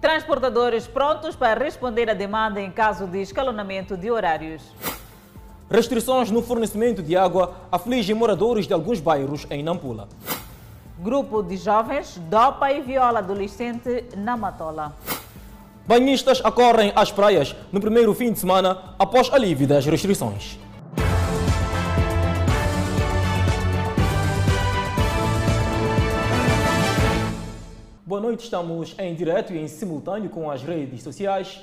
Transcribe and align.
Transportadores 0.00 0.86
prontos 0.86 1.34
para 1.34 1.58
responder 1.58 2.10
à 2.10 2.14
demanda 2.14 2.60
em 2.60 2.70
caso 2.70 3.06
de 3.06 3.20
escalonamento 3.20 3.96
de 3.96 4.10
horários. 4.10 4.62
Restrições 5.70 6.30
no 6.30 6.42
fornecimento 6.42 7.02
de 7.02 7.16
água 7.16 7.54
afligem 7.72 8.14
moradores 8.14 8.66
de 8.66 8.72
alguns 8.72 9.00
bairros 9.00 9.46
em 9.50 9.62
Nampula. 9.62 10.08
Grupo 10.98 11.42
de 11.42 11.56
jovens 11.56 12.18
dopa 12.28 12.70
e 12.72 12.82
viola 12.82 13.18
adolescente 13.18 14.04
na 14.16 14.36
Matola. 14.36 14.94
Banhistas 15.86 16.40
acorrem 16.44 16.92
às 16.94 17.10
praias 17.10 17.54
no 17.72 17.80
primeiro 17.80 18.14
fim 18.14 18.32
de 18.32 18.38
semana 18.38 18.94
após 18.98 19.32
alívio 19.32 19.66
das 19.66 19.86
restrições. 19.86 20.58
Boa 28.16 28.28
noite, 28.28 28.44
estamos 28.44 28.94
em 28.98 29.14
direto 29.14 29.52
e 29.52 29.58
em 29.58 29.68
simultâneo 29.68 30.30
com 30.30 30.50
as 30.50 30.62
redes 30.62 31.02
sociais 31.02 31.60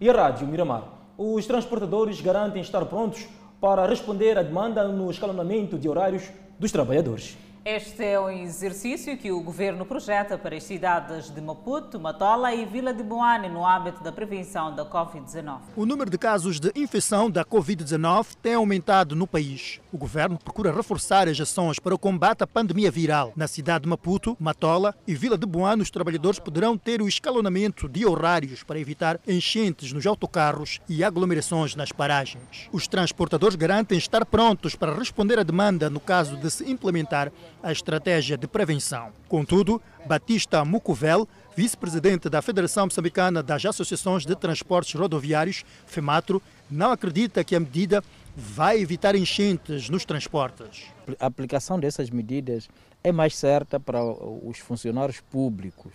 e 0.00 0.08
a 0.08 0.12
Rádio 0.12 0.46
Miramar. 0.46 0.84
Os 1.18 1.44
transportadores 1.46 2.20
garantem 2.20 2.62
estar 2.62 2.84
prontos 2.84 3.26
para 3.60 3.84
responder 3.84 4.38
à 4.38 4.42
demanda 4.44 4.86
no 4.86 5.10
escalonamento 5.10 5.76
de 5.76 5.88
horários 5.88 6.30
dos 6.60 6.70
trabalhadores. 6.70 7.36
Este 7.68 8.04
é 8.04 8.20
um 8.20 8.30
exercício 8.30 9.18
que 9.18 9.32
o 9.32 9.40
governo 9.40 9.84
projeta 9.84 10.38
para 10.38 10.54
as 10.54 10.62
cidades 10.62 11.34
de 11.34 11.40
Maputo, 11.40 11.98
Matola 11.98 12.54
e 12.54 12.64
Vila 12.64 12.94
de 12.94 13.02
Boane 13.02 13.48
no 13.48 13.66
âmbito 13.66 14.04
da 14.04 14.12
prevenção 14.12 14.72
da 14.72 14.86
Covid-19. 14.88 15.58
O 15.74 15.84
número 15.84 16.08
de 16.08 16.16
casos 16.16 16.60
de 16.60 16.70
infecção 16.76 17.28
da 17.28 17.44
Covid-19 17.44 18.36
tem 18.40 18.54
aumentado 18.54 19.16
no 19.16 19.26
país. 19.26 19.80
O 19.92 19.98
governo 19.98 20.38
procura 20.38 20.70
reforçar 20.70 21.26
as 21.26 21.40
ações 21.40 21.80
para 21.80 21.92
o 21.92 21.98
combate 21.98 22.44
à 22.44 22.46
pandemia 22.46 22.88
viral. 22.88 23.32
Na 23.34 23.48
cidade 23.48 23.82
de 23.82 23.88
Maputo, 23.88 24.36
Matola 24.38 24.94
e 25.04 25.12
Vila 25.16 25.36
de 25.36 25.44
Boane, 25.44 25.82
os 25.82 25.90
trabalhadores 25.90 26.38
poderão 26.38 26.78
ter 26.78 27.02
o 27.02 27.08
escalonamento 27.08 27.88
de 27.88 28.06
horários 28.06 28.62
para 28.62 28.78
evitar 28.78 29.18
enchentes 29.26 29.92
nos 29.92 30.06
autocarros 30.06 30.78
e 30.88 31.02
aglomerações 31.02 31.74
nas 31.74 31.90
paragens. 31.90 32.68
Os 32.70 32.86
transportadores 32.86 33.56
garantem 33.56 33.98
estar 33.98 34.24
prontos 34.24 34.76
para 34.76 34.94
responder 34.94 35.40
à 35.40 35.42
demanda 35.42 35.90
no 35.90 35.98
caso 35.98 36.36
de 36.36 36.48
se 36.48 36.70
implementar 36.70 37.32
a 37.62 37.72
estratégia 37.72 38.36
de 38.36 38.46
prevenção. 38.46 39.12
Contudo, 39.28 39.80
Batista 40.06 40.64
Mucuvel, 40.64 41.28
vice-presidente 41.56 42.28
da 42.28 42.42
Federação 42.42 42.86
Moçambicana 42.86 43.42
das 43.42 43.64
Associações 43.64 44.24
de 44.24 44.36
Transportes 44.36 44.94
Rodoviários, 44.94 45.64
FEMATRO, 45.86 46.42
não 46.70 46.92
acredita 46.92 47.42
que 47.42 47.56
a 47.56 47.60
medida 47.60 48.02
vai 48.36 48.80
evitar 48.80 49.14
enchentes 49.16 49.88
nos 49.88 50.04
transportes. 50.04 50.84
A 51.18 51.26
aplicação 51.26 51.80
dessas 51.80 52.10
medidas 52.10 52.68
é 53.02 53.10
mais 53.10 53.34
certa 53.34 53.80
para 53.80 54.04
os 54.04 54.58
funcionários 54.58 55.20
públicos. 55.20 55.92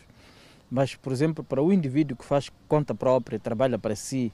Mas, 0.70 0.96
por 0.96 1.12
exemplo, 1.12 1.44
para 1.44 1.62
o 1.62 1.72
indivíduo 1.72 2.18
que 2.18 2.26
faz 2.26 2.50
conta 2.68 2.96
própria, 2.96 3.38
trabalha 3.38 3.78
para 3.78 3.96
si, 3.96 4.32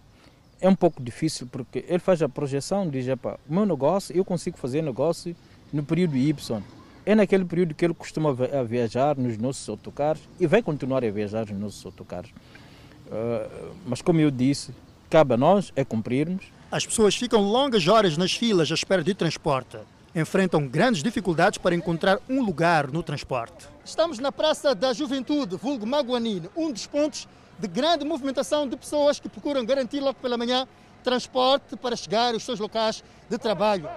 é 0.61 0.70
um 0.70 0.75
pouco 0.75 1.02
difícil 1.02 1.48
porque 1.52 1.83
ele 1.88 2.00
faz 2.00 2.22
a 2.22 2.30
projeção, 2.30 2.89
diz, 2.89 3.05
o 3.08 3.53
meu 3.53 3.66
negócio, 3.66 4.16
eu 4.16 4.23
consigo 4.23 4.58
fazer 4.58 4.81
negócio 4.81 5.36
no 5.73 5.83
período 5.83 6.16
Y 6.16 6.64
é 7.08 7.16
naquele 7.16 7.45
período 7.45 7.73
que 7.73 7.86
ele 7.86 7.94
costuma 7.94 8.33
viajar 8.67 9.17
nos 9.17 9.38
nossos 9.38 9.67
autocarros 9.69 10.22
e 10.38 10.45
vai 10.45 10.61
continuar 10.61 11.05
a 11.05 11.09
viajar 11.09 11.45
nos 11.47 11.58
nossos 11.58 11.86
autocarros. 11.86 12.31
Uh, 12.31 13.73
mas 13.86 14.02
como 14.02 14.19
eu 14.19 14.30
disse, 14.30 14.73
cabe 15.09 15.36
a 15.36 15.38
nós 15.38 15.72
é 15.73 15.86
cumprirmos. 15.86 16.52
As 16.69 16.86
pessoas 16.86 17.16
ficam 17.16 17.41
longas 17.41 17.88
horas 17.88 18.17
nas 18.17 18.33
filas 18.33 18.69
à 18.69 18.73
espera 18.73 19.02
de 19.02 19.14
transporte. 19.14 19.77
Enfrentam 20.14 20.67
grandes 20.67 21.02
dificuldades 21.02 21.58
para 21.58 21.73
encontrar 21.73 22.19
um 22.27 22.44
lugar 22.44 22.91
no 22.91 23.02
transporte. 23.02 23.69
Estamos 23.86 24.19
na 24.19 24.30
Praça 24.30 24.75
da 24.75 24.92
Juventude, 24.92 25.55
vulgo 25.55 25.88
Maguanine, 25.88 26.49
um 26.58 26.73
dos 26.73 26.88
pontos 26.88 27.25
de 27.58 27.69
grande 27.69 28.03
movimentação 28.03 28.67
de 28.67 28.75
pessoas 28.75 29.17
que 29.17 29.30
procuram 29.30 29.66
garantir 29.66 30.02
logo 30.02 30.19
pela 30.19 30.38
manhã 30.38 30.67
transporte 31.05 31.77
para 31.77 31.95
chegar 31.95 32.33
aos 32.33 32.44
seus 32.44 32.59
locais 32.59 33.02
de 33.30 33.37
trabalho. 33.37 33.87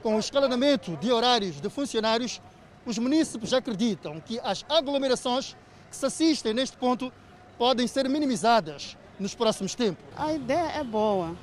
Com 0.00 0.14
o 0.14 0.20
escalonamento 0.20 0.96
de 0.96 1.10
horários 1.10 1.60
de 1.60 1.68
funcionários, 1.68 2.40
os 2.84 2.98
munícipes 2.98 3.52
acreditam 3.52 4.20
que 4.20 4.40
as 4.40 4.64
aglomerações 4.68 5.56
que 5.90 5.96
se 5.96 6.06
assistem 6.06 6.54
neste 6.54 6.76
ponto 6.76 7.12
podem 7.58 7.86
ser 7.86 8.08
minimizadas 8.08 8.96
nos 9.18 9.34
próximos 9.34 9.74
tempos. 9.74 10.04
A 10.16 10.32
ideia 10.32 10.72
é 10.80 10.84
boa, 10.84 11.36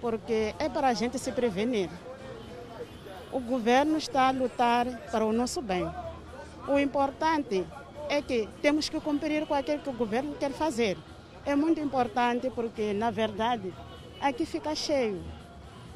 porque 0.00 0.54
é 0.58 0.68
para 0.68 0.88
a 0.88 0.94
gente 0.94 1.18
se 1.18 1.32
prevenir. 1.32 1.90
O 3.32 3.40
governo 3.40 3.96
está 3.96 4.28
a 4.28 4.30
lutar 4.30 4.86
para 5.10 5.24
o 5.24 5.32
nosso 5.32 5.60
bem. 5.60 5.84
O 6.68 6.78
importante 6.78 7.66
é 8.08 8.22
que 8.22 8.48
temos 8.62 8.88
que 8.88 9.00
cumprir 9.00 9.46
com 9.46 9.54
aquilo 9.54 9.80
que 9.80 9.90
o 9.90 9.92
governo 9.92 10.34
quer 10.34 10.52
fazer. 10.52 10.96
É 11.44 11.54
muito 11.54 11.80
importante 11.80 12.48
porque, 12.50 12.92
na 12.92 13.10
verdade, 13.10 13.74
aqui 14.20 14.46
fica 14.46 14.74
cheio. 14.74 15.22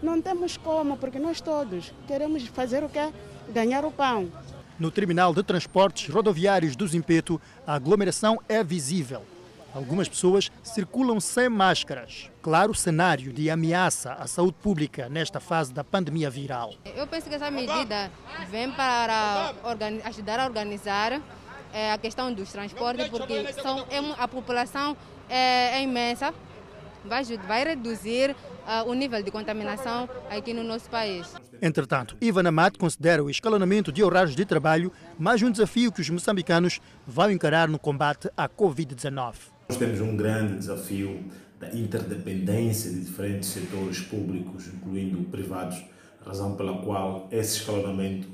Não 0.03 0.21
temos 0.21 0.57
como, 0.57 0.97
porque 0.97 1.19
nós 1.19 1.41
todos 1.41 1.93
queremos 2.07 2.47
fazer 2.49 2.85
o 2.85 2.89
que? 2.89 3.13
Ganhar 3.51 3.85
o 3.85 3.91
pão. 3.91 4.31
No 4.79 4.93
terminal 4.93 5.35
de 5.35 5.43
transportes 5.43 6.09
rodoviários 6.09 6.77
do 6.77 6.87
Zimpeto, 6.87 7.41
a 7.67 7.75
aglomeração 7.75 8.39
é 8.49 8.63
visível. 8.63 9.25
Algumas 9.75 10.09
pessoas 10.09 10.53
circulam 10.63 11.19
sem 11.19 11.49
máscaras. 11.49 12.31
Claro 12.41 12.73
cenário 12.73 13.33
de 13.33 13.51
ameaça 13.51 14.13
à 14.13 14.29
saúde 14.29 14.55
pública 14.63 15.09
nesta 15.09 15.41
fase 15.41 15.73
da 15.73 15.83
pandemia 15.83 16.31
viral. 16.31 16.75
Eu 16.95 17.09
penso 17.09 17.29
que 17.29 17.35
essa 17.35 17.51
medida 17.51 18.09
vem 18.49 18.71
para 18.71 19.53
ajudar 20.05 20.39
a 20.39 20.45
organizar 20.45 21.21
é, 21.73 21.93
a 21.93 21.99
questão 21.99 22.33
dos 22.33 22.53
transportes, 22.53 23.09
porque 23.09 23.53
são, 23.55 23.81
é 23.91 23.99
a 24.17 24.29
população 24.29 24.97
é, 25.29 25.79
é 25.79 25.83
imensa, 25.83 26.33
vai, 27.05 27.25
vai 27.25 27.65
reduzir 27.65 28.35
uh, 28.69 28.89
o 28.89 28.95
nível 28.95 29.23
de 29.23 29.31
contaminação 29.31 30.09
aqui 30.31 30.53
no 30.53 30.63
nosso 30.63 30.91
país. 30.91 31.35
Entretanto, 31.61 32.17
Ivan 32.21 32.47
Amat 32.47 32.77
considera 32.77 33.25
o 33.25 33.31
escalonamento 33.31 33.91
de 33.91 34.05
horários 34.05 34.37
de 34.37 34.45
trabalho 34.45 34.93
mais 35.19 35.43
um 35.43 35.51
desafio 35.51 35.91
que 35.91 36.03
os 36.03 36.11
moçambicanos 36.11 36.81
vão 37.07 37.31
encarar 37.31 37.69
no 37.69 37.79
combate 37.79 38.29
à 38.37 38.49
Covid-19. 38.49 39.35
Nós 39.69 39.79
temos 39.79 40.01
um 40.01 40.17
grande 40.17 40.59
desafio 40.59 41.25
da 41.59 41.75
interdependência 41.75 42.91
de 42.91 43.01
diferentes 43.01 43.49
setores 43.49 44.01
públicos, 44.01 44.69
incluindo 44.69 45.19
privados, 45.25 45.83
razão 46.25 46.55
pela 46.55 46.79
qual 46.83 47.27
esse 47.33 47.59
escalonamento 47.59 48.29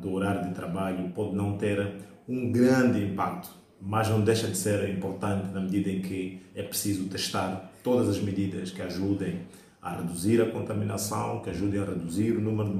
do 0.00 0.12
horário 0.12 0.48
de 0.48 0.54
trabalho 0.54 1.10
pode 1.10 1.34
não 1.34 1.58
ter 1.58 1.96
um 2.26 2.50
grande 2.50 3.04
impacto, 3.04 3.50
mas 3.80 4.08
não 4.08 4.20
deixa 4.20 4.46
de 4.46 4.56
ser 4.56 4.88
importante 4.88 5.48
na 5.52 5.60
medida 5.60 5.90
em 5.90 6.00
que 6.00 6.40
é 6.54 6.62
preciso 6.62 7.08
testar 7.08 7.70
todas 7.82 8.08
as 8.08 8.18
medidas 8.18 8.70
que 8.70 8.80
ajudem 8.80 9.40
a 9.82 9.96
reduzir 9.96 10.40
a 10.40 10.48
contaminação, 10.48 11.40
que 11.40 11.50
ajudem 11.50 11.82
a 11.82 11.84
reduzir 11.84 12.30
o 12.36 12.40
número 12.40 12.70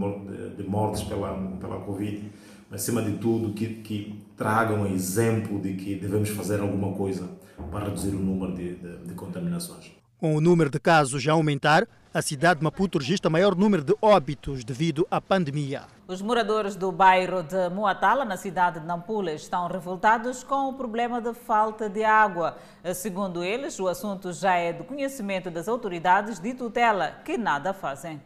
de 0.56 0.62
mortes 0.62 1.02
pela, 1.02 1.34
pela 1.60 1.80
Covid, 1.80 2.30
mas 2.70 2.82
acima 2.82 3.02
de 3.02 3.18
tudo 3.18 3.52
que, 3.52 3.66
que 3.66 4.22
tragam 4.36 4.86
exemplo 4.86 5.60
de 5.60 5.74
que 5.74 5.96
devemos 5.96 6.28
fazer 6.30 6.60
alguma 6.60 6.92
coisa 6.92 7.28
para 7.72 7.86
reduzir 7.86 8.10
o 8.10 8.20
número 8.20 8.54
de, 8.54 8.76
de, 8.76 8.96
de 8.98 9.14
contaminações. 9.14 9.90
Com 10.16 10.36
o 10.36 10.40
número 10.40 10.70
de 10.70 10.78
casos 10.78 11.26
a 11.26 11.32
aumentar, 11.32 11.88
a 12.14 12.20
cidade 12.20 12.60
de 12.60 12.64
Maputo 12.64 12.98
registra 12.98 13.30
maior 13.30 13.54
número 13.54 13.82
de 13.82 13.96
óbitos 14.02 14.64
devido 14.64 15.06
à 15.10 15.20
pandemia. 15.20 15.84
Os 16.06 16.20
moradores 16.20 16.76
do 16.76 16.92
bairro 16.92 17.42
de 17.42 17.70
Muatala, 17.70 18.24
na 18.24 18.36
cidade 18.36 18.80
de 18.80 18.86
Nampula, 18.86 19.32
estão 19.32 19.66
revoltados 19.66 20.44
com 20.44 20.68
o 20.68 20.74
problema 20.74 21.22
de 21.22 21.32
falta 21.32 21.88
de 21.88 22.04
água. 22.04 22.58
Segundo 22.94 23.42
eles, 23.42 23.80
o 23.80 23.88
assunto 23.88 24.30
já 24.32 24.56
é 24.56 24.74
do 24.74 24.84
conhecimento 24.84 25.50
das 25.50 25.68
autoridades 25.68 26.38
de 26.38 26.52
tutela, 26.52 27.12
que 27.24 27.38
nada 27.38 27.72
fazem. 27.72 28.20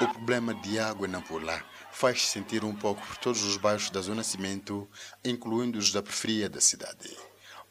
O 0.00 0.08
problema 0.08 0.54
de 0.54 0.78
água 0.78 1.06
em 1.06 1.10
Nampula 1.10 1.62
faz 1.92 2.26
sentir 2.26 2.64
um 2.64 2.74
pouco 2.74 3.00
por 3.06 3.16
todos 3.18 3.44
os 3.44 3.56
bairros 3.56 3.90
da 3.90 4.00
Zona 4.00 4.24
Cimento, 4.24 4.88
incluindo 5.24 5.78
os 5.78 5.92
da 5.92 6.02
periferia 6.02 6.48
da 6.48 6.60
cidade. 6.60 7.16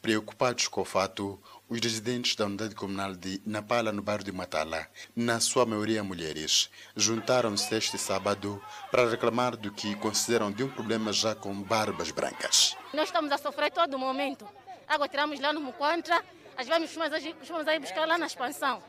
Preocupados 0.00 0.68
com 0.68 0.82
o 0.82 0.84
fato, 0.84 1.40
os 1.68 1.80
residentes 1.80 2.36
da 2.36 2.44
unidade 2.44 2.74
comunal 2.74 3.14
de 3.14 3.40
Napala, 3.46 3.90
no 3.90 4.02
bairro 4.02 4.22
de 4.22 4.32
Matala, 4.32 4.86
na 5.16 5.40
sua 5.40 5.64
maioria 5.64 6.04
mulheres, 6.04 6.70
juntaram-se 6.94 7.74
este 7.74 7.96
sábado 7.96 8.62
para 8.90 9.08
reclamar 9.08 9.56
do 9.56 9.72
que 9.72 9.94
consideram 9.96 10.52
de 10.52 10.62
um 10.62 10.68
problema 10.68 11.12
já 11.12 11.34
com 11.34 11.54
barbas 11.62 12.10
brancas. 12.10 12.76
Nós 12.92 13.08
estamos 13.08 13.32
a 13.32 13.38
sofrer 13.38 13.70
todo 13.70 13.98
momento. 13.98 14.46
Água 14.86 15.08
tiramos 15.08 15.40
lá 15.40 15.52
no 15.52 15.60
Mucontra, 15.60 16.22
as 16.56 16.68
vamos 16.68 16.90
costumamos 16.92 17.66
aí 17.66 17.78
buscar 17.78 18.06
lá 18.06 18.18
na 18.18 18.26
expansão. 18.26 18.82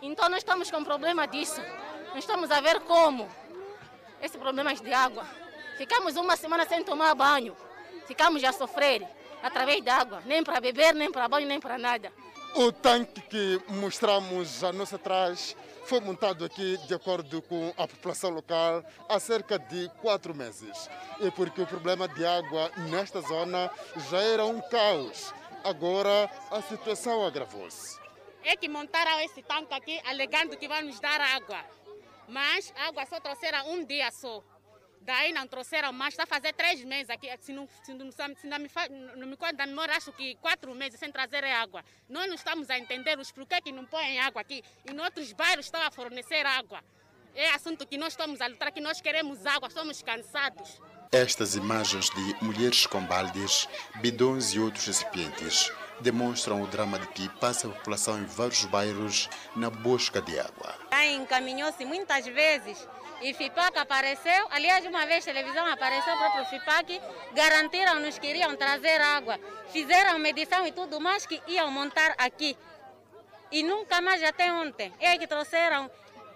Então 0.00 0.28
nós 0.28 0.38
estamos 0.38 0.70
com 0.70 0.82
problema 0.82 1.26
disso. 1.26 1.60
Nós 2.08 2.18
estamos 2.18 2.50
a 2.50 2.60
ver 2.60 2.80
como 2.80 3.28
esse 4.22 4.38
problema 4.38 4.74
de 4.74 4.92
água. 4.92 5.24
Ficamos 5.76 6.16
uma 6.16 6.36
semana 6.36 6.66
sem 6.66 6.82
tomar 6.82 7.14
banho. 7.14 7.54
Ficamos 8.06 8.42
a 8.44 8.52
sofrer 8.52 9.06
através 9.44 9.84
da 9.84 9.96
água, 9.96 10.22
nem 10.24 10.42
para 10.42 10.58
beber, 10.58 10.94
nem 10.94 11.12
para 11.12 11.28
banho, 11.28 11.46
nem 11.46 11.60
para 11.60 11.76
nada. 11.76 12.10
O 12.54 12.72
tanque 12.72 13.20
que 13.20 13.60
mostramos 13.68 14.64
a 14.64 14.72
nossa 14.72 14.96
atrás 14.96 15.54
foi 15.84 16.00
montado 16.00 16.44
aqui, 16.44 16.78
de 16.86 16.94
acordo 16.94 17.42
com 17.42 17.74
a 17.76 17.86
população 17.86 18.30
local, 18.30 18.82
há 19.06 19.20
cerca 19.20 19.58
de 19.58 19.90
quatro 20.00 20.34
meses. 20.34 20.88
E 21.20 21.30
porque 21.30 21.60
o 21.60 21.66
problema 21.66 22.08
de 22.08 22.24
água 22.24 22.70
nesta 22.90 23.20
zona 23.20 23.70
já 24.08 24.18
era 24.18 24.46
um 24.46 24.62
caos. 24.62 25.34
Agora 25.62 26.30
a 26.50 26.62
situação 26.62 27.26
agravou-se. 27.26 27.98
É 28.42 28.56
que 28.56 28.68
montaram 28.68 29.20
esse 29.20 29.42
tanque 29.42 29.74
aqui 29.74 30.00
alegando 30.06 30.56
que 30.56 30.68
vai 30.68 30.82
nos 30.82 30.98
dar 31.00 31.20
água. 31.20 31.58
Mas 32.28 32.72
a 32.78 32.88
água 32.88 33.04
só 33.04 33.20
trouxeram 33.20 33.70
um 33.72 33.84
dia 33.84 34.10
só. 34.10 34.42
Daí 35.04 35.32
não 35.32 35.46
trouxeram 35.46 35.92
mais, 35.92 36.14
está 36.14 36.22
a 36.22 36.26
fazer 36.26 36.54
três 36.54 36.82
meses 36.82 37.10
aqui. 37.10 37.28
Se 37.40 37.52
não, 37.52 37.68
se 37.82 37.92
não, 37.92 38.10
se 38.10 38.46
não 38.46 38.58
me, 38.58 38.70
não 39.16 39.26
me 39.26 39.36
conta, 39.36 39.66
não 39.66 39.82
acho 39.82 40.12
que 40.12 40.34
quatro 40.36 40.74
meses 40.74 40.98
sem 40.98 41.12
trazer 41.12 41.44
água. 41.44 41.84
Nós 42.08 42.26
não 42.26 42.34
estamos 42.34 42.70
a 42.70 42.78
entender 42.78 43.18
os 43.18 43.30
porquê 43.30 43.60
que 43.60 43.70
não 43.70 43.84
põem 43.84 44.18
água 44.18 44.40
aqui. 44.40 44.62
E 44.88 44.92
em 44.92 44.98
outros 44.98 45.32
bairros 45.32 45.66
estão 45.66 45.82
a 45.82 45.90
fornecer 45.90 46.46
água. 46.46 46.82
É 47.34 47.50
assunto 47.50 47.86
que 47.86 47.98
nós 47.98 48.14
estamos 48.14 48.40
a 48.40 48.46
lutar, 48.46 48.72
que 48.72 48.80
nós 48.80 49.00
queremos 49.00 49.44
água, 49.44 49.68
estamos 49.68 50.02
cansados. 50.02 50.80
Estas 51.12 51.54
imagens 51.54 52.08
de 52.10 52.44
mulheres 52.44 52.86
com 52.86 53.04
baldes, 53.04 53.68
bidões 54.00 54.54
e 54.54 54.58
outros 54.58 54.86
recipientes 54.86 55.70
demonstram 56.00 56.62
o 56.62 56.66
drama 56.66 56.98
de 56.98 57.06
que 57.08 57.28
passa 57.28 57.66
a 57.66 57.70
população 57.70 58.18
em 58.18 58.24
vários 58.24 58.64
bairros 58.64 59.28
na 59.54 59.70
busca 59.70 60.20
de 60.20 60.38
água. 60.38 60.74
Encaminhou-se 61.14 61.84
muitas 61.84 62.26
vezes 62.26 62.86
e 63.20 63.32
FIPAC 63.32 63.78
apareceu. 63.78 64.46
Aliás, 64.50 64.84
uma 64.84 65.06
vez 65.06 65.26
a 65.26 65.32
televisão 65.32 65.66
apareceu 65.66 66.14
o 66.14 66.18
próprio 66.18 66.44
FIPAC, 66.46 67.00
garantiram-nos 67.32 68.18
que 68.18 68.26
iriam 68.26 68.56
trazer 68.56 69.00
água, 69.00 69.38
fizeram 69.68 70.18
medição 70.18 70.66
e 70.66 70.72
tudo 70.72 71.00
mais 71.00 71.24
que 71.26 71.40
iam 71.48 71.70
montar 71.70 72.14
aqui. 72.18 72.56
E 73.50 73.62
nunca 73.62 74.00
mais 74.00 74.22
até 74.22 74.52
ontem. 74.52 74.92
É 75.00 75.16
que 75.16 75.26
trouxeram 75.26 75.90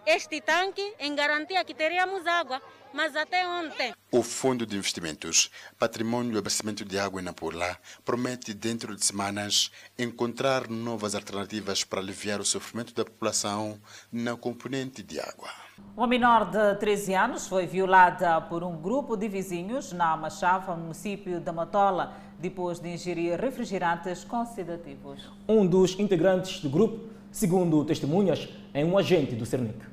este 0.06 0.40
tanque 0.40 0.94
em 0.98 1.14
garantia 1.14 1.64
que 1.64 1.74
teríamos 1.74 2.26
água 2.26 2.62
mas 2.92 3.14
até 3.16 3.46
ontem. 3.46 3.94
O 4.10 4.22
Fundo 4.22 4.66
de 4.66 4.76
Investimentos, 4.76 5.50
Patrimônio 5.78 6.34
e 6.34 6.38
Abastecimento 6.38 6.84
de 6.84 6.98
Água 6.98 7.20
em 7.20 7.24
Nampula, 7.24 7.76
promete, 8.04 8.54
dentro 8.54 8.96
de 8.96 9.04
semanas, 9.04 9.70
encontrar 9.98 10.68
novas 10.68 11.14
alternativas 11.14 11.84
para 11.84 12.00
aliviar 12.00 12.40
o 12.40 12.44
sofrimento 12.44 12.94
da 12.94 13.04
população 13.04 13.78
na 14.12 14.36
componente 14.36 15.02
de 15.02 15.20
água. 15.20 15.50
Uma 15.96 16.06
menor 16.06 16.50
de 16.50 16.76
13 16.76 17.14
anos 17.14 17.46
foi 17.46 17.66
violada 17.66 18.40
por 18.40 18.62
um 18.62 18.76
grupo 18.76 19.16
de 19.16 19.28
vizinhos 19.28 19.92
na 19.92 20.16
Machava, 20.16 20.76
município 20.76 21.40
da 21.40 21.52
Matola, 21.52 22.16
depois 22.38 22.78
de 22.78 22.88
ingerir 22.88 23.40
refrigerantes 23.40 24.24
com 24.24 24.44
sedativos. 24.46 25.28
Um 25.48 25.66
dos 25.66 25.98
integrantes 25.98 26.60
do 26.60 26.70
grupo, 26.70 27.08
segundo 27.32 27.84
testemunhas, 27.84 28.48
é 28.72 28.84
um 28.84 28.96
agente 28.96 29.34
do 29.34 29.44
Cernic. 29.44 29.87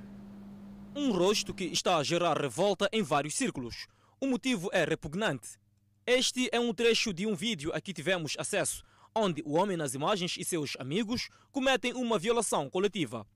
Um 0.98 1.12
rosto 1.12 1.54
que 1.54 1.66
está 1.66 1.98
a 1.98 2.04
gerar 2.04 2.40
revolta 2.40 2.88
em 2.90 3.04
vários 3.04 3.36
círculos. 3.36 3.86
O 4.18 4.28
motivo 4.28 4.70
é 4.72 4.86
repugnante. 4.86 5.60
Este 6.08 6.48
é 6.54 6.58
um 6.58 6.74
trecho 6.74 7.12
de 7.12 7.28
um 7.28 7.36
vídeo 7.36 7.70
a 7.74 7.82
que 7.82 7.92
tivemos 7.92 8.36
acesso, 8.40 8.82
onde 9.14 9.44
o 9.46 9.56
homem 9.58 9.76
nas 9.76 9.94
imagens 9.94 10.38
e 10.40 10.46
seus 10.46 10.78
amigos 10.80 11.28
cometem 11.52 11.92
uma 11.92 12.18
violação 12.18 12.70
coletiva. 12.70 13.28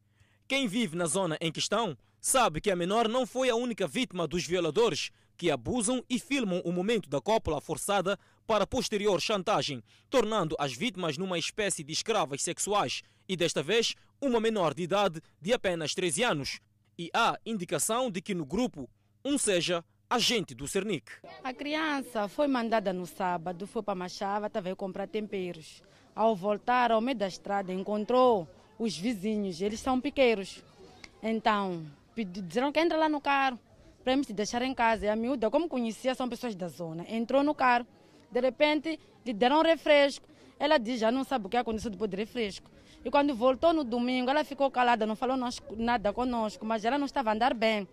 Quem 0.47 0.69
vive 0.69 0.95
na 0.95 1.05
zona 1.05 1.37
em 1.41 1.51
questão 1.51 1.97
sabe 2.21 2.61
que 2.61 2.71
a 2.71 2.77
menor 2.77 3.09
não 3.09 3.27
foi 3.27 3.49
a 3.49 3.55
única 3.55 3.85
vítima 3.85 4.25
dos 4.25 4.45
violadores 4.45 5.11
que 5.35 5.51
abusam 5.51 6.01
e 6.09 6.17
filmam 6.17 6.61
o 6.63 6.71
momento 6.71 7.09
da 7.09 7.19
cópula 7.19 7.59
forçada 7.59 8.17
para 8.47 8.65
posterior 8.65 9.19
chantagem, 9.19 9.83
tornando 10.09 10.55
as 10.57 10.71
vítimas 10.71 11.17
numa 11.17 11.37
espécie 11.37 11.83
de 11.83 11.91
escravas 11.91 12.41
sexuais 12.41 13.01
e 13.27 13.35
desta 13.35 13.61
vez 13.61 13.95
uma 14.21 14.39
menor 14.39 14.73
de 14.73 14.83
idade 14.83 15.21
de 15.41 15.51
apenas 15.51 15.93
13 15.93 16.23
anos, 16.23 16.59
e 16.99 17.09
há 17.13 17.39
indicação 17.45 18.11
de 18.11 18.21
que 18.21 18.35
no 18.35 18.45
grupo 18.45 18.89
um 19.23 19.37
seja 19.37 19.85
agente 20.09 20.53
do 20.53 20.67
Cernic. 20.67 21.09
A 21.41 21.53
criança 21.53 22.27
foi 22.27 22.45
mandada 22.45 22.91
no 22.91 23.05
sábado, 23.05 23.65
foi 23.65 23.81
para 23.81 23.95
Machava, 23.95 24.47
estava 24.47 24.69
a 24.69 24.75
comprar 24.75 25.07
temperos. 25.07 25.81
Ao 26.13 26.35
voltar 26.35 26.91
ao 26.91 26.99
meio 26.99 27.17
da 27.17 27.25
estrada, 27.25 27.71
encontrou 27.71 28.45
os 28.77 28.97
vizinhos, 28.97 29.61
eles 29.61 29.79
são 29.79 30.01
piqueiros. 30.01 30.61
Então, 31.23 31.85
disseram 32.17 32.69
que 32.69 32.81
entra 32.81 32.97
lá 32.97 33.07
no 33.07 33.21
carro, 33.21 33.57
para 34.03 34.17
me 34.17 34.25
deixar 34.25 34.61
em 34.61 34.73
casa. 34.73 35.05
E 35.05 35.09
a 35.09 35.15
miúda, 35.15 35.49
como 35.49 35.69
conhecia, 35.69 36.13
são 36.13 36.27
pessoas 36.27 36.53
da 36.53 36.67
zona, 36.67 37.05
entrou 37.07 37.43
no 37.43 37.55
carro. 37.55 37.87
De 38.29 38.41
repente, 38.41 38.99
lhe 39.25 39.33
deram 39.33 39.61
refresco. 39.61 40.27
Ela 40.59 40.77
diz, 40.77 40.99
já 40.99 41.09
não 41.09 41.23
sabe 41.23 41.45
o 41.45 41.49
que 41.49 41.55
aconteceu 41.55 41.91
depois 41.91 42.11
do 42.11 42.17
refresco. 42.17 42.69
E 43.03 43.09
quando 43.09 43.33
voltou 43.33 43.73
no 43.73 43.83
domingo, 43.83 44.29
ela 44.29 44.43
ficou 44.43 44.69
calada, 44.69 45.05
não 45.05 45.15
falou 45.15 45.37
nada 45.77 46.11
conosco, 46.11 46.65
mas 46.65 46.83
ela 46.83 46.97
não 46.97 47.05
estava 47.05 47.29
a 47.29 47.33
andar 47.33 47.53
bem. 47.53 47.87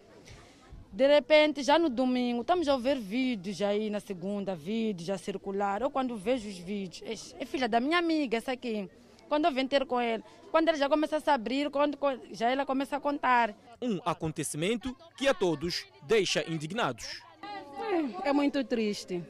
De 0.92 1.06
repente, 1.06 1.62
já 1.62 1.78
no 1.78 1.88
domingo, 1.88 2.40
estamos 2.40 2.68
a 2.68 2.76
ver 2.76 2.98
vídeos 2.98 3.60
aí 3.60 3.90
na 3.90 4.00
segunda, 4.00 4.54
vídeos 4.54 5.10
a 5.10 5.18
circular. 5.18 5.82
Eu 5.82 5.90
quando 5.90 6.16
vejo 6.16 6.48
os 6.48 6.56
vídeos, 6.56 7.34
é 7.38 7.44
filha 7.44 7.68
da 7.68 7.78
minha 7.78 7.98
amiga, 7.98 8.38
essa 8.38 8.52
aqui. 8.52 8.88
Quando 9.28 9.44
eu 9.44 9.52
venho 9.52 9.68
ter 9.68 9.84
com 9.84 10.00
ele, 10.00 10.24
quando 10.50 10.68
ele 10.68 10.78
já 10.78 10.88
começa 10.88 11.16
a 11.16 11.20
se 11.20 11.28
abrir, 11.28 11.70
quando 11.70 11.98
já 12.32 12.50
ela 12.50 12.64
começa 12.64 12.96
a 12.96 13.00
contar. 13.00 13.54
Um 13.82 14.00
acontecimento 14.04 14.96
que 15.16 15.28
a 15.28 15.34
todos 15.34 15.84
deixa 16.04 16.42
indignados. 16.50 17.20
É, 18.24 18.30
é 18.30 18.32
muito 18.32 18.64
triste. 18.64 19.22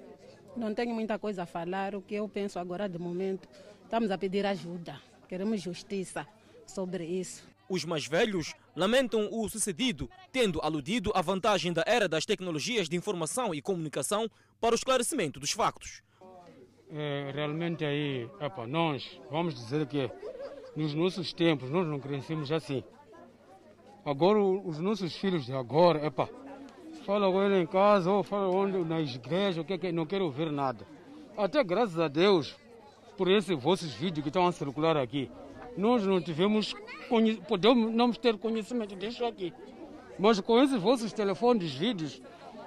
Não 0.56 0.72
tenho 0.72 0.94
muita 0.94 1.18
coisa 1.18 1.42
a 1.42 1.46
falar. 1.46 1.94
O 1.94 2.02
que 2.02 2.14
eu 2.14 2.28
penso 2.28 2.58
agora 2.58 2.88
de 2.88 2.98
momento, 2.98 3.48
estamos 3.82 4.10
a 4.10 4.16
pedir 4.16 4.46
ajuda. 4.46 5.00
Queremos 5.28 5.60
justiça 5.60 6.26
sobre 6.66 7.04
isso. 7.04 7.46
Os 7.68 7.84
mais 7.84 8.06
velhos 8.06 8.54
lamentam 8.76 9.28
o 9.32 9.48
sucedido, 9.48 10.08
tendo 10.30 10.60
aludido 10.60 11.10
à 11.14 11.20
vantagem 11.20 11.72
da 11.72 11.82
era 11.86 12.08
das 12.08 12.24
tecnologias 12.24 12.88
de 12.88 12.96
informação 12.96 13.52
e 13.52 13.60
comunicação 13.60 14.30
para 14.60 14.72
o 14.72 14.76
esclarecimento 14.76 15.40
dos 15.40 15.50
factos. 15.50 16.02
É, 16.88 17.32
realmente 17.34 17.84
aí, 17.84 18.30
epa, 18.40 18.66
nós 18.66 19.20
vamos 19.28 19.54
dizer 19.54 19.86
que 19.86 20.08
nos 20.76 20.94
nossos 20.94 21.32
tempos 21.32 21.68
nós 21.68 21.86
não 21.86 21.98
crescemos 21.98 22.52
assim. 22.52 22.84
Agora 24.04 24.38
os 24.38 24.78
nossos 24.78 25.16
filhos 25.16 25.46
de 25.46 25.52
agora, 25.52 26.06
epa, 26.06 26.28
fala 27.04 27.30
com 27.30 27.42
ele 27.42 27.60
em 27.60 27.66
casa 27.66 28.08
ou 28.10 28.22
fala 28.22 28.48
onde, 28.48 28.78
na 28.84 29.00
igreja, 29.00 29.60
o 29.60 29.64
que, 29.64 29.76
que 29.76 29.90
não 29.90 30.06
quero 30.06 30.26
ouvir 30.26 30.52
nada. 30.52 30.86
Até 31.36 31.64
graças 31.64 31.98
a 31.98 32.06
Deus, 32.06 32.56
por 33.16 33.28
esses 33.28 33.56
vossos 33.58 33.92
vídeos 33.92 34.22
que 34.22 34.28
estão 34.28 34.46
a 34.46 34.52
circular 34.52 34.96
aqui. 34.96 35.30
Nós 35.76 36.04
não 36.04 36.20
tivemos, 36.20 36.74
podemos 37.48 37.92
não 37.92 38.12
ter 38.12 38.36
conhecimento 38.38 38.94
disso 38.96 39.24
aqui. 39.24 39.52
Mas 40.18 40.40
com 40.40 40.62
esses 40.62 40.80
vossos 40.80 41.12
telefones, 41.12 41.72
vídeos, 41.74 42.22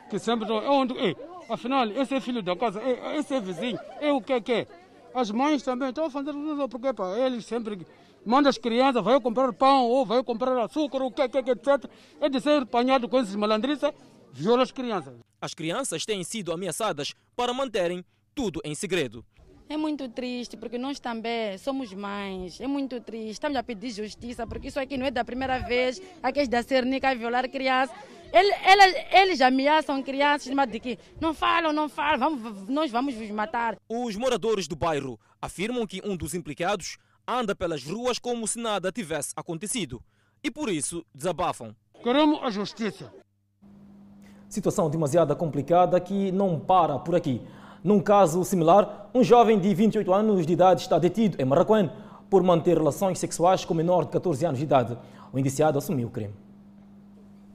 que 0.09 0.19
sempre 0.19 0.43
estão. 0.43 0.61
É 0.61 0.69
onde, 0.69 0.93
ei, 0.97 1.15
afinal, 1.49 1.87
esse 1.89 2.15
é 2.15 2.19
filho 2.19 2.41
da 2.41 2.55
casa, 2.55 2.81
esse 3.17 3.33
é 3.33 3.39
vizinho, 3.39 3.79
é 3.99 4.11
o 4.11 4.21
que 4.21 4.33
é. 4.51 4.67
As 5.13 5.31
mães 5.31 5.63
também 5.63 5.89
estão 5.89 6.09
fazer 6.09 6.31
tudo 6.31 6.69
porque 6.69 6.93
pá, 6.93 7.17
eles 7.17 7.45
sempre 7.45 7.85
mandam 8.25 8.49
as 8.49 8.57
crianças, 8.57 9.03
vai 9.03 9.19
comprar 9.19 9.51
pão 9.53 9.87
ou 9.87 10.05
vai 10.05 10.23
comprar 10.23 10.55
açúcar, 10.63 11.01
o 11.01 11.11
que 11.11 11.21
é, 11.21 11.25
etc. 11.25 11.89
É 12.21 12.29
de 12.29 12.39
ser 12.39 12.61
apanhado 12.61 13.09
com 13.09 13.19
esses 13.19 13.35
malandriças, 13.35 13.91
viola 14.31 14.63
as 14.63 14.71
crianças. 14.71 15.15
As 15.41 15.53
crianças 15.53 16.05
têm 16.05 16.23
sido 16.23 16.51
ameaçadas 16.51 17.13
para 17.35 17.53
manterem 17.53 18.05
tudo 18.35 18.61
em 18.63 18.75
segredo. 18.75 19.25
É 19.71 19.77
muito 19.77 20.09
triste, 20.09 20.57
porque 20.57 20.79
nós 20.79 20.99
também 20.99 21.55
somos 21.59 21.93
mães. 21.93 22.59
É 22.59 22.65
muito 22.65 22.99
triste. 22.99 23.29
Estamos 23.29 23.55
a 23.55 23.61
pedir 23.61 23.91
justiça, 23.91 24.47
porque 24.47 24.69
isso 24.69 24.79
aqui 24.79 24.97
não 24.97 25.05
é 25.05 25.11
da 25.11 25.23
primeira 25.23 25.59
vez. 25.59 26.01
Aqueles 26.23 26.49
da 26.49 26.63
Cernica 26.63 27.13
violar 27.13 27.47
crianças. 27.47 27.95
Eles, 28.33 28.55
eles, 28.65 29.05
eles 29.11 29.41
ameaçam 29.41 30.01
crianças, 30.01 30.51
mas 30.55 30.71
de 30.71 30.79
que 30.79 30.97
não 31.21 31.35
falam, 31.35 31.71
não 31.71 31.87
falam, 31.87 32.17
vamos, 32.17 32.67
nós 32.67 32.89
vamos 32.89 33.13
vos 33.13 33.29
matar. 33.29 33.77
Os 33.87 34.15
moradores 34.15 34.67
do 34.67 34.75
bairro 34.75 35.19
afirmam 35.39 35.85
que 35.85 36.01
um 36.03 36.17
dos 36.17 36.33
implicados 36.33 36.97
anda 37.27 37.55
pelas 37.55 37.83
ruas 37.83 38.17
como 38.17 38.47
se 38.47 38.57
nada 38.57 38.91
tivesse 38.91 39.33
acontecido. 39.35 40.01
E 40.43 40.49
por 40.49 40.67
isso 40.69 41.05
desabafam. 41.13 41.75
Queremos 42.01 42.39
a 42.41 42.49
justiça. 42.49 43.13
Situação 44.49 44.89
demasiado 44.89 45.35
complicada 45.35 45.99
que 45.99 46.31
não 46.31 46.59
para 46.59 46.97
por 46.97 47.15
aqui. 47.15 47.39
Num 47.81 48.01
caso 48.01 48.43
similar, 48.43 49.09
um 49.13 49.23
jovem 49.23 49.57
de 49.57 49.73
28 49.73 50.13
anos 50.13 50.45
de 50.45 50.51
idade 50.51 50.81
está 50.81 50.99
detido 50.99 51.41
em 51.41 51.45
Marraquém 51.45 51.89
por 52.29 52.43
manter 52.43 52.77
relações 52.77 53.17
sexuais 53.17 53.63
com 53.63 53.73
menor 53.73 54.03
de 54.03 54.11
14 54.11 54.45
anos 54.45 54.59
de 54.59 54.65
idade. 54.65 54.97
O 55.31 55.39
indiciado 55.39 55.77
assumiu 55.77 56.09
o 56.09 56.11
crime. 56.11 56.33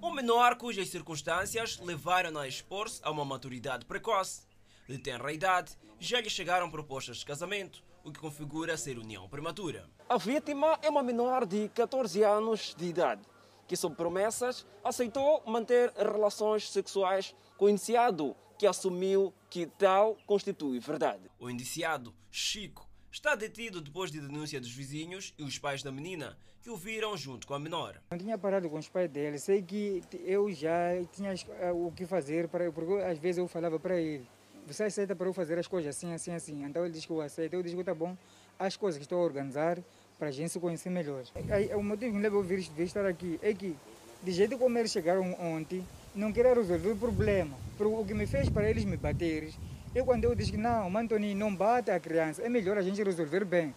O 0.00 0.10
menor 0.10 0.56
cujas 0.56 0.88
circunstâncias 0.88 1.78
levaram 1.78 2.38
a 2.38 2.48
expor-se 2.48 3.02
a 3.04 3.10
uma 3.10 3.24
maturidade 3.24 3.84
precoce. 3.84 4.42
De 4.88 4.96
tenra 4.96 5.30
idade, 5.30 5.72
já 5.98 6.20
lhe 6.22 6.30
chegaram 6.30 6.70
propostas 6.70 7.18
de 7.18 7.26
casamento, 7.26 7.82
o 8.02 8.10
que 8.10 8.18
configura 8.18 8.78
ser 8.78 8.98
união 8.98 9.28
prematura. 9.28 9.84
A 10.08 10.16
vítima 10.16 10.78
é 10.82 10.88
uma 10.88 11.02
menor 11.02 11.44
de 11.44 11.68
14 11.68 12.22
anos 12.22 12.74
de 12.78 12.86
idade, 12.86 13.22
que 13.68 13.76
sob 13.76 13.94
promessas 13.94 14.66
aceitou 14.82 15.42
manter 15.46 15.92
relações 15.96 16.70
sexuais 16.70 17.34
com 17.58 17.66
o 17.66 17.68
iniciado 17.68 18.34
que 18.58 18.66
assumiu 18.66 19.32
que 19.50 19.66
tal 19.66 20.16
constitui 20.26 20.78
verdade. 20.78 21.30
O 21.38 21.50
indiciado, 21.50 22.14
Chico, 22.30 22.88
está 23.10 23.34
detido 23.34 23.80
depois 23.80 24.10
de 24.10 24.20
denúncia 24.20 24.60
dos 24.60 24.72
vizinhos 24.72 25.32
e 25.38 25.44
os 25.44 25.58
pais 25.58 25.82
da 25.82 25.92
menina, 25.92 26.36
que 26.62 26.70
o 26.70 26.76
viram 26.76 27.16
junto 27.16 27.46
com 27.46 27.54
a 27.54 27.58
menor. 27.58 28.00
Não 28.10 28.18
tinha 28.18 28.38
parado 28.38 28.68
com 28.68 28.78
os 28.78 28.88
pais 28.88 29.10
dele, 29.10 29.38
sei 29.38 29.62
que 29.62 30.02
eu 30.24 30.50
já 30.52 31.04
tinha 31.12 31.34
eh, 31.60 31.72
o 31.72 31.92
que 31.94 32.06
fazer, 32.06 32.48
para, 32.48 32.72
porque 32.72 33.02
às 33.04 33.18
vezes 33.18 33.38
eu 33.38 33.46
falava 33.46 33.78
para 33.78 34.00
ele, 34.00 34.26
você 34.66 34.84
aceita 34.84 35.14
para 35.14 35.28
eu 35.28 35.32
fazer 35.32 35.58
as 35.58 35.66
coisas 35.66 35.94
assim, 35.94 36.12
assim, 36.12 36.32
assim. 36.32 36.64
Então 36.64 36.84
ele 36.84 36.94
diz 36.94 37.04
que 37.04 37.12
eu 37.12 37.20
aceito, 37.20 37.54
eu 37.54 37.62
digo 37.62 37.78
que 37.78 37.84
tá 37.84 37.94
bom, 37.94 38.16
as 38.58 38.76
coisas 38.76 38.98
que 38.98 39.04
estou 39.04 39.20
a 39.20 39.22
organizar 39.22 39.78
para 40.18 40.28
a 40.28 40.30
gente 40.30 40.50
se 40.50 40.58
conhecer 40.58 40.90
melhor. 40.90 41.24
O 41.76 41.82
motivo 41.82 42.12
que 42.12 42.16
me 42.16 42.22
leva 42.22 42.38
a 42.38 42.42
vir, 42.42 42.60
vir 42.60 42.84
estar 42.84 43.04
aqui 43.04 43.38
é 43.42 43.52
que, 43.52 43.76
de 44.22 44.32
jeito 44.32 44.56
como 44.56 44.78
eles 44.78 44.90
chegaram 44.90 45.34
ontem, 45.38 45.86
não 46.14 46.32
queria 46.32 46.54
resolver 46.54 46.90
o 46.90 46.96
problema. 46.96 47.56
O 47.78 48.04
que 48.04 48.14
me 48.14 48.26
fez 48.26 48.48
para 48.48 48.68
eles 48.68 48.84
me 48.84 48.96
baterem 48.96 49.52
e 49.94 50.02
quando 50.02 50.24
eu 50.24 50.34
disse 50.34 50.50
que 50.50 50.56
não, 50.56 50.96
Antônio 50.96 51.36
não 51.36 51.54
bate 51.54 51.88
a 51.88 52.00
criança, 52.00 52.42
é 52.42 52.48
melhor 52.48 52.76
a 52.76 52.82
gente 52.82 53.00
resolver 53.00 53.44
bem. 53.44 53.72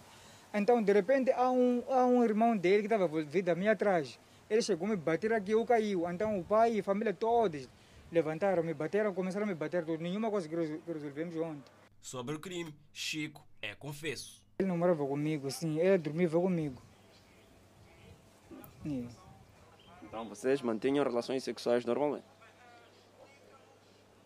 Então, 0.52 0.82
de 0.82 0.92
repente, 0.92 1.30
há 1.30 1.48
um, 1.48 1.84
há 1.88 2.04
um 2.06 2.24
irmão 2.24 2.56
dele 2.56 2.78
que 2.78 2.92
estava 2.92 3.06
vindo 3.22 3.48
a 3.50 3.54
mim 3.54 3.68
atrás. 3.68 4.18
Ele 4.50 4.60
chegou 4.60 4.88
a 4.88 4.90
me 4.90 4.96
bater 4.96 5.32
aqui, 5.32 5.52
eu 5.52 5.64
caiu. 5.64 6.10
Então, 6.10 6.40
o 6.40 6.42
pai 6.42 6.74
e 6.74 6.80
a 6.80 6.82
família 6.82 7.14
todos 7.14 7.68
levantaram, 8.10 8.64
me 8.64 8.74
bateram, 8.74 9.14
começaram 9.14 9.44
a 9.44 9.48
me 9.48 9.54
bater. 9.54 9.86
Nenhuma 10.00 10.28
coisa 10.28 10.48
que 10.48 10.56
resolvemos 10.56 11.36
ontem. 11.36 11.62
Sobre 12.02 12.34
o 12.34 12.40
crime, 12.40 12.74
Chico 12.92 13.46
é 13.62 13.76
confesso. 13.76 14.42
Ele 14.58 14.68
não 14.68 14.76
morava 14.76 15.06
comigo, 15.06 15.48
sim, 15.52 15.78
ele 15.78 15.98
dormia 15.98 16.28
comigo. 16.28 16.82
Então, 20.08 20.26
vocês 20.26 20.62
mantinham 20.62 21.04
relações 21.04 21.44
sexuais 21.44 21.84
normalmente? 21.84 22.24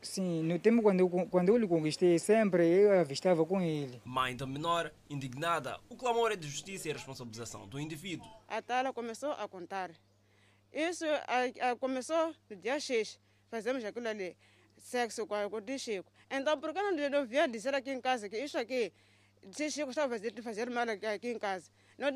Sim, 0.00 0.42
no 0.44 0.58
tempo 0.58 0.82
quando 0.82 1.00
eu, 1.00 1.08
quando 1.28 1.48
eu 1.48 1.56
lhe 1.56 1.66
conquistei, 1.66 2.18
sempre 2.18 2.66
eu 2.66 3.00
avistava 3.00 3.44
com 3.44 3.60
ele. 3.60 4.00
Mãe 4.04 4.34
da 4.36 4.46
menor, 4.46 4.92
indignada, 5.10 5.78
o 5.88 5.96
clamor 5.96 6.32
é 6.32 6.36
de 6.36 6.48
justiça 6.48 6.88
e 6.88 6.92
responsabilização 6.92 7.68
do 7.68 7.78
indivíduo. 7.78 8.28
A 8.48 8.60
Tala 8.62 8.92
começou 8.92 9.32
a 9.32 9.46
contar. 9.48 9.90
Isso 10.72 11.04
a, 11.06 11.70
a, 11.70 11.76
começou 11.76 12.34
no 12.48 12.56
dia 12.56 12.80
X. 12.80 13.18
Fazemos 13.48 13.84
aquilo 13.84 14.08
ali, 14.08 14.36
sexo 14.78 15.26
com 15.26 15.34
o 15.34 15.78
Chico. 15.78 16.10
Então, 16.30 16.58
por 16.58 16.72
que 16.72 16.80
não, 16.82 17.10
não 17.10 17.26
vinha 17.26 17.46
dizer 17.46 17.74
aqui 17.74 17.92
em 17.92 18.00
casa 18.00 18.28
que 18.28 18.38
isso 18.38 18.58
aqui, 18.58 18.92
se 19.50 19.70
Chico 19.70 19.90
estava 19.90 20.14
fazendo 20.14 20.42
fazer 20.42 20.68
mal 20.70 20.86
aqui 20.88 21.28
em 21.28 21.38
casa? 21.38 21.70
Não 21.98 22.08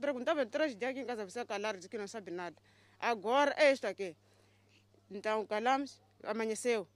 perguntava 0.00 0.44
três 0.44 0.76
dias 0.76 0.90
aqui 0.90 1.00
em 1.00 1.06
casa, 1.06 1.24
você 1.24 1.44
calar, 1.46 1.76
disse 1.76 1.88
que 1.88 1.96
não 1.96 2.08
sabe 2.08 2.30
nada. 2.30 2.56
Agora 3.02 3.52
é 3.58 3.72
isto 3.72 3.84
aqui. 3.84 4.16
Então, 5.10 5.44
calamos, 5.44 6.00
amanheceu. 6.22 6.86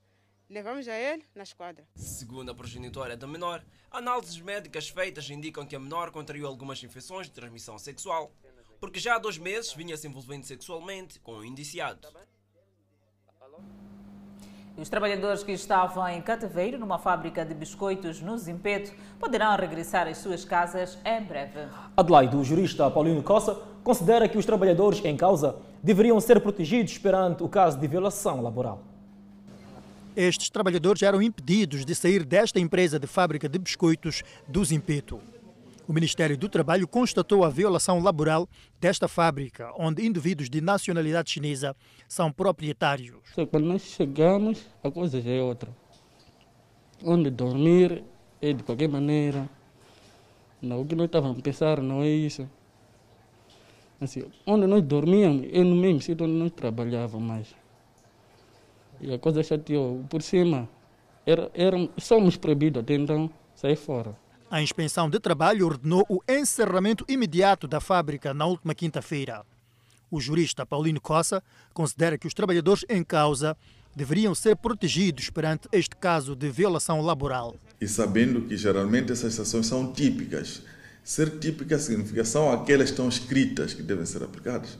Levamos 0.48 0.86
a 0.86 0.96
ele 0.96 1.24
na 1.34 1.42
esquadra. 1.42 1.84
Segundo 1.96 2.52
a 2.52 2.54
progenitora 2.54 3.16
da 3.16 3.26
menor, 3.26 3.64
análises 3.90 4.40
médicas 4.40 4.88
feitas 4.88 5.28
indicam 5.28 5.66
que 5.66 5.74
a 5.74 5.80
menor 5.80 6.12
contraiu 6.12 6.46
algumas 6.46 6.80
infecções 6.84 7.26
de 7.26 7.32
transmissão 7.32 7.76
sexual, 7.76 8.32
porque 8.78 9.00
já 9.00 9.16
há 9.16 9.18
dois 9.18 9.36
meses 9.36 9.72
vinha 9.72 9.96
se 9.96 10.06
envolvendo 10.06 10.44
sexualmente 10.44 11.18
com 11.18 11.38
o 11.38 11.44
indiciado. 11.44 12.06
Os 14.78 14.90
trabalhadores 14.90 15.42
que 15.42 15.52
estavam 15.52 16.06
em 16.06 16.20
cativeiro 16.20 16.78
numa 16.78 16.98
fábrica 16.98 17.46
de 17.46 17.54
biscoitos 17.54 18.20
no 18.20 18.36
Zimpeto 18.36 18.92
poderão 19.18 19.56
regressar 19.56 20.06
às 20.06 20.18
suas 20.18 20.44
casas 20.44 20.98
em 21.02 21.22
breve. 21.22 21.60
Adelaide, 21.96 22.36
o 22.36 22.44
jurista 22.44 22.90
Paulino 22.90 23.22
Costa, 23.22 23.56
considera 23.82 24.28
que 24.28 24.36
os 24.36 24.44
trabalhadores 24.44 25.02
em 25.02 25.16
causa 25.16 25.56
deveriam 25.82 26.20
ser 26.20 26.40
protegidos 26.40 26.98
perante 26.98 27.42
o 27.42 27.48
caso 27.48 27.78
de 27.78 27.88
violação 27.88 28.42
laboral. 28.42 28.82
Estes 30.14 30.50
trabalhadores 30.50 31.02
eram 31.02 31.22
impedidos 31.22 31.84
de 31.84 31.94
sair 31.94 32.22
desta 32.22 32.60
empresa 32.60 32.98
de 32.98 33.06
fábrica 33.06 33.48
de 33.48 33.58
biscoitos 33.58 34.22
do 34.46 34.62
Zimpeto. 34.62 35.20
O 35.88 35.92
Ministério 35.92 36.36
do 36.36 36.48
Trabalho 36.48 36.88
constatou 36.88 37.44
a 37.44 37.48
violação 37.48 38.00
laboral 38.00 38.48
desta 38.80 39.06
fábrica, 39.06 39.72
onde 39.78 40.04
indivíduos 40.04 40.50
de 40.50 40.60
nacionalidade 40.60 41.30
chinesa 41.30 41.76
são 42.08 42.32
proprietários. 42.32 43.14
Quando 43.52 43.66
nós 43.66 43.82
chegamos, 43.82 44.66
a 44.82 44.90
coisa 44.90 45.20
já 45.20 45.30
é 45.30 45.40
outra. 45.40 45.70
Onde 47.04 47.30
dormir 47.30 48.02
é 48.42 48.52
de 48.52 48.64
qualquer 48.64 48.88
maneira. 48.88 49.48
Não, 50.60 50.80
o 50.80 50.84
que 50.84 50.96
nós 50.96 51.06
estávamos 51.06 51.38
a 51.38 51.42
pensar 51.42 51.80
não 51.80 52.02
é 52.02 52.08
isso. 52.08 52.50
Assim, 54.00 54.24
onde 54.44 54.66
nós 54.66 54.82
dormíamos 54.82 55.46
é 55.52 55.62
no 55.62 55.76
mesmo 55.76 56.00
sítio 56.00 56.26
onde 56.26 56.34
nós 56.34 56.50
trabalhávamos 56.50 57.22
mais. 57.22 57.54
E 59.00 59.14
a 59.14 59.18
coisa 59.20 59.40
chateou. 59.40 60.04
Por 60.10 60.20
cima, 60.20 60.68
era, 61.24 61.48
era, 61.54 61.76
somos 61.96 62.36
proibidos 62.36 62.82
até 62.82 62.94
então 62.94 63.30
sair 63.54 63.76
fora. 63.76 64.25
A 64.50 64.62
inspeção 64.62 65.10
de 65.10 65.18
trabalho 65.18 65.66
ordenou 65.66 66.06
o 66.08 66.20
encerramento 66.28 67.04
imediato 67.08 67.66
da 67.66 67.80
fábrica 67.80 68.32
na 68.32 68.46
última 68.46 68.74
quinta-feira. 68.74 69.44
O 70.10 70.20
jurista 70.20 70.64
Paulino 70.64 71.00
Cossa 71.00 71.42
considera 71.74 72.16
que 72.16 72.26
os 72.26 72.34
trabalhadores 72.34 72.84
em 72.88 73.02
causa 73.02 73.56
deveriam 73.94 74.34
ser 74.34 74.56
protegidos 74.56 75.30
perante 75.30 75.68
este 75.72 75.96
caso 75.96 76.36
de 76.36 76.48
violação 76.48 77.00
laboral. 77.00 77.56
E 77.80 77.88
sabendo 77.88 78.42
que 78.42 78.56
geralmente 78.56 79.10
essas 79.10 79.32
situações 79.32 79.66
são 79.66 79.92
típicas. 79.92 80.62
Ser 81.02 81.38
típica 81.38 81.78
significa 81.78 82.24
são 82.24 82.52
aquelas 82.52 82.86
que 82.86 82.92
estão 82.92 83.08
escritas 83.08 83.74
que 83.74 83.82
devem 83.82 84.06
ser 84.06 84.22
aplicadas 84.22 84.78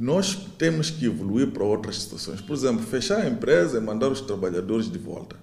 nós 0.00 0.34
temos 0.56 0.90
que 0.90 1.04
evoluir 1.04 1.48
para 1.48 1.62
outras 1.62 2.02
situações. 2.02 2.40
Por 2.40 2.54
exemplo, 2.54 2.82
fechar 2.86 3.20
a 3.20 3.28
empresa 3.28 3.76
e 3.76 3.80
mandar 3.82 4.08
os 4.08 4.22
trabalhadores 4.22 4.90
de 4.90 4.98
volta. 4.98 5.36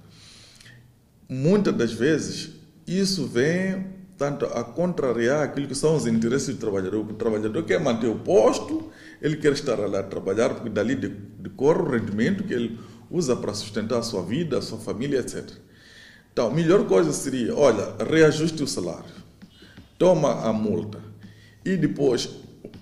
Muitas 1.30 1.76
das 1.76 1.94
vezes, 1.94 2.57
isso 2.88 3.28
vem 3.28 3.86
tanto 4.18 4.46
a 4.46 4.64
contrariar 4.64 5.44
aquilo 5.44 5.68
que 5.68 5.76
são 5.76 5.96
os 5.96 6.08
interesses 6.08 6.56
do 6.56 6.60
trabalhador. 6.60 7.02
O 7.02 7.14
trabalhador 7.14 7.64
quer 7.64 7.80
manter 7.80 8.08
o 8.08 8.16
posto, 8.16 8.90
ele 9.22 9.36
quer 9.36 9.54
estar 9.54 9.76
lá 9.76 10.00
a 10.00 10.04
trabalhar, 10.04 10.50
porque 10.56 10.70
dali 10.70 10.96
decorre 10.96 11.82
o 11.82 11.92
rendimento 11.92 12.44
que 12.44 12.54
ele 12.54 12.80
usa 13.12 13.36
para 13.36 13.54
sustentar 13.54 14.00
a 14.00 14.04
sua 14.04 14.24
vida, 14.24 14.58
a 14.58 14.62
sua 14.62 14.80
família, 14.80 15.20
etc. 15.20 15.52
Então, 16.32 16.48
a 16.48 16.54
melhor 16.54 16.86
coisa 16.86 17.12
seria, 17.12 17.56
olha, 17.56 17.96
reajuste 18.04 18.64
o 18.64 18.68
salário, 18.68 19.14
toma 19.98 20.48
a 20.48 20.54
multa 20.54 21.00
e 21.66 21.76
depois 21.76 22.30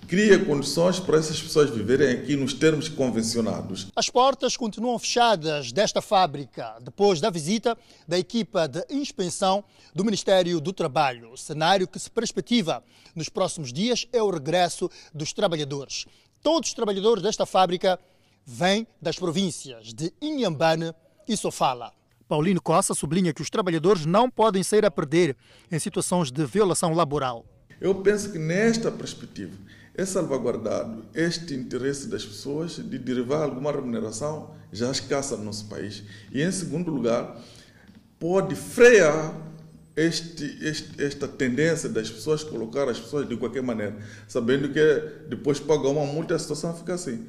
cria 0.06 0.38
condições 0.38 1.00
para 1.00 1.18
essas 1.18 1.40
pessoas 1.40 1.70
viverem 1.70 2.10
aqui 2.10 2.36
nos 2.36 2.54
termos 2.54 2.88
convencionados. 2.88 3.88
As 3.96 4.08
portas 4.08 4.56
continuam 4.56 4.98
fechadas 4.98 5.72
desta 5.72 6.00
fábrica 6.00 6.76
depois 6.80 7.20
da 7.20 7.28
visita 7.28 7.76
da 8.06 8.18
equipa 8.18 8.68
de 8.68 8.84
inspeção 8.90 9.64
do 9.94 10.04
Ministério 10.04 10.60
do 10.60 10.72
Trabalho. 10.72 11.32
O 11.32 11.36
cenário 11.36 11.88
que 11.88 11.98
se 11.98 12.10
perspectiva 12.10 12.82
nos 13.14 13.28
próximos 13.28 13.72
dias 13.72 14.06
é 14.12 14.22
o 14.22 14.30
regresso 14.30 14.88
dos 15.12 15.32
trabalhadores. 15.32 16.06
Todos 16.42 16.68
os 16.68 16.74
trabalhadores 16.74 17.22
desta 17.22 17.44
fábrica 17.44 17.98
vêm 18.44 18.86
das 19.02 19.18
províncias 19.18 19.92
de 19.92 20.12
Inhambane 20.22 20.94
e 21.26 21.36
Sofala. 21.36 21.92
Paulino 22.28 22.60
Costa 22.60 22.94
sublinha 22.94 23.32
que 23.32 23.42
os 23.42 23.50
trabalhadores 23.50 24.06
não 24.06 24.30
podem 24.30 24.62
sair 24.62 24.84
a 24.84 24.90
perder 24.90 25.36
em 25.70 25.78
situações 25.78 26.30
de 26.30 26.44
violação 26.44 26.92
laboral. 26.92 27.44
Eu 27.80 27.94
penso 27.96 28.32
que 28.32 28.38
nesta 28.38 28.90
perspectiva 28.90 29.56
é 29.96 30.04
salvaguardado 30.04 31.04
este 31.14 31.54
interesse 31.54 32.06
das 32.08 32.24
pessoas 32.24 32.72
de 32.72 32.98
derivar 32.98 33.42
alguma 33.42 33.72
remuneração 33.72 34.54
já 34.70 34.90
escassa 34.90 35.36
no 35.36 35.44
nosso 35.44 35.66
país. 35.66 36.02
E, 36.30 36.42
em 36.42 36.52
segundo 36.52 36.90
lugar, 36.90 37.40
pode 38.18 38.54
frear 38.54 39.34
este, 39.96 40.44
este, 40.60 41.02
esta 41.02 41.26
tendência 41.26 41.88
das 41.88 42.10
pessoas 42.10 42.44
colocar 42.44 42.86
as 42.88 43.00
pessoas 43.00 43.26
de 43.26 43.36
qualquer 43.36 43.62
maneira, 43.62 43.96
sabendo 44.28 44.68
que 44.68 44.80
depois 45.28 45.58
pagar 45.58 45.88
uma 45.88 46.04
multa 46.04 46.34
a 46.34 46.38
situação 46.38 46.76
fica 46.76 46.92
assim. 46.92 47.26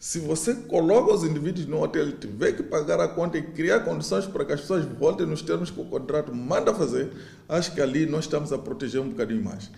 Se 0.00 0.18
você 0.18 0.54
coloca 0.54 1.12
os 1.12 1.22
indivíduos 1.22 1.66
no 1.66 1.82
hotel, 1.82 2.12
tiver 2.12 2.52
que 2.52 2.62
pagar 2.64 3.00
a 3.00 3.08
conta 3.08 3.38
e 3.38 3.42
criar 3.42 3.80
condições 3.80 4.26
para 4.26 4.44
que 4.44 4.52
as 4.52 4.60
pessoas 4.60 4.84
voltem 4.84 5.26
nos 5.26 5.42
termos 5.42 5.70
que 5.70 5.80
o 5.80 5.84
contrato 5.84 6.34
manda 6.34 6.74
fazer, 6.74 7.10
acho 7.48 7.74
que 7.74 7.80
ali 7.80 8.06
nós 8.06 8.24
estamos 8.24 8.52
a 8.52 8.58
proteger 8.58 9.00
um 9.00 9.08
bocadinho 9.10 9.42
mais. 9.42 9.70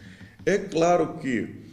É 0.44 0.56
claro 0.58 1.18
que 1.18 1.69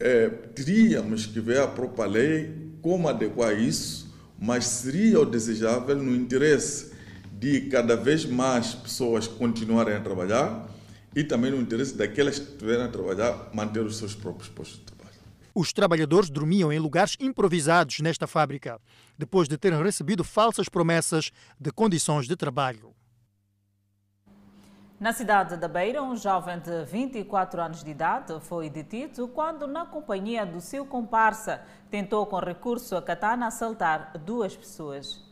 é, 0.00 0.28
teríamos 0.28 1.26
que 1.26 1.40
ver 1.40 1.60
a 1.60 1.66
própria 1.66 2.06
lei 2.06 2.72
como 2.80 3.08
adequar 3.08 3.58
isso, 3.58 4.14
mas 4.38 4.64
seria 4.66 5.20
o 5.20 5.26
desejável 5.26 5.96
no 5.96 6.14
interesse 6.14 6.92
de 7.32 7.62
cada 7.62 7.96
vez 7.96 8.24
mais 8.24 8.74
pessoas 8.74 9.26
continuarem 9.26 9.94
a 9.94 10.00
trabalhar 10.00 10.68
e 11.14 11.24
também 11.24 11.50
no 11.50 11.60
interesse 11.60 11.96
daquelas 11.96 12.38
que 12.38 12.52
estiverem 12.52 12.84
a 12.84 12.88
trabalhar 12.88 13.50
manter 13.52 13.80
os 13.80 13.96
seus 13.96 14.14
próprios 14.14 14.48
postos 14.48 14.78
de 14.78 14.84
trabalho. 14.84 15.16
Os 15.54 15.72
trabalhadores 15.72 16.30
dormiam 16.30 16.72
em 16.72 16.78
lugares 16.78 17.16
improvisados 17.18 17.98
nesta 18.00 18.26
fábrica, 18.26 18.80
depois 19.16 19.48
de 19.48 19.58
terem 19.58 19.82
recebido 19.82 20.22
falsas 20.22 20.68
promessas 20.68 21.32
de 21.58 21.72
condições 21.72 22.26
de 22.28 22.36
trabalho. 22.36 22.97
Na 25.00 25.12
cidade 25.12 25.56
da 25.56 25.68
Beira, 25.68 26.02
um 26.02 26.16
jovem 26.16 26.58
de 26.58 26.84
24 26.84 27.62
anos 27.62 27.84
de 27.84 27.90
idade 27.92 28.34
foi 28.40 28.68
detido 28.68 29.28
quando, 29.28 29.68
na 29.68 29.86
companhia 29.86 30.44
do 30.44 30.60
seu 30.60 30.84
comparsa, 30.84 31.62
tentou 31.88 32.26
com 32.26 32.36
recurso 32.40 32.96
a 32.96 33.02
katana 33.02 33.46
assaltar 33.46 34.18
duas 34.18 34.56
pessoas. 34.56 35.22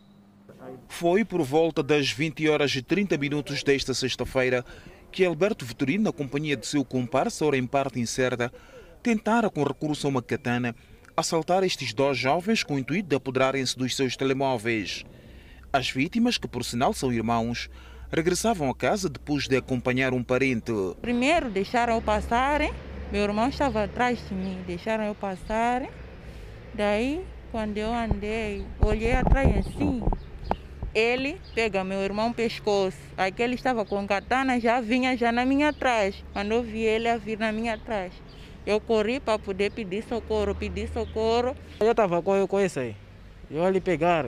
Foi 0.86 1.24
por 1.24 1.42
volta 1.42 1.82
das 1.82 2.12
20 2.12 2.48
horas 2.48 2.76
e 2.76 2.80
30 2.80 3.18
minutos 3.18 3.64
desta 3.64 3.92
sexta-feira 3.92 4.64
que 5.10 5.24
Alberto 5.24 5.64
Vitorino, 5.64 6.04
na 6.04 6.12
companhia 6.12 6.56
de 6.56 6.64
seu 6.64 6.84
comparsa, 6.84 7.44
ora 7.44 7.56
em 7.56 7.66
parte 7.66 7.98
incerta, 7.98 8.52
tentara, 9.02 9.50
com 9.50 9.64
recurso 9.64 10.06
a 10.06 10.10
uma 10.10 10.22
katana, 10.22 10.76
assaltar 11.16 11.64
estes 11.64 11.92
dois 11.92 12.16
jovens 12.16 12.62
com 12.62 12.76
o 12.76 12.78
intuito 12.78 13.08
de 13.08 13.16
apoderarem-se 13.16 13.76
dos 13.76 13.96
seus 13.96 14.16
telemóveis. 14.16 15.04
As 15.72 15.90
vítimas, 15.90 16.38
que 16.38 16.46
por 16.46 16.64
sinal 16.64 16.92
são 16.92 17.12
irmãos, 17.12 17.68
regressavam 18.12 18.70
a 18.70 18.74
casa 18.74 19.08
depois 19.08 19.48
de 19.48 19.56
acompanhar 19.56 20.12
um 20.12 20.22
parente. 20.22 20.72
Primeiro 21.00 21.50
deixaram 21.50 21.94
eu 21.94 22.02
passar, 22.02 22.60
meu 23.12 23.22
irmão 23.22 23.48
estava 23.48 23.84
atrás 23.84 24.18
de 24.28 24.34
mim, 24.34 24.62
deixaram 24.66 25.04
eu 25.04 25.14
passar. 25.14 25.86
Daí, 26.74 27.24
quando 27.50 27.78
eu 27.78 27.92
andei, 27.92 28.64
olhei 28.80 29.12
atrás 29.12 29.66
assim, 29.66 30.02
ele 30.94 31.40
pega 31.54 31.84
meu 31.84 32.00
irmão 32.00 32.32
pescoço. 32.32 32.98
Aquele 33.16 33.54
estava 33.54 33.84
com 33.84 34.06
katana, 34.06 34.60
já 34.60 34.80
vinha 34.80 35.16
já 35.16 35.30
na 35.32 35.44
minha 35.44 35.68
atrás. 35.68 36.22
Quando 36.32 36.52
eu 36.52 36.62
vi 36.62 36.80
ele 36.80 37.08
a 37.08 37.16
vir 37.16 37.38
na 37.38 37.52
minha 37.52 37.74
atrás, 37.74 38.12
eu 38.66 38.80
corri 38.80 39.20
para 39.20 39.38
poder 39.38 39.70
pedir 39.72 40.02
socorro, 40.04 40.54
pedir 40.54 40.88
socorro. 40.88 41.56
Eu 41.80 41.90
estava 41.90 42.20
com, 42.22 42.46
com 42.46 42.60
esse 42.60 42.78
aí. 42.80 42.96
Eu 43.50 43.64
ali 43.64 43.80
pegar. 43.80 44.26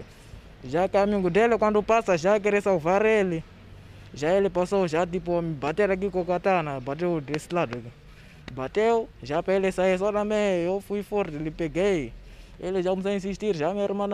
Já 0.65 0.89
que 0.89 0.97
amigo 0.97 1.31
dele, 1.31 1.57
quando 1.57 1.83
passa, 1.83 2.17
já 2.17 2.39
querer 2.39 2.63
salvar 2.63 3.05
ele. 3.05 3.45
Já 4.19 4.33
ele 4.33 4.51
passou, 4.51 4.89
já 4.89 5.07
tipo, 5.07 5.41
me 5.41 5.55
bater 5.55 5.89
aqui 5.93 6.11
com 6.11 6.23
a 6.23 6.25
katana, 6.25 6.81
bateu 6.81 7.21
desse 7.21 7.55
lado. 7.55 7.81
Bateu, 8.53 9.09
já 9.23 9.41
para 9.41 9.55
ele 9.55 9.71
sair 9.71 9.97
só 9.97 10.11
também, 10.11 10.65
eu 10.65 10.81
fui 10.81 11.05
forte, 11.05 11.37
ele 11.37 11.53
peguei. 11.53 12.13
Ele 12.59 12.83
já 12.83 12.91
começou 12.91 13.13
a 13.13 13.15
insistir, 13.15 13.55
já 13.55 13.73
minha 13.73 13.85
irmã 13.85 14.09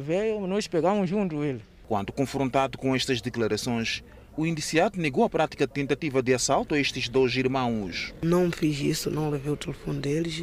veio, 0.00 0.40
nós 0.46 0.66
pegamos 0.66 1.10
junto 1.10 1.44
ele. 1.44 1.60
Quando 1.86 2.10
confrontado 2.10 2.78
com 2.78 2.96
estas 2.96 3.20
declarações, 3.20 4.02
o 4.34 4.46
indiciado 4.46 4.98
negou 4.98 5.24
a 5.24 5.28
prática 5.28 5.66
de 5.66 5.72
tentativa 5.74 6.22
de 6.22 6.32
assalto 6.32 6.74
a 6.74 6.80
estes 6.80 7.10
dois 7.10 7.36
irmãos. 7.36 8.14
Não 8.22 8.50
fiz 8.50 8.80
isso, 8.80 9.10
não 9.10 9.28
levei 9.28 9.52
o 9.52 9.58
telefone 9.58 10.00
deles. 10.00 10.42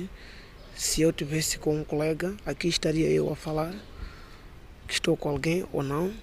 Se 0.76 1.02
eu 1.02 1.12
tivesse 1.12 1.58
com 1.58 1.76
um 1.76 1.84
colega, 1.84 2.36
aqui 2.46 2.68
estaria 2.68 3.10
eu 3.10 3.34
a 3.34 3.36
falar 3.36 3.74
que 4.88 4.94
estou 4.94 5.18
com 5.18 5.30
alguém 5.30 5.66
ou 5.74 5.82
não. 5.82 6.14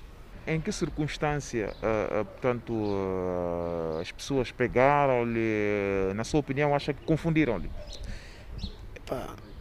Em 0.46 0.60
que 0.60 0.70
circunstância, 0.70 1.74
uh, 1.78 2.24
portanto, 2.24 2.72
uh, 2.72 3.98
as 4.00 4.12
pessoas 4.12 4.52
pegaram-lhe, 4.52 6.12
na 6.14 6.22
sua 6.22 6.40
opinião, 6.40 6.74
acha 6.74 6.92
que 6.92 7.02
confundiram-lhe? 7.04 7.70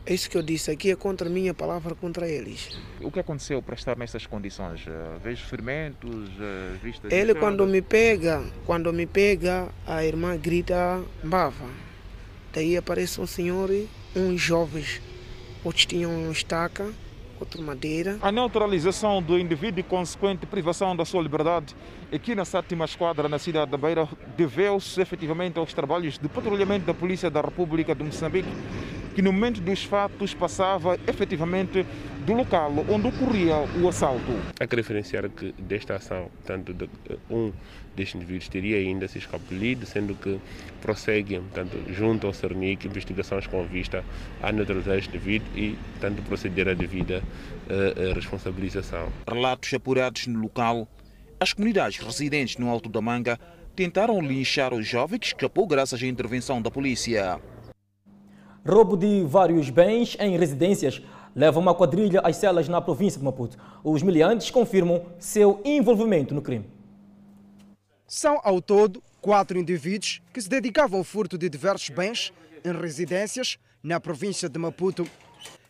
Isso 0.05 0.29
que 0.29 0.37
eu 0.37 0.41
disse 0.41 0.69
aqui 0.69 0.91
é 0.91 0.95
contra 0.95 1.29
a 1.29 1.31
minha 1.31 1.53
palavra 1.53 1.95
contra 1.95 2.27
eles. 2.27 2.77
O 3.01 3.09
que 3.09 3.19
aconteceu 3.19 3.61
para 3.61 3.75
estar 3.75 3.97
nessas 3.97 4.25
condições? 4.25 4.83
Vejo 5.23 5.45
ferimentos, 5.45 6.29
vistas. 6.81 7.09
Ele 7.11 7.33
quando 7.33 7.65
me 7.65 7.81
pega, 7.81 8.43
quando 8.65 8.91
me 8.91 9.05
pega, 9.05 9.69
a 9.87 10.03
irmã 10.03 10.35
grita 10.35 11.01
bava. 11.23 11.69
Daí 12.51 12.75
aparece 12.75 13.21
um 13.21 13.27
senhor, 13.27 13.69
uns 14.13 14.41
jovens, 14.41 15.01
outros 15.63 15.85
tinham 15.85 16.11
uma 16.11 16.31
estaca, 16.33 16.91
outro 17.43 17.61
madeira. 17.61 18.17
A 18.21 18.31
neutralização 18.31 19.21
do 19.21 19.37
indivíduo 19.37 19.81
e 19.81 19.83
consequente 19.83 20.45
privação 20.45 20.95
da 20.95 21.05
sua 21.05 21.21
liberdade 21.21 21.75
aqui 22.11 22.33
na 22.33 22.45
sétima 22.45 22.85
esquadra 22.85 23.27
na 23.27 23.37
cidade 23.37 23.69
da 23.69 23.77
Beira 23.77 24.07
deveu-se 24.37 25.01
efetivamente 25.01 25.59
aos 25.59 25.73
trabalhos 25.73 26.17
de 26.17 26.29
patrulhamento 26.29 26.85
da 26.85 26.93
Polícia 26.93 27.29
da 27.29 27.41
República 27.41 27.93
de 27.93 28.03
Moçambique 28.03 28.49
que 29.13 29.21
no 29.21 29.31
momento 29.31 29.61
dos 29.61 29.83
fatos 29.83 30.33
passava 30.33 30.97
efetivamente 31.07 31.85
do 32.25 32.33
local 32.33 32.71
onde 32.89 33.07
ocorria 33.07 33.57
o 33.79 33.87
assalto. 33.87 34.31
Há 34.59 34.65
que 34.65 34.75
referenciar 34.75 35.29
que 35.29 35.53
desta 35.59 35.95
ação, 35.95 36.31
tanto 36.45 36.73
de, 36.73 36.89
um 37.29 37.51
destes 37.95 38.15
indivíduos 38.15 38.49
teria 38.49 38.77
ainda 38.77 39.07
se 39.07 39.17
escapulido, 39.17 39.85
sendo 39.85 40.15
que 40.15 40.39
prosseguem, 40.81 41.41
tanto 41.53 41.77
junto 41.93 42.27
ao 42.27 42.33
CERNIC, 42.33 42.87
investigações 42.87 43.47
com 43.47 43.65
vista 43.65 44.03
a 44.41 44.51
neutralizar 44.51 44.97
este 44.97 45.09
indivíduo 45.09 45.47
e, 45.55 45.77
tanto 45.99 46.21
proceder 46.23 46.67
à 46.67 46.73
devida 46.73 47.21
uh, 47.21 48.13
responsabilização. 48.13 49.09
Relatos 49.27 49.73
apurados 49.73 50.27
no 50.27 50.39
local, 50.41 50.87
as 51.39 51.53
comunidades 51.53 51.97
residentes 51.99 52.57
no 52.57 52.69
Alto 52.69 52.89
da 52.89 53.01
Manga 53.01 53.39
tentaram 53.75 54.21
linchar 54.21 54.73
o 54.73 54.81
jovem 54.81 55.19
que 55.19 55.27
escapou 55.27 55.65
graças 55.67 56.01
à 56.01 56.05
intervenção 56.05 56.61
da 56.61 56.69
polícia. 56.69 57.39
Roubo 58.65 58.95
de 58.95 59.23
vários 59.27 59.69
bens 59.69 60.15
em 60.19 60.37
residências 60.37 61.01
leva 61.35 61.59
uma 61.59 61.73
quadrilha 61.73 62.21
às 62.23 62.37
celas 62.37 62.69
na 62.69 62.79
província 62.79 63.19
de 63.19 63.25
Maputo. 63.25 63.57
Os 63.83 64.01
miliantes 64.01 64.49
confirmam 64.51 65.03
seu 65.19 65.59
envolvimento 65.65 66.33
no 66.33 66.41
crime. 66.41 66.65
São, 68.15 68.39
ao 68.43 68.61
todo, 68.61 69.01
quatro 69.19 69.57
indivíduos 69.57 70.21
que 70.31 70.39
se 70.39 70.47
dedicavam 70.47 70.99
ao 70.99 71.03
furto 71.03 71.35
de 71.35 71.49
diversos 71.49 71.89
bens 71.89 72.31
em 72.63 72.71
residências 72.71 73.57
na 73.81 73.99
província 73.99 74.47
de 74.47 74.59
Maputo. 74.59 75.09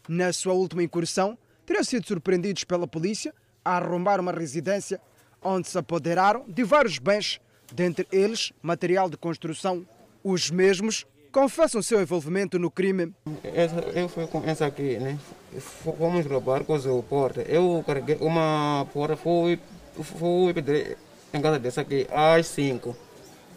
Na 0.09 0.33
sua 0.33 0.51
última 0.51 0.83
incursão, 0.83 1.37
teriam 1.65 1.85
sido 1.85 2.05
surpreendidos 2.05 2.65
pela 2.65 2.85
polícia 2.85 3.33
a 3.63 3.77
arrombar 3.77 4.19
uma 4.19 4.33
residência 4.33 4.99
onde 5.41 5.69
se 5.69 5.77
apoderaram 5.77 6.43
de 6.45 6.65
vários 6.65 6.99
bens, 6.99 7.39
dentre 7.71 8.05
eles 8.11 8.51
material 8.61 9.09
de 9.09 9.15
construção. 9.15 9.87
Os 10.21 10.51
mesmos 10.51 11.05
confessam 11.31 11.81
seu 11.81 12.01
envolvimento 12.01 12.59
no 12.59 12.69
crime. 12.69 13.13
Essa, 13.41 13.79
eu 13.95 14.09
fui 14.09 14.27
com 14.27 14.43
essa 14.43 14.65
aqui, 14.65 14.97
né? 14.97 15.17
Fomos 15.59 16.25
roubar 16.25 16.65
com 16.65 16.75
a 16.75 17.03
porta. 17.03 17.41
Eu 17.43 17.81
carreguei 17.87 18.17
uma 18.19 18.85
porta, 18.91 19.15
fui, 19.15 19.57
fui 19.95 20.53
pedir 20.53 20.97
em 21.33 21.41
casa 21.41 21.59
dessa 21.59 21.81
aqui 21.81 22.07
às 22.11 22.47
5. 22.47 22.95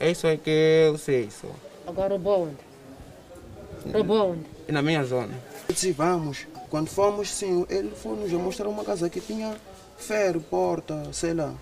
É 0.00 0.10
isso 0.10 0.26
aí 0.26 0.38
que 0.38 0.50
eu 0.88 0.98
sei. 0.98 1.30
Só. 1.30 1.48
Agora 1.86 2.10
roubou 2.10 2.48
onde? 2.48 3.92
Roubou 3.92 4.32
onde? 4.32 4.72
Na 4.72 4.82
minha 4.82 5.04
zona. 5.04 5.34
Sim, 5.74 5.92
vamos. 5.92 6.46
Quando 6.70 6.88
fomos, 6.88 7.30
sim, 7.30 7.64
ele 7.68 7.90
foi 7.90 8.16
nos 8.16 8.32
mostrar 8.32 8.68
uma 8.68 8.84
casa 8.84 9.08
que 9.08 9.20
tinha 9.20 9.56
ferro, 9.96 10.40
porta, 10.40 11.12
sei 11.12 11.34
lá. 11.34 11.54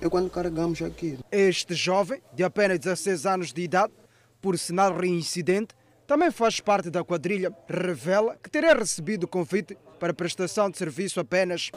É 0.00 0.08
quando 0.08 0.28
carregamos 0.30 0.82
aqui. 0.82 1.18
Este 1.30 1.74
jovem, 1.74 2.20
de 2.34 2.42
apenas 2.42 2.78
16 2.78 3.26
anos 3.26 3.52
de 3.52 3.62
idade, 3.62 3.92
por 4.40 4.58
sinal 4.58 4.96
reincidente, 4.96 5.74
também 6.06 6.30
faz 6.30 6.58
parte 6.58 6.90
da 6.90 7.04
quadrilha, 7.04 7.54
revela 7.68 8.36
que 8.42 8.50
teria 8.50 8.74
recebido 8.74 9.28
convite 9.28 9.78
para 10.02 10.12
prestação 10.12 10.68
de 10.68 10.76
serviço 10.76 11.20
apenas. 11.20 11.70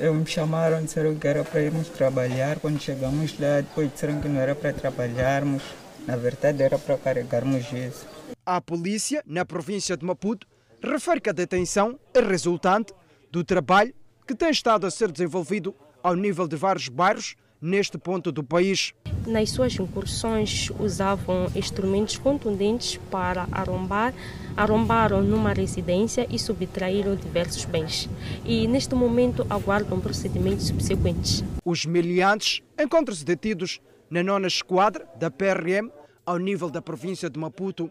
Eu 0.00 0.12
me 0.12 0.26
chamaram, 0.26 0.82
disseram 0.82 1.14
que 1.14 1.28
era 1.28 1.44
para 1.44 1.60
irmos 1.60 1.86
trabalhar. 1.88 2.58
Quando 2.58 2.80
chegamos 2.80 3.38
lá, 3.38 3.60
depois 3.60 3.92
disseram 3.92 4.20
que 4.20 4.26
não 4.26 4.40
era 4.40 4.52
para 4.52 4.72
trabalharmos. 4.72 5.62
Na 6.04 6.16
verdade, 6.16 6.60
era 6.60 6.76
para 6.76 6.98
carregarmos 6.98 7.72
isso. 7.72 8.04
A 8.44 8.60
polícia, 8.60 9.22
na 9.24 9.44
província 9.44 9.96
de 9.96 10.04
Maputo, 10.04 10.44
refere 10.82 11.20
que 11.20 11.30
a 11.30 11.32
detenção 11.32 12.00
é 12.12 12.20
resultante 12.20 12.92
do 13.30 13.44
trabalho 13.44 13.94
que 14.26 14.34
tem 14.34 14.50
estado 14.50 14.84
a 14.84 14.90
ser 14.90 15.12
desenvolvido 15.12 15.72
ao 16.02 16.16
nível 16.16 16.48
de 16.48 16.56
vários 16.56 16.88
bairros 16.88 17.36
neste 17.60 17.98
ponto 17.98 18.30
do 18.30 18.42
país. 18.42 18.92
Nas 19.26 19.50
suas 19.50 19.74
incursões 19.74 20.70
usavam 20.78 21.50
instrumentos 21.54 22.16
contundentes 22.16 22.98
para 23.10 23.46
arrombar, 23.52 24.14
arrombaram 24.56 25.22
numa 25.22 25.52
residência 25.52 26.26
e 26.30 26.38
subtraíram 26.38 27.14
diversos 27.14 27.64
bens. 27.64 28.08
E 28.44 28.66
neste 28.66 28.94
momento 28.94 29.46
aguardam 29.50 30.00
procedimentos 30.00 30.68
subsequentes. 30.68 31.44
Os 31.64 31.84
miliantes 31.84 32.62
encontram-se 32.78 33.24
detidos 33.24 33.80
na 34.10 34.22
nona 34.22 34.46
esquadra 34.46 35.06
da 35.18 35.30
PRM 35.30 35.90
ao 36.24 36.38
nível 36.38 36.70
da 36.70 36.80
província 36.80 37.28
de 37.28 37.38
Maputo. 37.38 37.90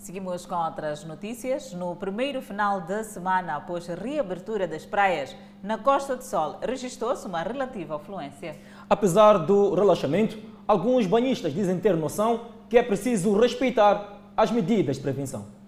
Seguimos 0.00 0.46
com 0.46 0.54
outras 0.54 1.04
notícias. 1.04 1.74
No 1.74 1.94
primeiro 1.94 2.40
final 2.40 2.80
de 2.80 3.04
semana, 3.04 3.56
após 3.56 3.88
a 3.90 3.94
reabertura 3.94 4.66
das 4.66 4.86
praias, 4.86 5.36
na 5.62 5.76
Costa 5.76 6.16
do 6.16 6.24
Sol 6.24 6.58
registrou-se 6.62 7.26
uma 7.26 7.42
relativa 7.42 7.96
afluência. 7.96 8.56
Apesar 8.88 9.36
do 9.36 9.74
relaxamento, 9.74 10.38
alguns 10.66 11.06
banhistas 11.06 11.52
dizem 11.52 11.78
ter 11.78 11.94
noção 11.98 12.46
que 12.70 12.78
é 12.78 12.82
preciso 12.82 13.38
respeitar 13.38 14.22
as 14.34 14.50
medidas 14.50 14.96
de 14.96 15.02
prevenção. 15.02 15.59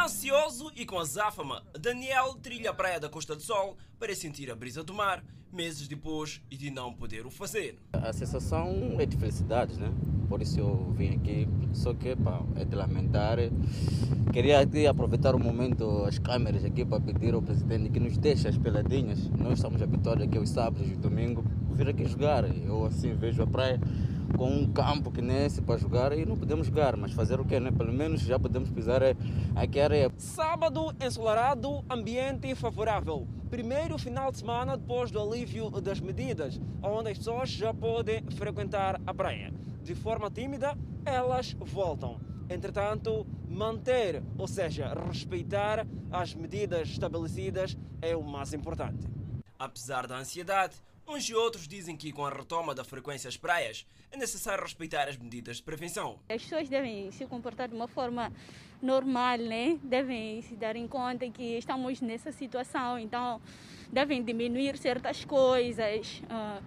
Ansioso 0.00 0.72
e 0.74 0.84
com 0.84 0.98
azáfama, 0.98 1.62
Daniel 1.78 2.34
trilha 2.34 2.70
a 2.70 2.74
praia 2.74 2.98
da 2.98 3.08
Costa 3.08 3.36
do 3.36 3.40
Sol 3.40 3.76
para 3.98 4.14
sentir 4.14 4.50
a 4.50 4.54
brisa 4.54 4.82
do 4.82 4.92
mar, 4.92 5.24
meses 5.52 5.86
depois 5.86 6.42
e 6.50 6.56
de 6.56 6.68
não 6.68 6.92
poder 6.92 7.24
o 7.24 7.30
fazer. 7.30 7.78
A 7.92 8.12
sensação 8.12 8.96
é 8.98 9.06
de 9.06 9.16
felicidade, 9.16 9.78
né? 9.78 9.92
Por 10.28 10.42
isso 10.42 10.58
eu 10.58 10.92
vim 10.96 11.14
aqui, 11.14 11.48
só 11.72 11.94
que 11.94 12.16
pá, 12.16 12.42
é 12.56 12.64
de 12.64 12.74
lamentar. 12.74 13.38
Queria 14.32 14.60
aqui 14.60 14.84
aproveitar 14.86 15.34
o 15.34 15.38
momento, 15.38 16.04
as 16.04 16.18
câmeras 16.18 16.64
aqui, 16.64 16.84
para 16.84 17.00
pedir 17.00 17.32
ao 17.32 17.40
presidente 17.40 17.88
que 17.88 18.00
nos 18.00 18.18
deixe 18.18 18.48
as 18.48 18.58
peladinhas. 18.58 19.28
Nós 19.28 19.54
estamos 19.54 19.80
habituados 19.80 20.24
aqui 20.24 20.36
aos 20.36 20.50
sábados 20.50 20.90
e 20.90 20.96
domingos, 20.96 21.44
vir 21.72 21.88
aqui 21.88 22.04
jogar. 22.04 22.44
Eu 22.44 22.84
assim 22.84 23.14
vejo 23.14 23.42
a 23.42 23.46
praia 23.46 23.80
com 24.36 24.50
um 24.50 24.72
campo 24.72 25.10
que 25.10 25.22
nesse 25.22 25.62
para 25.62 25.78
jogar 25.78 26.16
e 26.16 26.24
não 26.26 26.36
podemos 26.36 26.66
jogar, 26.66 26.96
mas 26.96 27.12
fazer 27.12 27.40
o 27.40 27.44
quê, 27.44 27.60
né? 27.60 27.70
Pelo 27.70 27.92
menos 27.92 28.20
já 28.20 28.38
podemos 28.38 28.70
pisar 28.70 29.02
é, 29.02 29.16
aqui 29.54 29.80
a 29.80 29.84
areia. 29.84 30.12
Sábado 30.16 30.94
ensolarado, 31.00 31.84
ambiente 31.88 32.54
favorável. 32.54 33.26
Primeiro 33.50 33.96
final 33.98 34.32
de 34.32 34.38
semana 34.38 34.76
depois 34.76 35.10
do 35.10 35.20
alívio 35.20 35.70
das 35.70 36.00
medidas, 36.00 36.60
onde 36.82 37.10
as 37.10 37.18
pessoas 37.18 37.50
já 37.50 37.72
podem 37.72 38.22
frequentar 38.36 39.00
a 39.06 39.14
praia. 39.14 39.52
De 39.82 39.94
forma 39.94 40.30
tímida, 40.30 40.76
elas 41.04 41.54
voltam. 41.60 42.18
Entretanto, 42.48 43.26
manter, 43.48 44.22
ou 44.36 44.46
seja, 44.46 44.92
respeitar 45.06 45.86
as 46.10 46.34
medidas 46.34 46.88
estabelecidas 46.88 47.76
é 48.02 48.16
o 48.16 48.22
mais 48.22 48.52
importante. 48.52 49.06
Apesar 49.58 50.06
da 50.06 50.18
ansiedade, 50.18 50.76
uns 51.06 51.28
e 51.28 51.34
outros 51.34 51.68
dizem 51.68 51.96
que 51.96 52.12
com 52.12 52.24
a 52.24 52.30
retoma 52.30 52.74
da 52.74 52.84
frequência 52.84 53.28
às 53.28 53.36
praias 53.36 53.86
é 54.10 54.16
necessário 54.16 54.62
respeitar 54.62 55.08
as 55.08 55.16
medidas 55.16 55.58
de 55.58 55.62
prevenção. 55.62 56.18
As 56.28 56.42
pessoas 56.42 56.68
devem 56.68 57.10
se 57.10 57.26
comportar 57.26 57.68
de 57.68 57.74
uma 57.74 57.88
forma 57.88 58.32
normal, 58.80 59.38
né? 59.38 59.78
Devem 59.82 60.42
se 60.42 60.54
dar 60.54 60.76
em 60.76 60.86
conta 60.86 61.28
que 61.30 61.58
estamos 61.58 62.00
nessa 62.00 62.32
situação, 62.32 62.98
então 62.98 63.40
devem 63.92 64.22
diminuir 64.22 64.76
certas 64.76 65.24
coisas, 65.24 66.22
uh, 66.24 66.62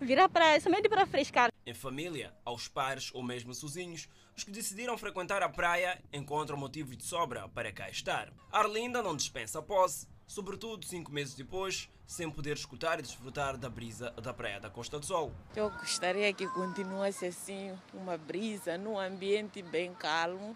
vir 0.00 0.18
à 0.18 0.28
praia 0.28 0.60
somente 0.60 0.88
para 0.88 1.06
frescar. 1.06 1.50
Em 1.64 1.74
família, 1.74 2.34
aos 2.44 2.68
pares 2.68 3.10
ou 3.14 3.22
mesmo 3.22 3.54
sozinhos, 3.54 4.08
os 4.36 4.44
que 4.44 4.50
decidiram 4.50 4.96
frequentar 4.98 5.42
a 5.42 5.48
praia 5.48 6.02
encontram 6.12 6.56
motivos 6.56 6.96
de 6.96 7.04
sobra 7.04 7.48
para 7.48 7.72
cá 7.72 7.88
estar. 7.88 8.32
Arlinda 8.50 9.02
não 9.02 9.14
dispensa 9.14 9.58
a 9.58 9.62
posse, 9.62 10.08
sobretudo 10.26 10.86
cinco 10.86 11.12
meses 11.12 11.34
depois, 11.34 11.88
sem 12.12 12.30
poder 12.30 12.54
escutar 12.54 12.98
e 12.98 13.02
desfrutar 13.02 13.56
da 13.56 13.70
brisa 13.70 14.10
da 14.10 14.34
praia 14.34 14.60
da 14.60 14.68
Costa 14.68 14.98
do 14.98 15.06
Sol. 15.06 15.32
Eu 15.56 15.70
gostaria 15.70 16.30
que 16.34 16.46
continuasse 16.46 17.24
assim, 17.24 17.72
uma 17.94 18.18
brisa, 18.18 18.76
num 18.76 18.98
ambiente 18.98 19.62
bem 19.62 19.94
calmo. 19.94 20.54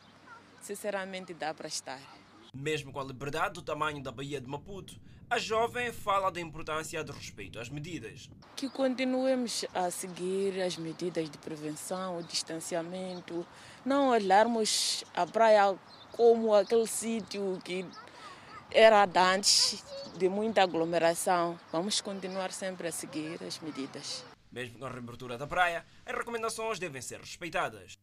Sinceramente, 0.61 1.33
dá 1.33 1.55
para 1.55 1.66
estar. 1.66 1.99
Mesmo 2.53 2.92
com 2.92 3.01
a 3.01 3.05
liberdade 3.05 3.55
do 3.55 3.62
tamanho 3.62 4.03
da 4.03 4.12
Baía 4.12 4.38
de 4.38 4.47
Maputo, 4.47 5.01
a 5.31 5.38
jovem 5.38 5.90
fala 5.92 6.31
da 6.31 6.40
importância 6.40 7.03
do 7.03 7.12
respeito 7.12 7.59
às 7.59 7.71
medidas. 7.71 8.29
Que 8.55 8.69
continuemos 8.69 9.64
a 9.75 9.90
seguir 9.90 10.61
as 10.61 10.77
medidas 10.77 11.31
de 11.31 11.38
prevenção, 11.38 12.19
o 12.19 12.23
distanciamento, 12.23 13.47
não 13.83 14.11
olharmos 14.11 15.05
a 15.14 15.27
praia 15.27 15.75
como 16.12 16.55
aquele 16.55 16.87
sítio 16.87 17.59
que 17.64 17.87
era 18.76 19.08
antes 19.34 19.82
de 20.18 20.28
muita 20.28 20.62
aglomeração. 20.62 21.58
Vamos 21.72 22.02
continuar 22.02 22.52
sempre 22.52 22.88
a 22.88 22.92
seguir 22.92 23.42
as 23.42 23.58
medidas. 23.58 24.22
Mesmo 24.52 24.78
com 24.78 24.84
a 24.84 24.90
reabertura 24.90 25.38
da 25.38 25.46
praia, 25.46 25.82
as 26.04 26.14
recomendações 26.14 26.78
devem 26.78 27.00
ser 27.00 27.18
respeitadas. 27.18 27.98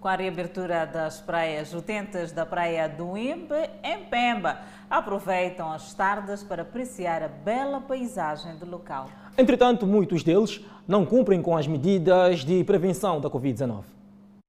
Com 0.00 0.08
a 0.08 0.16
reabertura 0.16 0.84
das 0.84 1.20
praias, 1.20 1.72
utentes 1.72 2.32
da 2.32 2.44
praia 2.44 2.88
do 2.88 3.16
Impe, 3.16 3.54
em 3.84 4.04
Pemba, 4.06 4.60
aproveitam 4.90 5.70
as 5.72 5.94
tardes 5.94 6.42
para 6.42 6.62
apreciar 6.62 7.22
a 7.22 7.28
bela 7.28 7.80
paisagem 7.80 8.56
do 8.56 8.68
local. 8.68 9.08
Entretanto, 9.38 9.86
muitos 9.86 10.24
deles 10.24 10.60
não 10.88 11.06
cumprem 11.06 11.40
com 11.40 11.56
as 11.56 11.68
medidas 11.68 12.40
de 12.40 12.64
prevenção 12.64 13.20
da 13.20 13.30
Covid-19. 13.30 13.84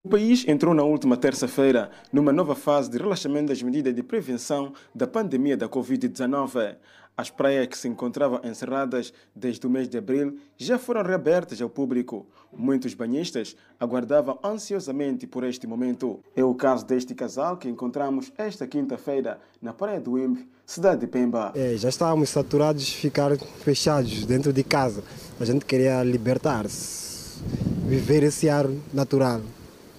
O 0.06 0.10
país 0.10 0.46
entrou 0.50 0.74
na 0.74 0.84
última 0.84 1.16
terça-feira 1.16 1.90
numa 2.12 2.34
nova 2.34 2.56
fase 2.56 2.92
de 2.92 2.98
relaxamento 2.98 3.48
das 3.48 3.64
medidas 3.64 3.96
de 3.96 4.04
prevenção 4.04 4.74
da 4.94 5.08
pandemia 5.08 5.56
da 5.56 5.70
Covid-19. 5.70 6.76
As 7.16 7.30
praias 7.30 7.68
que 7.68 7.78
se 7.78 7.88
encontravam 7.88 8.42
encerradas 8.44 9.14
desde 9.34 9.66
o 9.66 9.70
mês 9.70 9.88
de 9.88 9.98
abril 9.98 10.38
já 10.58 10.78
foram 10.78 11.04
reabertas 11.04 11.62
ao 11.62 11.70
público. 11.70 12.28
Muitos 12.52 12.94
banhistas 12.94 13.56
aguardavam 13.80 14.38
ansiosamente 14.44 15.26
por 15.26 15.46
este 15.46 15.66
momento. 15.66 16.20
É 16.36 16.44
o 16.44 16.54
caso 16.54 16.86
deste 16.86 17.16
casal 17.16 17.56
que 17.56 17.70
encontramos 17.70 18.30
esta 18.38 18.68
quinta-feira 18.68 19.40
na 19.62 19.72
Praia 19.72 20.02
do 20.02 20.20
Imbe, 20.20 20.50
cidade 20.66 21.00
de 21.00 21.08
Pemba. 21.08 21.54
É, 21.56 21.78
já 21.78 21.88
estávamos 21.88 22.28
saturados 22.28 22.84
de 22.84 22.98
ficar 22.98 23.38
fechados 23.38 24.26
dentro 24.26 24.52
de 24.52 24.66
casa. 24.66 25.02
A 25.40 25.46
gente 25.46 25.64
queria 25.64 26.04
libertar-se, 26.04 27.40
viver 27.88 28.24
esse 28.24 28.50
ar 28.50 28.68
natural 28.94 29.40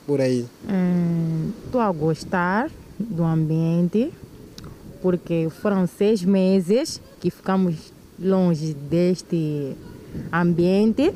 por 0.07 0.21
aí. 0.21 0.47
Estou 1.67 1.81
hum, 1.81 1.85
a 1.85 1.93
gostar 1.93 2.71
do 2.99 3.25
ambiente 3.25 4.13
porque 5.03 5.49
foram 5.61 5.87
seis 5.87 6.25
meses 6.25 7.01
que 7.21 7.31
ficamos 7.31 7.93
longe 8.19 8.73
deste 8.73 9.77
ambiente. 10.33 11.13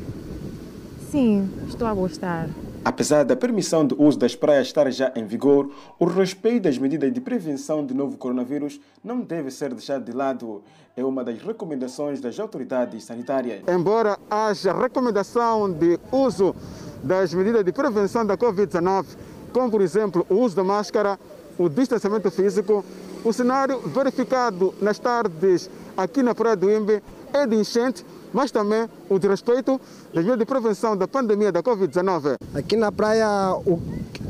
Sim, 1.11 1.49
estou 1.69 1.89
a 1.89 1.95
gostar. 1.95 2.49
Apesar 2.89 3.23
da 3.23 3.37
permissão 3.37 3.85
do 3.85 4.03
uso 4.03 4.19
das 4.19 4.35
praias 4.35 4.69
estar 4.69 4.91
já 4.91 5.13
em 5.15 5.27
vigor, 5.27 5.71
o 5.99 6.07
respeito 6.07 6.63
das 6.63 6.79
medidas 6.79 7.13
de 7.13 7.21
prevenção 7.21 7.85
do 7.85 7.95
novo 7.95 8.17
coronavírus 8.17 8.81
não 9.05 9.21
deve 9.21 9.51
ser 9.51 9.75
deixado 9.75 10.07
de 10.07 10.13
lado. 10.13 10.63
É 10.97 11.05
uma 11.05 11.23
das 11.23 11.39
recomendações 11.43 12.19
das 12.19 12.41
autoridades 12.41 13.05
sanitárias. 13.05 13.61
Embora 13.69 14.19
haja 14.31 14.73
recomendação 14.73 15.71
de 15.71 16.01
uso 16.11 16.57
das 17.03 17.35
medidas 17.35 17.63
de 17.63 17.73
prevenção 17.73 18.25
da 18.25 18.39
Covid-19, 18.39 19.05
como 19.53 19.71
por 19.71 19.83
exemplo 19.83 20.27
o 20.31 20.37
uso 20.37 20.57
da 20.57 20.65
máscara, 20.65 21.21
o 21.59 21.69
distanciamento 21.69 22.31
físico, 22.31 22.83
o 23.23 23.31
cenário 23.35 23.81
verificado 23.81 24.73
nas 24.81 24.99
tardes 24.99 25.69
aqui 25.95 26.23
na 26.23 26.35
Praia 26.35 26.57
do 26.57 26.73
Imbe 26.73 27.03
é 27.35 27.47
de 27.47 27.55
enchente, 27.55 28.03
mas 28.33 28.51
também 28.51 28.89
o 29.09 29.19
de 29.19 29.29
respeito 29.29 29.81
das 30.13 30.25
medidas 30.25 30.39
de 30.39 30.45
prevenção 30.45 30.97
da 30.97 31.09
pandemia 31.09 31.53
da 31.53 31.63
Covid-19. 31.63 32.37
Aqui 32.55 32.77
na 32.77 32.93
praia 32.93 33.27
o, 33.67 33.81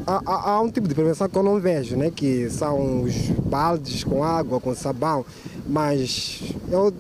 há, 0.06 0.50
há, 0.52 0.60
um 0.60 0.70
tipo 0.70 0.88
de 0.88 0.94
prevenção 0.94 1.28
que 1.28 1.36
eu 1.36 1.42
não 1.42 1.60
vejo, 1.60 1.96
né? 1.96 2.10
que 2.10 2.48
são 2.50 3.02
os 3.02 3.14
baldes 3.30 4.04
com 4.04 4.24
água, 4.24 4.60
com 4.60 4.74
sabão, 4.74 5.24
mas 5.66 6.54
eu, 6.70 6.92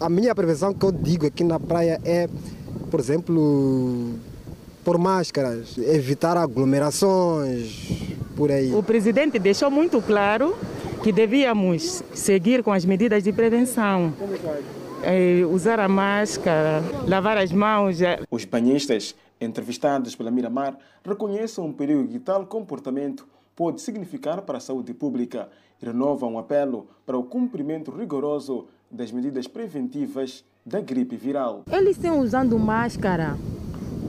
a 0.00 0.08
minha 0.08 0.34
prevenção 0.34 0.72
que 0.72 0.84
eu 0.84 0.92
digo 0.92 1.26
aqui 1.26 1.44
na 1.44 1.60
praia 1.60 2.00
é, 2.04 2.28
por 2.90 3.00
exemplo, 3.00 4.14
por 4.84 4.98
máscaras, 4.98 5.76
evitar 5.78 6.36
aglomerações, 6.36 8.14
por 8.36 8.50
aí. 8.52 8.72
O 8.72 8.82
presidente 8.82 9.38
deixou 9.38 9.70
muito 9.70 10.00
claro 10.00 10.54
que 11.02 11.10
devíamos 11.10 12.02
seguir 12.14 12.62
com 12.62 12.72
as 12.72 12.84
medidas 12.84 13.22
de 13.22 13.32
prevenção. 13.32 14.12
É, 14.20 14.75
usar 15.50 15.80
a 15.80 15.88
máscara, 15.88 16.82
lavar 17.06 17.36
as 17.38 17.52
mãos. 17.52 18.00
É. 18.00 18.20
Os 18.30 18.44
banhistas 18.44 19.14
entrevistados 19.40 20.14
pela 20.16 20.30
Miramar 20.30 20.78
reconhecem 21.04 21.62
um 21.62 21.72
perigo 21.72 22.06
que 22.08 22.18
tal 22.18 22.46
comportamento 22.46 23.26
pode 23.54 23.80
significar 23.80 24.42
para 24.42 24.58
a 24.58 24.60
saúde 24.60 24.92
pública 24.92 25.48
e 25.80 25.86
renovam 25.86 26.34
um 26.34 26.38
apelo 26.38 26.86
para 27.04 27.16
o 27.16 27.22
cumprimento 27.22 27.90
rigoroso 27.90 28.66
das 28.90 29.10
medidas 29.10 29.46
preventivas 29.46 30.44
da 30.64 30.80
gripe 30.80 31.16
viral. 31.16 31.64
Eles 31.70 31.96
estão 31.96 32.20
usando 32.20 32.58
máscara, 32.58 33.36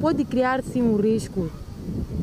pode 0.02 0.26
criar 0.26 0.64
sim 0.64 0.82
um 0.82 0.96
risco 0.96 1.50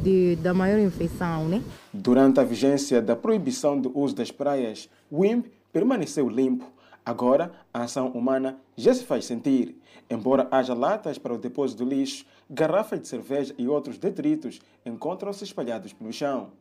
de, 0.03 0.37
da 0.37 0.53
maior 0.53 0.79
infecção, 0.79 1.49
né? 1.49 1.63
Durante 1.93 2.41
a 2.41 2.45
vigência 2.45 3.01
da 3.01 3.17
proibição 3.17 3.81
do 3.81 3.97
uso 3.99 4.15
das 4.15 4.31
praias, 4.31 4.89
o 5.11 5.25
IMP 5.25 5.47
permaneceu 5.73 6.29
limpo. 6.29 6.74
Agora, 7.07 7.53
a 7.73 7.83
ação 7.83 8.09
humana 8.09 8.59
já 8.77 8.95
se 8.95 9.05
faz 9.05 9.27
sentir. 9.27 9.81
Embora 10.09 10.49
haja 10.51 10.73
latas 10.73 11.19
para 11.19 11.35
o 11.35 11.39
depósito 11.39 11.85
do 11.85 11.91
lixo, 11.91 12.25
garrafas 12.49 13.01
de 13.01 13.09
cerveja 13.09 13.55
e 13.59 13.69
outros 13.69 13.99
detritos 13.99 14.61
encontram-se 14.87 15.45
espalhados 15.45 15.93
pelo 15.93 16.13
chão. 16.13 16.53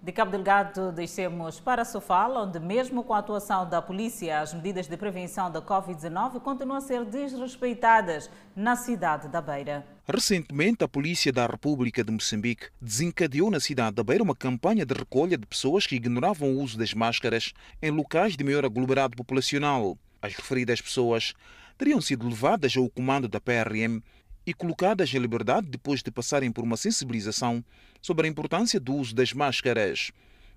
De 0.00 0.12
Cabo 0.12 0.30
Delgado, 0.30 0.92
descemos 0.92 1.58
para 1.58 1.84
Sofala, 1.84 2.44
onde 2.44 2.60
mesmo 2.60 3.02
com 3.02 3.12
a 3.12 3.18
atuação 3.18 3.68
da 3.68 3.82
polícia, 3.82 4.40
as 4.40 4.54
medidas 4.54 4.86
de 4.86 4.96
prevenção 4.96 5.50
da 5.50 5.60
Covid-19 5.60 6.40
continuam 6.40 6.78
a 6.78 6.80
ser 6.80 7.04
desrespeitadas 7.04 8.30
na 8.54 8.76
cidade 8.76 9.26
da 9.26 9.40
Beira. 9.40 9.84
Recentemente, 10.10 10.82
a 10.82 10.88
Polícia 10.88 11.30
da 11.30 11.46
República 11.46 12.02
de 12.02 12.10
Moçambique 12.10 12.68
desencadeou 12.80 13.50
na 13.50 13.60
cidade 13.60 13.96
da 13.96 14.02
Beira 14.02 14.24
uma 14.24 14.34
campanha 14.34 14.86
de 14.86 14.94
recolha 14.94 15.36
de 15.36 15.46
pessoas 15.46 15.86
que 15.86 15.96
ignoravam 15.96 16.48
o 16.48 16.62
uso 16.62 16.78
das 16.78 16.94
máscaras 16.94 17.52
em 17.82 17.90
locais 17.90 18.34
de 18.34 18.42
maior 18.42 18.64
aglomerado 18.64 19.14
populacional. 19.14 19.98
As 20.22 20.34
referidas 20.34 20.80
pessoas 20.80 21.34
teriam 21.76 22.00
sido 22.00 22.26
levadas 22.26 22.74
ao 22.74 22.88
comando 22.88 23.28
da 23.28 23.38
PRM 23.38 24.00
e 24.46 24.54
colocadas 24.54 25.12
em 25.12 25.18
liberdade 25.18 25.68
depois 25.68 26.02
de 26.02 26.10
passarem 26.10 26.50
por 26.50 26.64
uma 26.64 26.78
sensibilização 26.78 27.62
sobre 28.00 28.26
a 28.26 28.30
importância 28.30 28.80
do 28.80 28.94
uso 28.94 29.14
das 29.14 29.34
máscaras. 29.34 30.10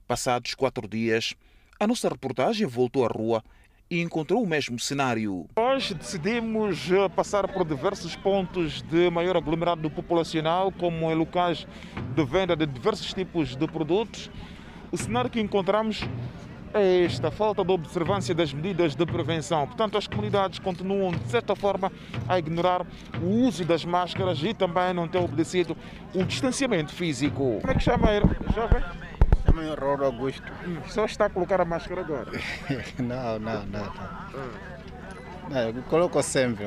Passados 0.08 0.56
quatro 0.56 0.88
dias, 0.88 1.34
a 1.78 1.86
nossa 1.86 2.08
reportagem 2.08 2.66
voltou 2.66 3.04
à 3.04 3.10
rua 3.10 3.44
e 3.92 4.00
encontrou 4.00 4.42
o 4.42 4.48
mesmo 4.48 4.80
cenário. 4.80 5.46
Hoje 5.54 5.94
decidimos 5.94 6.90
eh, 6.90 7.10
passar 7.10 7.46
por 7.50 7.66
diversos 7.66 8.16
pontos 8.16 8.82
de 8.84 9.10
maior 9.10 9.36
aglomerado 9.36 9.90
populacional, 9.90 10.72
como 10.72 11.12
em 11.12 11.14
locais 11.16 11.68
de 12.16 12.24
venda 12.24 12.56
de 12.56 12.66
diversos 12.66 13.14
tipos 13.14 13.54
de 13.54 13.68
produtos. 13.68 14.32
O 14.94 14.98
cenário 14.98 15.30
que 15.30 15.42
encontramos 15.42 16.02
é 16.74 17.04
esta, 17.04 17.30
falta 17.30 17.66
de 17.66 17.72
observância 17.74 18.34
das 18.34 18.54
medidas 18.54 18.96
de 18.96 19.06
prevenção. 19.06 19.68
Portanto, 19.68 19.98
as 19.98 20.08
comunidades 20.08 20.58
continuam, 20.58 21.12
de 21.12 21.30
certa 21.30 21.54
forma, 21.54 21.92
a 22.30 22.40
ignorar 22.40 22.88
o 23.22 23.26
uso 23.26 23.66
das 23.66 23.84
máscaras 23.84 24.42
e 24.42 24.54
também 24.54 24.94
não 24.94 25.06
ter 25.06 25.18
obedecido 25.18 25.76
o 26.16 26.24
distanciamento 26.24 26.94
físico. 26.94 27.58
Como 27.60 27.72
é 27.72 27.76
que 27.76 27.84
chama 27.84 28.10
ele, 28.12 28.26
jovem? 29.52 29.66
Chama 29.66 29.76
Roro 29.76 30.06
Augusto. 30.06 30.52
Hum, 30.66 30.78
só 30.88 31.06
está 31.06 31.26
a 31.26 31.30
colocar 31.30 31.62
a 31.62 31.66
máscara 31.66 32.02
agora? 32.02 32.32
não, 33.00 33.40
não, 33.40 33.66
não. 33.66 33.86
não. 33.86 34.72
Não, 35.50 35.60
eu 35.70 35.84
coloco 35.84 36.22
sempre. 36.24 36.66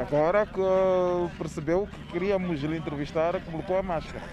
Agora 0.00 0.46
que 0.46 1.36
percebeu 1.36 1.86
que 1.86 2.12
queríamos 2.12 2.60
lhe 2.62 2.76
entrevistar, 2.76 3.38
colocou 3.42 3.78
a 3.78 3.82
máscara. 3.82 4.24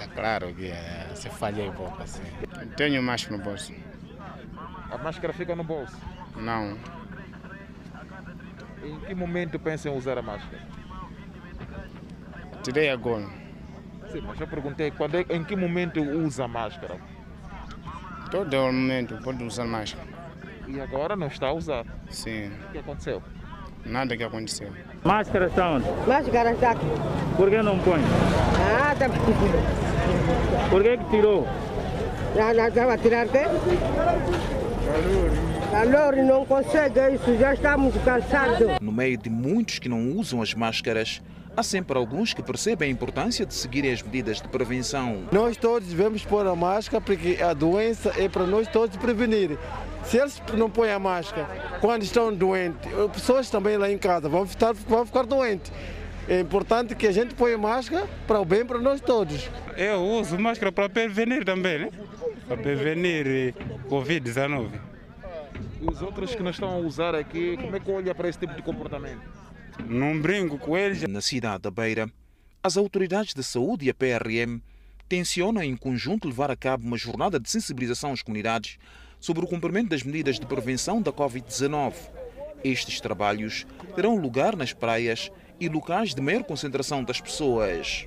É 0.00 0.06
claro 0.08 0.52
que 0.54 0.66
é, 0.66 1.10
se 1.14 1.28
falhei 1.28 1.68
um 1.68 1.72
pouco 1.72 2.02
assim. 2.02 2.22
Tenho 2.76 3.02
máscara 3.02 3.36
no 3.36 3.44
bolso. 3.44 3.72
A 4.90 4.98
máscara 4.98 5.32
fica 5.32 5.54
no 5.54 5.62
bolso? 5.62 5.96
Não. 6.36 6.76
Em 8.82 8.98
que 9.06 9.14
momento 9.14 9.58
pensa 9.60 9.88
em 9.88 9.96
usar 9.96 10.18
a 10.18 10.22
máscara? 10.22 10.62
Tirei 12.64 12.90
agora. 12.90 13.28
Sim, 14.10 14.22
mas 14.22 14.40
eu 14.40 14.48
perguntei 14.48 14.90
quando 14.90 15.16
é, 15.16 15.26
em 15.30 15.44
que 15.44 15.54
momento 15.54 16.00
usa 16.02 16.44
a 16.44 16.48
máscara? 16.48 16.98
Todo 18.30 18.56
momento 18.56 19.18
pode 19.24 19.42
usar 19.42 19.64
máscara. 19.64 20.06
E 20.68 20.80
agora 20.80 21.16
não 21.16 21.26
está 21.26 21.48
a 21.48 21.52
usar? 21.52 21.84
Sim. 22.08 22.50
O 22.68 22.72
que 22.72 22.78
aconteceu? 22.78 23.20
Nada 23.84 24.16
que 24.16 24.22
aconteceu. 24.22 24.68
Máscara 25.02 25.46
está 25.46 25.70
onde? 25.70 25.86
Máscara 26.06 26.52
está 26.52 26.70
aqui. 26.70 26.86
Por 27.36 27.50
que 27.50 27.60
não 27.60 27.78
põe? 27.80 28.00
Ah, 28.80 28.92
está 28.92 29.08
Por 30.68 30.82
que 30.82 30.96
que 30.96 31.04
tirou? 31.10 31.48
Já, 32.36 32.54
já 32.54 32.68
estava 32.68 32.94
a 32.94 32.98
tirar 32.98 33.26
quê? 33.26 33.44
Calor, 35.72 36.16
não 36.16 36.46
consegue 36.46 37.14
isso, 37.14 37.36
já 37.36 37.54
estamos 37.54 37.94
cansados. 38.04 38.78
No 38.80 38.92
meio 38.92 39.16
de 39.18 39.28
muitos 39.28 39.80
que 39.80 39.88
não 39.88 40.12
usam 40.12 40.40
as 40.40 40.54
máscaras, 40.54 41.20
há 41.56 41.62
sempre 41.62 41.96
alguns 41.96 42.32
que 42.32 42.42
percebem 42.42 42.88
a 42.88 42.92
importância 42.92 43.44
de 43.44 43.54
seguirem 43.54 43.92
as 43.92 44.02
medidas 44.02 44.40
de 44.40 44.48
prevenção. 44.48 45.24
Nós 45.32 45.56
todos 45.56 45.88
devemos 45.88 46.24
pôr 46.24 46.46
a 46.46 46.54
máscara 46.54 47.00
porque 47.00 47.38
a 47.42 47.52
doença 47.52 48.12
é 48.16 48.28
para 48.28 48.46
nós 48.46 48.68
todos 48.68 48.96
prevenir. 48.96 49.58
Se 50.04 50.18
eles 50.18 50.42
não 50.54 50.70
põem 50.70 50.92
a 50.92 50.98
máscara 50.98 51.46
quando 51.80 52.02
estão 52.02 52.32
doentes, 52.32 52.90
pessoas 53.12 53.50
também 53.50 53.76
lá 53.76 53.90
em 53.90 53.98
casa 53.98 54.28
vão 54.28 54.46
ficar, 54.46 54.72
vão 54.72 55.04
ficar 55.04 55.24
doentes. 55.24 55.72
É 56.28 56.40
importante 56.40 56.94
que 56.94 57.06
a 57.06 57.12
gente 57.12 57.34
ponha 57.34 57.58
máscara 57.58 58.06
para 58.26 58.40
o 58.40 58.44
bem 58.44 58.64
para 58.64 58.78
nós 58.78 59.00
todos. 59.00 59.50
Eu 59.76 60.00
uso 60.00 60.38
máscara 60.38 60.70
para 60.70 60.88
prevenir 60.88 61.44
também, 61.44 61.78
né? 61.80 61.90
Para 62.46 62.56
prevenir 62.56 63.54
Covid-19. 63.88 64.70
E 65.80 65.90
os 65.90 66.00
outros 66.00 66.34
que 66.34 66.42
não 66.42 66.50
estão 66.50 66.70
a 66.70 66.76
usar 66.76 67.14
aqui, 67.14 67.56
como 67.56 67.74
é 67.74 67.80
que 67.80 67.90
olha 67.90 68.14
para 68.14 68.28
esse 68.28 68.38
tipo 68.38 68.54
de 68.54 68.62
comportamento? 68.62 69.20
Não 69.88 70.20
brinco 70.20 70.58
com 70.58 70.76
eles. 70.76 71.02
Na 71.08 71.20
cidade 71.20 71.62
da 71.62 71.70
Beira, 71.70 72.10
as 72.62 72.76
autoridades 72.76 73.34
de 73.34 73.42
saúde 73.42 73.86
e 73.86 73.90
a 73.90 73.94
PRM 73.94 74.60
tencionam 75.08 75.62
em 75.62 75.76
conjunto 75.76 76.28
levar 76.28 76.50
a 76.50 76.56
cabo 76.56 76.86
uma 76.86 76.96
jornada 76.96 77.40
de 77.40 77.50
sensibilização 77.50 78.12
às 78.12 78.22
comunidades 78.22 78.78
sobre 79.18 79.44
o 79.44 79.48
cumprimento 79.48 79.90
das 79.90 80.02
medidas 80.02 80.38
de 80.38 80.46
prevenção 80.46 81.02
da 81.02 81.12
Covid-19. 81.12 81.94
Estes 82.62 83.00
trabalhos 83.00 83.66
terão 83.94 84.16
lugar 84.16 84.56
nas 84.56 84.72
praias 84.72 85.30
e 85.58 85.68
locais 85.68 86.14
de 86.14 86.20
maior 86.20 86.44
concentração 86.44 87.02
das 87.02 87.20
pessoas. 87.20 88.06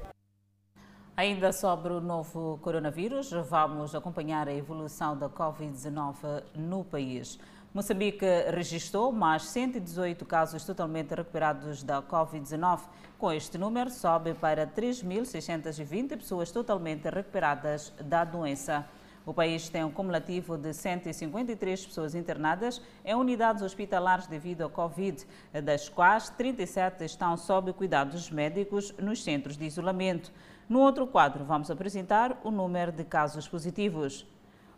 Ainda 1.16 1.52
sobre 1.52 1.94
o 1.94 2.02
novo 2.02 2.58
coronavírus, 2.60 3.32
vamos 3.50 3.94
acompanhar 3.94 4.48
a 4.48 4.54
evolução 4.54 5.16
da 5.18 5.30
Covid-19 5.30 6.44
no 6.56 6.84
país. 6.84 7.38
Moçambique 7.74 8.24
registrou 8.52 9.12
mais 9.12 9.46
118 9.46 10.24
casos 10.26 10.64
totalmente 10.64 11.16
recuperados 11.16 11.82
da 11.82 12.04
Covid-19. 12.04 12.82
Com 13.18 13.32
este 13.32 13.58
número, 13.58 13.90
sobe 13.90 14.36
para 14.36 14.68
3.620 14.68 16.10
pessoas 16.18 16.52
totalmente 16.52 17.10
recuperadas 17.10 17.92
da 18.00 18.24
doença. 18.24 18.88
O 19.26 19.34
país 19.34 19.70
tem 19.70 19.84
um 19.84 19.90
cumulativo 19.90 20.56
de 20.56 20.72
153 20.72 21.88
pessoas 21.88 22.14
internadas 22.14 22.80
em 23.04 23.16
unidades 23.16 23.64
hospitalares 23.64 24.28
devido 24.28 24.62
ao 24.62 24.70
Covid, 24.70 25.26
das 25.64 25.90
quais 25.90 26.30
37 26.30 27.04
estão 27.06 27.36
sob 27.36 27.74
cuidados 27.74 28.30
médicos 28.30 28.94
nos 29.00 29.24
centros 29.24 29.58
de 29.58 29.66
isolamento. 29.66 30.32
No 30.70 30.80
outro 30.80 31.08
quadro, 31.08 31.44
vamos 31.44 31.72
apresentar 31.72 32.40
o 32.44 32.52
número 32.52 32.92
de 32.92 33.04
casos 33.04 33.48
positivos. 33.48 34.28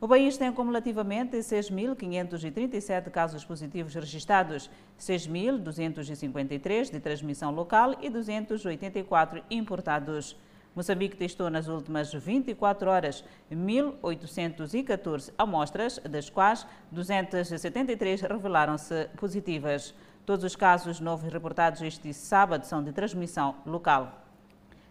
O 0.05 0.07
país 0.07 0.37
tem 0.37 0.53
cumulativamente 0.53 1.35
6.537 1.37 3.09
casos 3.09 3.43
positivos 3.43 3.95
registrados, 3.95 4.69
6.253 4.99 6.91
de 6.91 6.99
transmissão 6.99 7.49
local 7.49 7.95
e 7.99 8.07
284 8.07 9.41
importados. 9.49 10.37
Moçambique 10.75 11.17
testou 11.17 11.49
nas 11.49 11.67
últimas 11.67 12.13
24 12.13 12.87
horas 12.87 13.25
1.814 13.51 15.33
amostras, 15.39 15.97
das 16.07 16.29
quais 16.29 16.67
273 16.91 18.21
revelaram-se 18.21 19.09
positivas. 19.17 19.91
Todos 20.23 20.45
os 20.45 20.55
casos 20.55 20.99
novos 20.99 21.33
reportados 21.33 21.81
este 21.81 22.13
sábado 22.13 22.67
são 22.67 22.83
de 22.83 22.93
transmissão 22.93 23.55
local. 23.65 24.24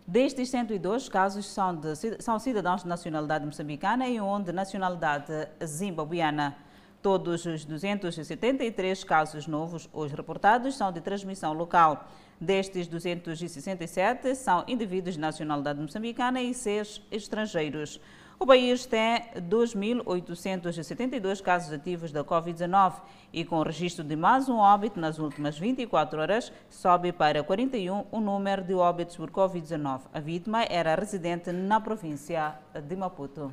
Destes 0.06 0.50
102 0.50 1.08
casos 1.08 1.46
são, 1.46 1.74
de, 1.74 1.94
são 2.20 2.38
cidadãos 2.38 2.82
de 2.82 2.88
nacionalidade 2.88 3.46
moçambicana 3.46 4.06
e 4.06 4.20
um 4.20 4.42
de 4.42 4.52
nacionalidade 4.52 5.32
zimbabuiana. 5.64 6.54
Todos 7.00 7.46
os 7.46 7.64
273 7.64 9.02
casos 9.02 9.46
novos 9.46 9.88
hoje 9.94 10.14
reportados 10.14 10.76
são 10.76 10.92
de 10.92 11.00
transmissão 11.00 11.54
local. 11.54 12.06
Destes 12.38 12.86
267 12.86 14.34
são 14.34 14.62
indivíduos 14.68 15.14
de 15.14 15.20
nacionalidade 15.20 15.80
moçambicana 15.80 16.42
e 16.42 16.52
seis 16.52 17.00
estrangeiros. 17.10 17.98
O 18.38 18.46
país 18.46 18.84
tem 18.84 19.22
2.872 19.48 21.40
casos 21.40 21.72
ativos 21.72 22.10
da 22.10 22.24
Covid-19 22.24 22.94
e, 23.32 23.44
com 23.44 23.56
o 23.58 23.62
registro 23.62 24.04
de 24.04 24.16
mais 24.16 24.48
um 24.48 24.56
óbito 24.56 24.98
nas 24.98 25.18
últimas 25.18 25.56
24 25.56 26.20
horas, 26.20 26.52
sobe 26.68 27.12
para 27.12 27.44
41 27.44 28.04
o 28.10 28.20
número 28.20 28.64
de 28.64 28.74
óbitos 28.74 29.16
por 29.16 29.30
Covid-19. 29.30 30.00
A 30.12 30.18
vítima 30.18 30.64
era 30.64 30.96
residente 30.96 31.52
na 31.52 31.80
província 31.80 32.54
de 32.86 32.96
Maputo. 32.96 33.52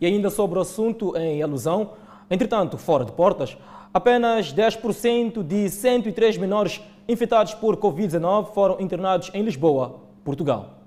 E 0.00 0.06
ainda 0.06 0.30
sobre 0.30 0.58
o 0.58 0.62
assunto 0.62 1.14
em 1.16 1.42
alusão, 1.42 1.92
entretanto, 2.30 2.78
fora 2.78 3.04
de 3.04 3.12
portas, 3.12 3.58
apenas 3.92 4.54
10% 4.54 5.42
de 5.42 5.68
103 5.68 6.38
menores 6.38 6.80
infectados 7.06 7.52
por 7.54 7.76
Covid-19 7.76 8.54
foram 8.54 8.80
internados 8.80 9.30
em 9.34 9.42
Lisboa, 9.42 10.00
Portugal. 10.24 10.77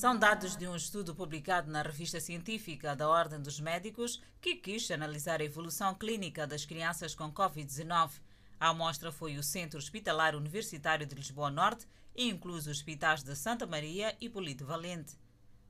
São 0.00 0.16
dados 0.16 0.56
de 0.56 0.66
um 0.66 0.74
estudo 0.74 1.14
publicado 1.14 1.70
na 1.70 1.82
revista 1.82 2.18
científica 2.18 2.96
da 2.96 3.06
Ordem 3.06 3.38
dos 3.38 3.60
Médicos 3.60 4.18
que 4.40 4.56
quis 4.56 4.90
analisar 4.90 5.42
a 5.42 5.44
evolução 5.44 5.94
clínica 5.94 6.46
das 6.46 6.64
crianças 6.64 7.14
com 7.14 7.30
Covid-19. 7.30 8.12
A 8.58 8.70
amostra 8.70 9.12
foi 9.12 9.36
o 9.36 9.42
Centro 9.42 9.78
Hospitalar 9.78 10.34
Universitário 10.34 11.06
de 11.06 11.14
Lisboa 11.14 11.50
Norte 11.50 11.86
e 12.16 12.30
inclui 12.30 12.56
os 12.56 12.66
hospitais 12.66 13.22
de 13.22 13.36
Santa 13.36 13.66
Maria 13.66 14.16
e 14.22 14.30
Polito 14.30 14.64
Valente. 14.64 15.18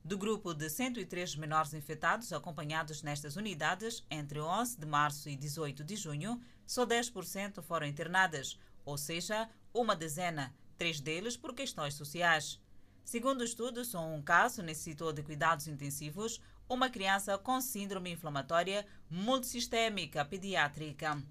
Do 0.01 0.17
grupo 0.17 0.53
de 0.53 0.69
103 0.69 1.35
menores 1.35 1.73
infectados 1.73 2.31
acompanhados 2.31 3.03
nestas 3.03 3.35
unidades 3.35 4.01
entre 4.09 4.39
11 4.39 4.79
de 4.79 4.85
março 4.85 5.27
e 5.27 5.35
18 5.35 5.83
de 5.83 5.97
junho, 5.97 6.41
só 6.65 6.85
10% 6.85 7.61
foram 7.61 7.85
internadas, 7.85 8.57
ou 8.85 8.97
seja, 8.97 9.49
uma 9.73 9.93
dezena, 9.93 10.55
três 10.77 11.01
deles 11.01 11.35
por 11.35 11.53
questões 11.53 11.95
sociais. 11.95 12.60
Segundo 13.03 13.41
o 13.41 13.43
estudo, 13.43 13.83
só 13.83 14.05
um 14.05 14.21
caso 14.21 14.61
necessitou 14.61 15.11
de 15.11 15.23
cuidados 15.23 15.67
intensivos, 15.67 16.39
uma 16.69 16.89
criança 16.89 17.37
com 17.37 17.59
síndrome 17.59 18.11
inflamatória 18.11 18.85
multissistêmica 19.09 20.23
pediátrica. 20.23 21.21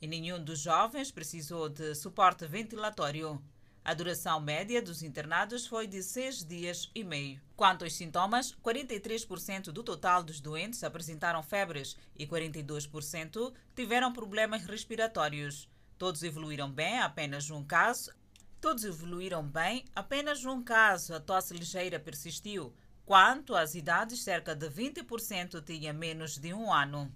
E 0.00 0.06
nenhum 0.06 0.42
dos 0.42 0.60
jovens 0.60 1.10
precisou 1.10 1.68
de 1.68 1.94
suporte 1.94 2.46
ventilatório. 2.46 3.42
A 3.84 3.94
duração 3.94 4.38
média 4.38 4.82
dos 4.82 5.02
internados 5.02 5.66
foi 5.66 5.86
de 5.86 6.02
seis 6.02 6.44
dias 6.44 6.90
e 6.94 7.02
meio. 7.02 7.40
Quanto 7.56 7.84
aos 7.84 7.94
sintomas, 7.94 8.54
43% 8.62 9.72
do 9.72 9.82
total 9.82 10.22
dos 10.22 10.40
doentes 10.40 10.84
apresentaram 10.84 11.42
febres 11.42 11.96
e 12.14 12.26
42% 12.26 13.52
tiveram 13.74 14.12
problemas 14.12 14.66
respiratórios. 14.66 15.68
Todos 15.96 16.22
evoluíram 16.22 16.70
bem, 16.70 17.00
apenas 17.00 17.48
um 17.50 17.64
caso. 17.64 18.12
Todos 18.60 18.84
evoluíram 18.84 19.44
bem, 19.44 19.84
apenas 19.94 20.44
um 20.44 20.62
caso, 20.62 21.14
a 21.14 21.20
tosse 21.20 21.54
ligeira 21.54 22.00
persistiu. 22.00 22.72
Quanto 23.06 23.54
às 23.54 23.76
idades, 23.76 24.22
cerca 24.22 24.54
de 24.54 24.68
20% 24.68 25.62
tinha 25.64 25.92
menos 25.92 26.36
de 26.36 26.52
um 26.52 26.72
ano. 26.72 27.10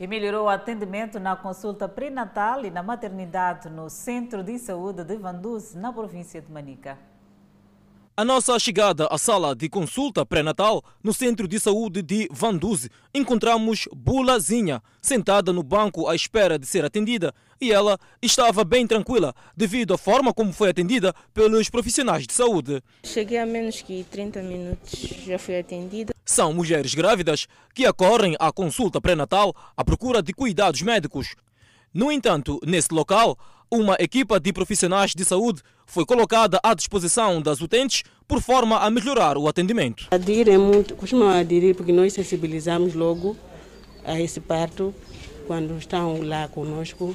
E 0.00 0.06
melhorou 0.08 0.46
o 0.46 0.48
atendimento 0.48 1.20
na 1.20 1.36
consulta 1.36 1.88
pré-natal 1.88 2.64
e 2.64 2.70
na 2.70 2.82
maternidade 2.82 3.70
no 3.70 3.88
Centro 3.88 4.42
de 4.42 4.58
Saúde 4.58 5.04
de 5.04 5.16
Vanduz, 5.16 5.74
na 5.74 5.92
província 5.92 6.42
de 6.42 6.50
Manica. 6.50 7.11
A 8.14 8.26
nossa 8.26 8.58
chegada 8.58 9.06
à 9.10 9.16
sala 9.16 9.56
de 9.56 9.70
consulta 9.70 10.26
pré-natal 10.26 10.84
no 11.02 11.14
Centro 11.14 11.48
de 11.48 11.58
Saúde 11.58 12.02
de 12.02 12.28
Vanduze, 12.30 12.90
encontramos 13.14 13.88
Bulazinha 13.90 14.82
sentada 15.00 15.50
no 15.50 15.62
banco 15.62 16.06
à 16.06 16.14
espera 16.14 16.58
de 16.58 16.66
ser 16.66 16.84
atendida 16.84 17.32
e 17.58 17.72
ela 17.72 17.98
estava 18.20 18.64
bem 18.64 18.86
tranquila 18.86 19.34
devido 19.56 19.94
à 19.94 19.98
forma 19.98 20.34
como 20.34 20.52
foi 20.52 20.68
atendida 20.68 21.14
pelos 21.32 21.70
profissionais 21.70 22.26
de 22.26 22.34
saúde. 22.34 22.82
Cheguei 23.02 23.38
a 23.38 23.46
menos 23.46 23.80
que 23.80 24.04
30 24.10 24.42
minutos, 24.42 24.92
já 25.26 25.38
fui 25.38 25.58
atendida. 25.58 26.12
São 26.22 26.52
mulheres 26.52 26.92
grávidas 26.92 27.46
que 27.74 27.86
acorrem 27.86 28.36
à 28.38 28.52
consulta 28.52 29.00
pré-natal 29.00 29.54
à 29.74 29.82
procura 29.82 30.22
de 30.22 30.34
cuidados 30.34 30.82
médicos. 30.82 31.34
No 31.94 32.12
entanto, 32.12 32.60
nesse 32.62 32.92
local, 32.92 33.38
uma 33.70 33.96
equipa 33.98 34.38
de 34.38 34.52
profissionais 34.52 35.14
de 35.14 35.24
saúde 35.24 35.62
foi 35.92 36.06
colocada 36.06 36.58
à 36.62 36.72
disposição 36.72 37.42
das 37.42 37.60
utentes 37.60 38.02
por 38.26 38.40
forma 38.40 38.78
a 38.78 38.88
melhorar 38.88 39.36
o 39.36 39.46
atendimento. 39.46 40.08
Aderir 40.10 40.48
é 40.48 40.56
muito, 40.56 40.96
costumam 40.96 41.28
aderir 41.28 41.74
porque 41.74 41.92
nós 41.92 42.14
sensibilizamos 42.14 42.94
logo 42.94 43.36
a 44.02 44.18
esse 44.18 44.40
parto 44.40 44.94
quando 45.46 45.76
estão 45.76 46.22
lá 46.22 46.48
conosco 46.48 47.14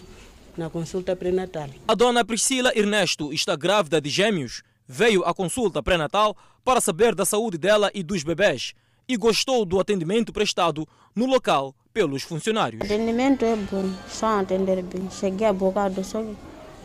na 0.56 0.70
consulta 0.70 1.16
pré-natal. 1.16 1.68
A 1.88 1.96
dona 1.96 2.24
Priscila 2.24 2.72
Ernesto 2.76 3.34
está 3.34 3.56
grávida 3.56 4.00
de 4.00 4.12
gêmeos. 4.12 4.62
Veio 4.88 5.26
à 5.26 5.34
consulta 5.34 5.82
pré-natal 5.82 6.38
para 6.64 6.80
saber 6.80 7.16
da 7.16 7.26
saúde 7.26 7.58
dela 7.58 7.90
e 7.96 8.04
dos 8.04 8.22
bebês 8.22 8.76
e 9.08 9.18
gostou 9.18 9.66
do 9.66 9.80
atendimento 9.80 10.32
prestado 10.32 10.88
no 11.16 11.26
local 11.26 11.74
pelos 11.92 12.22
funcionários. 12.22 12.82
O 12.82 12.86
atendimento 12.86 13.44
é 13.44 13.56
bom, 13.56 13.92
a 14.22 14.40
atender 14.40 14.84
bem. 14.84 15.10
Cheguei 15.10 15.48
a 15.48 15.54
bocado, 15.54 16.04
só 16.04 16.24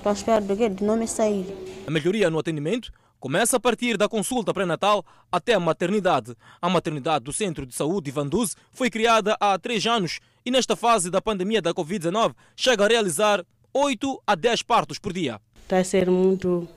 do 0.03 0.75
de 0.75 0.85
não 0.85 0.97
me 0.97 1.07
sair. 1.07 1.47
A 1.87 1.91
melhoria 1.91 2.29
no 2.29 2.38
atendimento 2.38 2.93
começa 3.21 3.57
a 3.57 3.61
partir 3.61 3.97
da 3.97 4.09
consulta 4.09 4.53
pré-natal 4.53 5.05
até 5.31 5.55
a 5.55 5.61
maternidade. 5.61 6.35
A 6.61 6.69
maternidade 6.69 7.25
do 7.25 7.33
Centro 7.33 7.65
de 7.65 7.73
Saúde 7.73 8.11
Vanduz 8.11 8.57
foi 8.73 8.91
criada 8.91 9.37
há 9.38 9.57
três 9.59 9.87
anos 9.87 10.19
e 10.45 10.51
nesta 10.51 10.75
fase 10.75 11.09
da 11.09 11.23
pandemia 11.23 11.62
da 11.62 11.73
Covid-19 11.73 12.35
chega 12.57 12.85
a 12.85 12.88
realizar 12.88 13.45
8 13.73 14.23
a 14.27 14.35
10 14.35 14.62
partos 14.62 14.99
por 14.99 15.12
dia. 15.12 15.41
Está 15.62 15.79
a 15.79 15.85
ser 15.85 16.11
muito 16.11 16.69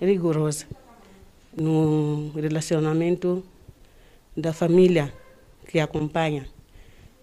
rigorosa 0.00 0.66
no 1.56 2.30
relacionamento 2.36 3.44
da 4.36 4.52
família 4.52 5.12
que 5.66 5.80
acompanha. 5.80 6.46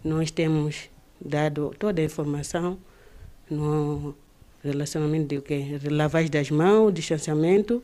Nós 0.03 0.31
temos 0.31 0.89
dado 1.19 1.73
toda 1.79 2.01
a 2.01 2.03
informação 2.05 2.77
no 3.49 4.13
relacionamento 4.71 5.27
de 5.35 5.41
quê? 5.41 5.79
Lavagem 5.89 6.29
das 6.29 6.49
mãos, 6.51 6.93
distanciamento. 6.93 7.83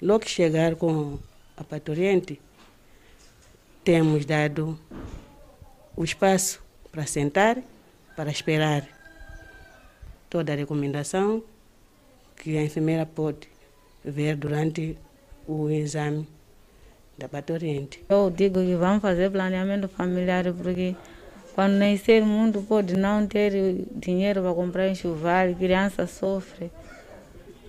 Logo 0.00 0.20
que 0.20 0.30
chegar 0.30 0.74
com 0.76 1.18
a 1.56 1.64
patoriente, 1.64 2.40
temos 3.82 4.24
dado 4.26 4.78
o 5.96 6.04
espaço 6.04 6.62
para 6.92 7.06
sentar, 7.06 7.62
para 8.14 8.30
esperar 8.30 8.86
toda 10.28 10.52
a 10.52 10.56
recomendação 10.56 11.42
que 12.36 12.58
a 12.58 12.62
enfermeira 12.62 13.06
pode 13.06 13.48
ver 14.04 14.36
durante 14.36 14.98
o 15.46 15.70
exame 15.70 16.28
da 17.16 17.28
patoriente. 17.28 18.04
Eu 18.08 18.30
digo 18.30 18.60
que 18.60 18.74
vamos 18.74 19.00
fazer 19.00 19.30
planeamento 19.30 19.88
familiar 19.88 20.52
porque 20.52 20.94
quando 21.56 21.72
nascer 21.72 22.22
o 22.22 22.26
mundo 22.26 22.62
pode 22.68 22.94
não 22.94 23.26
ter 23.26 23.86
dinheiro 23.94 24.42
para 24.42 24.52
comprar 24.52 24.88
enxoval, 24.90 25.54
criança 25.54 26.06
sofre, 26.06 26.70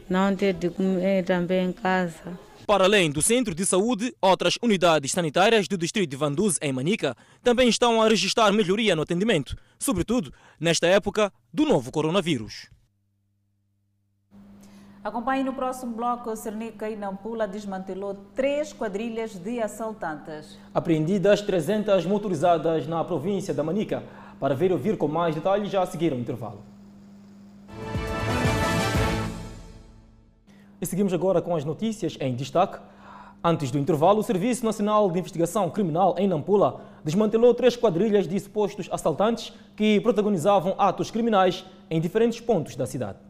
não 0.10 0.36
ter 0.36 0.54
de 0.54 0.70
comer 0.70 1.24
também 1.24 1.70
em 1.70 1.72
casa. 1.72 2.38
Para 2.66 2.84
além 2.84 3.10
do 3.10 3.22
centro 3.22 3.56
de 3.56 3.66
saúde, 3.66 4.14
outras 4.22 4.58
unidades 4.62 5.14
sanitárias 5.14 5.70
do 5.70 5.78
distrito 5.78 6.10
de 6.10 6.18
Vanduz, 6.18 6.60
em 6.62 6.74
Manica, 6.74 7.16
também 7.42 7.70
estão 7.70 8.02
a 8.02 8.10
registrar 8.10 8.52
melhoria 8.52 8.94
no 8.94 9.04
atendimento, 9.04 9.56
sobretudo 9.80 10.34
nesta 10.60 10.86
época 10.86 11.32
do 11.54 11.64
novo 11.64 11.90
coronavírus. 11.90 12.68
Acompanhe 15.04 15.44
no 15.44 15.54
próximo 15.54 15.94
bloco. 15.94 16.36
Cernica 16.36 16.90
e 16.90 16.96
Nampula 16.96 17.48
desmantelou 17.48 18.16
três 18.36 18.74
quadrilhas 18.74 19.36
de 19.36 19.62
assaltantes. 19.62 20.58
Apreendidas 20.74 21.42
300 21.42 22.06
motorizadas 22.06 22.88
na 22.88 23.04
província 23.04 23.54
da 23.54 23.64
Manica. 23.64 24.04
Para 24.40 24.54
ver 24.54 24.72
e 24.72 24.74
ouvir 24.74 24.98
com 24.98 25.08
mais 25.08 25.34
detalhes, 25.34 25.70
já 25.70 25.82
a 25.82 25.86
seguir 25.86 26.12
o 26.14 26.16
intervalo. 26.16 26.62
E 30.80 30.86
seguimos 30.86 31.14
agora 31.14 31.42
com 31.42 31.56
as 31.56 31.66
notícias 31.66 32.18
em 32.20 32.36
destaque. 32.36 32.80
Antes 33.44 33.72
do 33.72 33.80
intervalo, 33.80 34.20
o 34.20 34.24
Serviço 34.24 34.66
Nacional 34.66 35.10
de 35.10 35.20
Investigação 35.20 35.70
Criminal 35.70 36.16
em 36.18 36.28
Nampula 36.28 36.82
desmantelou 37.04 37.54
três 37.54 37.76
quadrilhas 37.76 38.28
de 38.28 38.40
supostos 38.40 38.90
assaltantes 38.92 39.54
que 39.76 40.00
protagonizavam 40.02 40.76
atos 40.78 41.10
criminais 41.10 41.66
em 41.90 42.02
diferentes 42.02 42.42
pontos 42.42 42.76
da 42.76 42.86
cidade. 42.86 43.27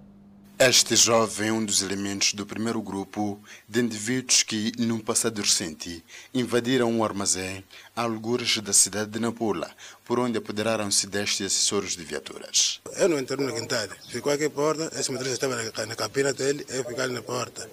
Este 0.60 0.96
jovem 0.96 1.50
é 1.50 1.52
um 1.54 1.64
dos 1.64 1.84
elementos 1.84 2.34
do 2.34 2.44
primeiro 2.44 2.82
grupo 2.82 3.40
de 3.70 3.80
indivíduos 3.80 4.42
que, 4.42 4.72
num 4.80 4.98
passado 4.98 5.40
recente, 5.40 6.04
invadiram 6.34 6.92
um 6.92 7.04
armazém 7.04 7.64
a 7.96 8.02
algures 8.02 8.58
da 8.58 8.74
cidade 8.74 9.12
de 9.12 9.20
Nampula, 9.20 9.70
por 10.04 10.18
onde 10.18 10.40
apoderaram-se 10.40 11.06
destes 11.06 11.46
assessores 11.46 11.96
de 11.96 12.04
viaturas. 12.04 12.82
Eu 12.96 13.08
não 13.08 13.20
entrei 13.20 13.46
na 13.46 13.52
quintal, 13.52 13.88
ficou 14.10 14.32
aqui 14.32 14.46
a 14.46 14.50
porta, 14.50 14.90
esse 15.00 15.12
motorista 15.12 15.46
estava 15.46 15.64
na, 15.64 15.86
na 15.86 15.96
cabina 15.96 16.34
dele, 16.34 16.66
eu 16.70 16.84
fiquei 16.84 17.04
ali 17.04 17.14
na 17.14 17.22
porta. 17.22 17.70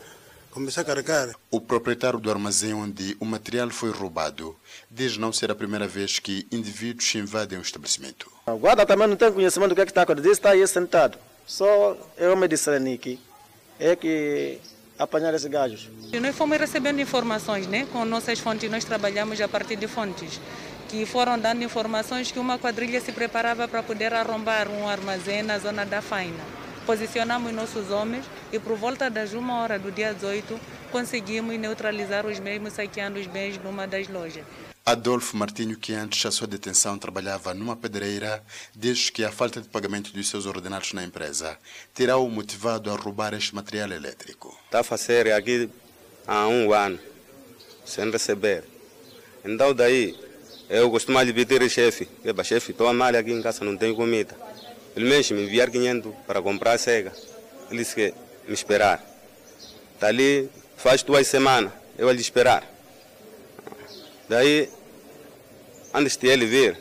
Comecei 0.51 0.83
a 0.83 0.85
carregar. 0.85 1.35
O 1.51 1.62
proprietário 1.62 2.20
do 2.20 2.31
armazém 2.31 2.75
onde 2.75 3.16
o 3.18 3.25
material 3.25 3.70
foi 3.70 3.92
roubado 3.92 4.55
diz 4.90 5.16
não 5.16 5.33
ser 5.33 5.51
a 5.51 5.55
primeira 5.55 5.88
vez 5.88 6.18
que 6.18 6.47
indivíduos 6.53 7.14
invadem 7.14 7.59
o 7.59 7.62
estabelecimento. 7.62 8.31
A 8.47 8.53
guarda 8.53 8.85
também 8.85 9.09
não 9.09 9.16
tem 9.16 9.33
conhecimento 9.33 9.70
do 9.70 9.75
que, 9.75 9.81
é 9.81 9.87
que 9.87 9.90
está 9.90 10.03
acontecendo, 10.03 10.33
está 10.33 10.51
aí 10.51 10.68
sentado. 10.68 11.18
Só 11.46 11.96
eu 12.16 12.37
me 12.37 12.48
disseram 12.48 12.92
aqui 12.92 13.18
é 13.78 13.94
que 13.94 14.59
apanhar 14.98 15.35
esses 15.35 15.46
gajos. 15.46 15.90
Nós 16.20 16.37
fomos 16.37 16.59
recebendo 16.59 17.00
informações, 17.00 17.66
né? 17.66 17.87
Com 17.92 18.04
nossas 18.04 18.38
fontes, 18.38 18.70
nós 18.70 18.85
trabalhamos 18.85 19.40
a 19.40 19.48
partir 19.48 19.76
de 19.76 19.87
fontes 19.87 20.40
que 20.88 21.04
foram 21.04 21.38
dando 21.38 21.64
informações 21.64 22.30
que 22.30 22.38
uma 22.38 22.59
quadrilha 22.59 23.00
se 23.00 23.11
preparava 23.11 23.66
para 23.66 23.83
poder 23.83 24.14
arrombar 24.14 24.68
um 24.68 24.88
armazém 24.88 25.42
na 25.42 25.59
zona 25.59 25.85
da 25.85 26.00
Faina. 26.00 26.44
Posicionamos 26.87 27.52
nossos 27.52 27.90
homens 27.90 28.24
e 28.52 28.59
por 28.59 28.76
volta 28.76 29.11
das 29.11 29.33
uma 29.33 29.61
hora 29.61 29.78
do 29.78 29.90
dia 29.90 30.14
18 30.14 30.61
conseguimos 30.92 31.59
neutralizar 31.59 32.24
os 32.26 32.38
mesmos 32.38 32.74
saqueando 32.74 33.18
os 33.18 33.26
bens 33.26 33.59
numa 33.59 33.87
das 33.87 34.07
lojas. 34.09 34.44
Adolfo 34.87 35.35
Martinho, 35.35 35.79
que 35.79 35.94
antes 35.94 36.23
da 36.23 36.31
sua 36.31 36.47
detenção 36.47 36.99
trabalhava 36.99 37.55
numa 37.55 37.75
pedreira, 37.75 38.44
diz 38.77 39.09
que 39.09 39.25
a 39.25 39.33
falta 39.33 39.59
de 39.59 39.66
pagamento 39.66 40.12
dos 40.12 40.29
seus 40.29 40.44
ordenados 40.44 40.92
na 40.92 41.03
empresa 41.03 41.57
terá 41.94 42.18
o 42.18 42.29
motivado 42.29 42.90
a 42.90 42.94
roubar 42.94 43.33
este 43.33 43.55
material 43.55 43.92
elétrico. 43.92 44.55
Está 44.66 44.81
a 44.81 44.85
fazer 44.85 45.33
aqui 45.33 45.70
há 46.27 46.47
um 46.49 46.70
ano, 46.75 46.99
sem 47.87 48.11
receber. 48.11 48.64
Então 49.42 49.73
daí, 49.73 50.14
eu 50.68 50.90
costumo 50.90 51.18
lhe 51.23 51.33
pedir 51.33 51.62
ao 51.62 51.68
chefe, 51.70 52.07
Eba, 52.23 52.44
chefe, 52.44 52.73
estou 52.73 52.92
mal 52.92 53.16
aqui 53.16 53.33
em 53.33 53.40
casa, 53.40 53.64
não 53.64 53.79
tenho 53.79 53.97
comida. 53.97 54.37
Ele 54.94 55.09
mesmo 55.09 55.38
me 55.38 55.44
enviar 55.44 55.70
500 55.70 56.14
para 56.27 56.42
comprar 56.42 56.77
cega. 56.77 57.11
Ele 57.70 57.79
disse 57.79 57.94
que 57.94 58.14
me 58.47 58.53
esperar. 58.53 59.03
Dali, 59.99 60.51
faz 60.77 61.03
duas 61.03 61.27
semanas, 61.27 61.73
eu 61.97 62.12
lhe 62.12 62.20
esperar. 62.20 62.73
Daí, 64.35 64.68
antes 65.94 66.16
de 66.16 66.27
ele 66.27 66.44
vir, 66.44 66.77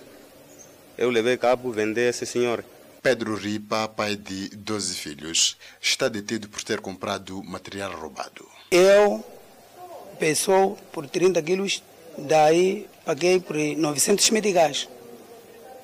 eu 0.98 1.12
levei 1.12 1.38
cabo 1.38 1.72
vender 1.72 2.10
esse 2.10 2.26
senhor. 2.26 2.66
Pedro 3.00 3.36
Ripa, 3.36 3.88
pai 3.88 4.16
de 4.16 4.50
12 4.50 4.96
filhos, 4.96 5.56
está 5.80 6.10
detido 6.10 6.50
por 6.50 6.64
ter 6.64 6.82
comprado 6.82 7.44
material 7.44 7.92
roubado. 7.92 8.50
Eu, 8.72 9.24
pessoa, 10.18 10.76
por 10.92 11.08
30 11.08 11.40
quilos, 11.44 11.84
daí 12.18 12.88
paguei 13.06 13.40
por 13.40 13.56
900 13.56 14.32
mil 14.32 14.42
de 14.42 14.52
gás. 14.52 14.90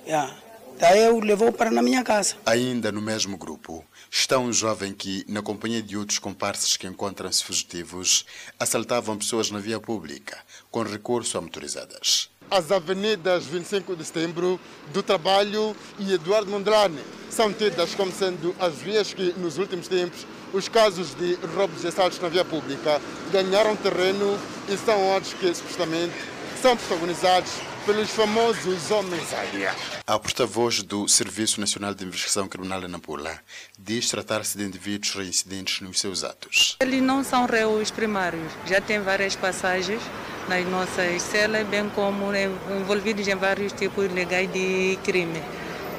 Yeah. 0.08 0.36
Daí 0.80 1.04
eu 1.04 1.20
levou 1.20 1.52
para 1.52 1.70
na 1.70 1.84
minha 1.84 2.04
casa. 2.04 2.36
Ainda 2.48 2.92
no 2.92 3.00
mesmo 3.00 3.38
grupo, 3.38 3.86
está 4.12 4.40
um 4.40 4.52
jovem 4.52 4.94
que, 4.94 5.24
na 5.28 5.42
companhia 5.42 5.82
de 5.82 5.96
outros 5.96 6.20
comparsas 6.20 6.76
que 6.76 6.88
encontram-se 6.88 7.44
fugitivos, 7.44 8.26
assaltavam 8.60 9.18
pessoas 9.18 9.52
na 9.52 9.60
via 9.60 9.80
pública, 9.80 10.38
com 10.72 10.84
recurso 10.84 11.38
a 11.38 11.42
motorizadas. 11.42 12.30
As 12.50 12.72
avenidas 12.72 13.46
25 13.46 13.96
de 13.96 14.04
setembro 14.04 14.60
do 14.92 15.04
Trabalho 15.04 15.76
e 16.00 16.14
Eduardo 16.14 16.50
Mondrane 16.50 17.00
são 17.30 17.54
tidas 17.54 17.94
como 17.94 18.12
sendo 18.12 18.56
as 18.60 18.76
vias 18.76 19.14
que, 19.14 19.34
nos 19.34 19.60
últimos 19.60 19.88
tempos, 19.88 20.26
os 20.52 20.68
casos 20.68 21.14
de 21.14 21.36
roubos 21.56 21.84
e 21.84 21.88
assaltos 21.88 22.20
na 22.20 22.28
via 22.28 22.44
pública 22.44 23.00
ganharam 23.32 23.76
terreno 23.76 24.40
e 24.68 24.76
são 24.78 25.00
outros 25.14 25.34
que, 25.34 25.54
supostamente, 25.54 26.16
são 26.60 26.76
protagonizados 26.76 27.52
pelos 27.90 28.12
famosos 28.12 28.92
homens 28.92 29.34
águia. 29.34 29.74
A 30.06 30.20
porta-voz 30.20 30.84
do 30.84 31.08
Serviço 31.08 31.60
Nacional 31.60 31.96
de 31.96 32.06
Investigação 32.06 32.48
Criminal 32.48 32.82
na 32.82 32.88
Nampula 32.88 33.40
diz 33.80 34.08
tratar-se 34.10 34.56
de 34.56 34.64
indivíduos 34.64 35.16
reincidentes 35.16 35.82
nos 35.82 36.00
seus 36.00 36.24
atos. 36.24 36.78
Eles 36.82 37.02
não 37.02 37.24
são 37.24 37.48
réus 37.48 37.90
primários, 37.90 38.54
já 38.68 38.80
têm 38.80 39.00
várias 39.00 39.36
passagens 39.36 40.00
nas 40.48 40.64
nossas 40.68 41.20
celas, 41.24 41.66
bem 41.66 41.90
como 41.90 42.32
envolvidos 42.80 43.28
em 43.28 43.34
vários 43.34 43.74
tipos 43.74 44.08
legais 44.14 44.54
de 44.54 45.00
crime. 45.04 45.42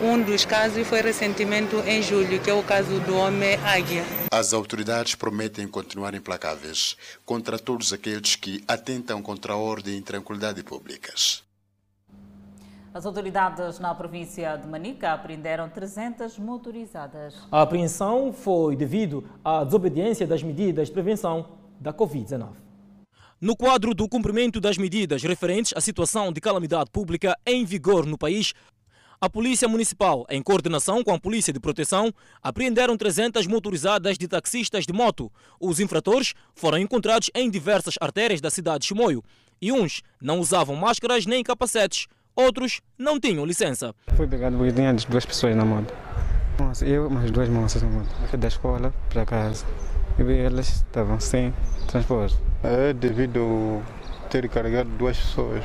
Um 0.01 0.23
dos 0.23 0.45
casos 0.45 0.87
foi 0.87 1.01
recentemente 1.01 1.75
em 1.89 2.01
julho, 2.05 2.39
que 2.41 2.51
é 2.51 2.55
o 2.55 2.63
caso 2.63 3.01
do 3.01 3.17
homem 3.17 3.57
águia. 3.65 4.05
As 4.31 4.53
autoridades 4.53 5.17
prometem 5.17 5.67
continuar 5.67 6.15
implacáveis 6.15 6.97
contra 7.27 7.59
todos 7.59 7.93
aqueles 7.93 8.37
que 8.37 8.63
atentam 8.69 9.21
contra 9.21 9.55
a 9.55 9.57
ordem 9.57 9.99
e 9.99 10.03
tranquilidade 10.03 10.63
públicas. 10.63 11.50
As 12.93 13.07
autoridades 13.07 13.79
na 13.79 13.95
província 13.95 14.57
de 14.57 14.67
Manica 14.67 15.13
apreenderam 15.13 15.69
300 15.69 16.37
motorizadas. 16.41 17.37
A 17.53 17.63
apreensão 17.63 18.33
foi 18.33 18.75
devido 18.75 19.25
à 19.45 19.63
desobediência 19.63 20.27
das 20.27 20.43
medidas 20.43 20.89
de 20.89 20.95
prevenção 20.95 21.47
da 21.79 21.93
Covid-19. 21.95 22.49
No 23.41 23.57
quadro 23.57 23.95
do 23.95 24.09
cumprimento 24.09 24.61
das 24.61 24.77
medidas 24.77 25.23
referentes 25.23 25.73
à 25.77 25.81
situação 25.81 26.33
de 26.33 26.41
calamidade 26.41 26.91
pública 26.91 27.39
em 27.47 27.65
vigor 27.65 28.05
no 28.05 28.19
país, 28.19 28.55
a 29.21 29.31
Polícia 29.31 29.69
Municipal, 29.69 30.27
em 30.29 30.43
coordenação 30.43 31.05
com 31.05 31.15
a 31.15 31.21
Polícia 31.21 31.53
de 31.53 31.61
Proteção, 31.61 32.13
apreenderam 32.43 32.97
300 32.97 33.47
motorizadas 33.47 34.19
de 34.19 34.27
taxistas 34.27 34.85
de 34.85 34.93
moto. 34.93 35.31
Os 35.61 35.79
infratores 35.79 36.35
foram 36.57 36.79
encontrados 36.79 37.31
em 37.37 37.49
diversas 37.49 37.95
artérias 38.01 38.41
da 38.41 38.51
cidade 38.51 38.81
de 38.81 38.89
Chimoio 38.89 39.23
e 39.63 39.71
uns 39.71 40.03
não 40.21 40.41
usavam 40.41 40.75
máscaras 40.75 41.27
nem 41.27 41.45
capacetes, 41.45 42.09
outros 42.35 42.81
não 42.99 43.19
tinham 43.19 43.45
licença. 43.45 43.95
Foi 44.17 44.27
pegado 44.27 44.57
porque 44.57 44.73
tinha 44.73 44.93
duas 45.09 45.25
pessoas 45.25 45.57
na 45.57 45.65
moto. 45.65 45.93
Eu 46.83 47.09
mais 47.09 47.31
duas 47.31 47.49
moças 47.49 47.83
na 47.83 47.89
moto. 47.89 48.09
Fui 48.29 48.39
da 48.39 48.49
escola 48.49 48.93
para 49.09 49.25
casa 49.25 49.65
e 50.19 50.39
elas 50.39 50.69
estavam 50.69 51.19
sem 51.19 51.55
transporte. 51.87 52.37
É 52.63 52.93
devido 52.93 53.83
ter 54.29 54.49
carregado 54.49 54.89
duas 54.91 55.17
pessoas. 55.17 55.65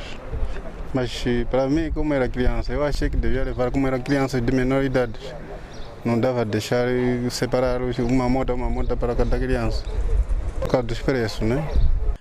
Mas 0.94 1.24
para 1.50 1.68
mim, 1.68 1.90
como 1.92 2.14
era 2.14 2.28
criança, 2.28 2.72
eu 2.72 2.82
achei 2.82 3.10
que 3.10 3.16
devia 3.16 3.44
levar 3.44 3.70
como 3.70 3.86
eram 3.86 4.00
crianças 4.00 4.40
de 4.40 4.52
menor 4.52 4.82
idade. 4.82 5.18
Não 6.04 6.18
dava 6.18 6.44
deixar 6.44 6.86
separar 7.30 7.80
uma 7.82 8.28
moto 8.28 8.54
uma 8.54 8.70
moto 8.70 8.96
para 8.96 9.14
cada 9.14 9.38
criança. 9.38 9.84
Por 10.60 10.68
causa 10.68 10.86
dos 10.86 11.00
preços, 11.00 11.40
né? 11.46 11.62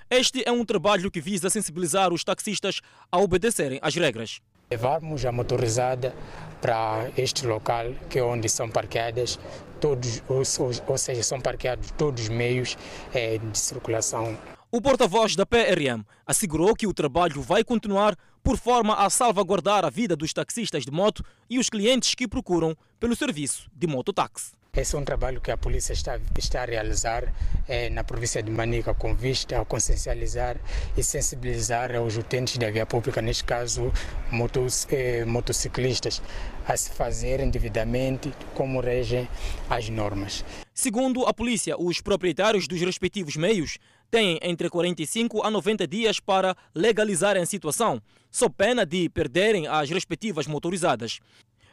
Este 0.09 0.43
é 0.45 0.51
um 0.51 0.63
trabalho 0.63 1.09
que 1.09 1.19
visa 1.19 1.49
sensibilizar 1.49 2.13
os 2.13 2.23
taxistas 2.23 2.81
a 3.11 3.17
obedecerem 3.17 3.79
às 3.81 3.95
regras. 3.95 4.39
Levarmos 4.69 5.25
a 5.25 5.31
motorizada 5.31 6.15
para 6.61 7.09
este 7.17 7.45
local, 7.45 7.93
que 8.09 8.19
é 8.19 8.23
onde 8.23 8.47
são 8.47 8.69
parqueadas 8.69 9.39
todos, 9.79 10.21
ou, 10.27 10.97
seja, 10.97 11.23
são 11.23 11.41
parqueados 11.41 11.91
todos 11.91 12.23
os 12.23 12.29
meios 12.29 12.77
é, 13.13 13.37
de 13.37 13.57
circulação 13.57 14.37
o 14.75 14.81
porta-voz 14.81 15.37
da 15.37 15.45
PRM 15.45 16.03
assegurou 16.27 16.75
que 16.75 16.85
o 16.85 16.93
trabalho 16.93 17.41
vai 17.41 17.63
continuar 17.63 18.13
por 18.43 18.57
forma 18.57 18.93
a 18.93 19.09
salvaguardar 19.09 19.85
a 19.85 19.89
vida 19.89 20.17
dos 20.17 20.33
taxistas 20.33 20.83
de 20.83 20.91
moto 20.91 21.23
e 21.49 21.57
os 21.57 21.69
clientes 21.69 22.13
que 22.13 22.27
procuram 22.27 22.75
pelo 22.99 23.15
serviço 23.15 23.69
de 23.73 23.87
mototáxi. 23.87 24.51
Esse 24.75 24.93
é 24.93 24.99
um 24.99 25.05
trabalho 25.05 25.39
que 25.39 25.49
a 25.51 25.55
polícia 25.55 25.93
está, 25.93 26.19
está 26.37 26.63
a 26.63 26.65
realizar 26.65 27.33
é, 27.65 27.89
na 27.89 28.03
província 28.03 28.43
de 28.43 28.51
Manica 28.51 28.93
com 28.93 29.15
vista 29.15 29.61
a 29.61 29.63
consciencializar 29.63 30.57
e 30.97 31.01
sensibilizar 31.01 31.91
os 32.01 32.17
utentes 32.17 32.57
da 32.57 32.69
via 32.69 32.85
pública, 32.85 33.21
neste 33.21 33.45
caso 33.45 33.89
motos, 34.29 34.85
é, 34.91 35.23
motociclistas, 35.23 36.21
a 36.67 36.75
se 36.75 36.89
fazerem 36.89 37.49
devidamente 37.49 38.33
como 38.53 38.81
regem 38.81 39.29
as 39.69 39.87
normas. 39.87 40.43
Segundo 40.73 41.25
a 41.25 41.33
polícia, 41.33 41.79
os 41.79 42.01
proprietários 42.01 42.67
dos 42.67 42.81
respectivos 42.81 43.37
meios 43.37 43.77
têm 44.11 44.37
entre 44.41 44.69
45 44.69 45.41
a 45.41 45.49
90 45.49 45.87
dias 45.87 46.19
para 46.19 46.53
legalizarem 46.73 47.41
a 47.41 47.45
situação, 47.45 48.01
sob 48.29 48.53
pena 48.57 48.85
de 48.85 49.07
perderem 49.07 49.67
as 49.67 49.89
respectivas 49.89 50.47
motorizadas. 50.47 51.21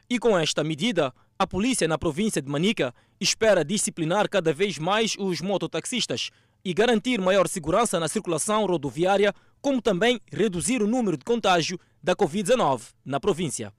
E 0.08 0.18
com 0.18 0.38
esta 0.38 0.62
medida, 0.62 1.12
a 1.42 1.46
polícia 1.46 1.88
na 1.88 1.98
província 1.98 2.40
de 2.40 2.48
Manica 2.48 2.94
espera 3.20 3.64
disciplinar 3.64 4.28
cada 4.28 4.52
vez 4.52 4.78
mais 4.78 5.16
os 5.18 5.40
mototaxistas 5.40 6.30
e 6.64 6.72
garantir 6.72 7.20
maior 7.20 7.48
segurança 7.48 7.98
na 7.98 8.06
circulação 8.06 8.64
rodoviária, 8.64 9.34
como 9.60 9.82
também 9.82 10.20
reduzir 10.30 10.80
o 10.80 10.86
número 10.86 11.16
de 11.16 11.24
contágio 11.24 11.80
da 12.00 12.14
Covid-19 12.14 12.92
na 13.04 13.18
província. 13.18 13.72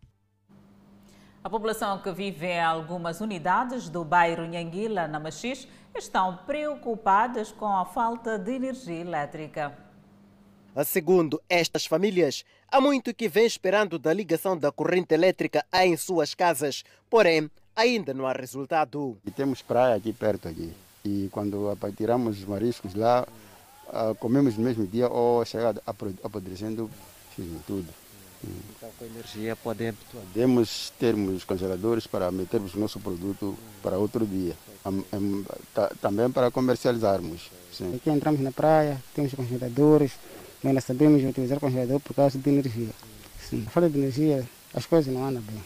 A 1.42 1.50
população 1.50 2.00
que 2.00 2.12
vive 2.12 2.48
em 2.48 2.62
algumas 2.62 3.22
unidades 3.22 3.88
do 3.88 4.04
bairro 4.04 4.46
Nhanguila, 4.46 5.08
na 5.08 5.20
Machis, 5.20 5.66
estão 5.96 6.40
preocupadas 6.46 7.52
com 7.52 7.68
a 7.68 7.86
falta 7.86 8.38
de 8.38 8.52
energia 8.52 9.00
elétrica. 9.00 9.78
Segundo 10.86 11.42
estas 11.48 11.86
famílias, 11.86 12.44
há 12.68 12.82
muito 12.82 13.14
que 13.14 13.28
vem 13.28 13.46
esperando 13.46 14.00
da 14.00 14.12
ligação 14.12 14.58
da 14.58 14.72
corrente 14.72 15.14
elétrica 15.14 15.64
em 15.74 15.96
suas 15.96 16.34
casas, 16.34 16.84
porém 17.10 17.50
ainda 17.76 18.14
não 18.14 18.26
há 18.26 18.34
resultado. 18.34 19.18
E 19.26 19.30
temos 19.30 19.62
praia 19.62 19.96
aqui 19.96 20.12
perto 20.12 20.48
aqui 20.48 20.74
e 21.06 21.30
quando 21.32 21.78
tiramos 21.96 22.40
os 22.40 22.46
mariscos 22.46 22.96
lá, 22.96 23.28
ah, 23.90 24.16
comemos 24.20 24.58
no 24.58 24.64
mesmo 24.64 24.88
dia 24.88 25.08
ou 25.08 25.44
chega 25.46 25.76
apodrecendo 26.24 26.90
tudo. 27.68 27.88
Então, 28.44 28.90
com 29.00 29.06
energia 29.06 29.56
podemos... 29.56 30.00
Podemos 30.12 30.94
termos 31.00 31.44
congeladores 31.46 32.08
para 32.08 32.32
metermos 32.32 32.74
o 32.74 32.80
nosso 32.80 33.00
produto 33.00 33.58
para 33.82 33.98
outro 33.98 34.26
dia. 34.26 34.56
Também 36.02 36.30
para 36.30 36.52
comercializarmos. 36.52 37.50
Sim. 37.72 37.96
Aqui 37.96 38.10
entramos 38.10 38.42
na 38.42 38.52
praia, 38.52 39.02
temos 39.16 39.34
congeladores, 39.34 40.12
mas 40.64 40.74
nós 40.74 40.84
sabemos 40.84 41.24
utilizar 41.24 41.60
congelador 41.60 42.00
por 42.00 42.16
causa 42.16 42.38
de 42.40 42.50
energia. 42.50 42.90
Sim. 43.50 43.64
A 43.68 43.70
falta 43.70 43.90
de 43.90 43.98
energia, 44.00 44.48
as 44.74 44.86
coisas 44.86 45.14
não 45.14 45.26
andam 45.26 45.42
bem. 45.42 45.62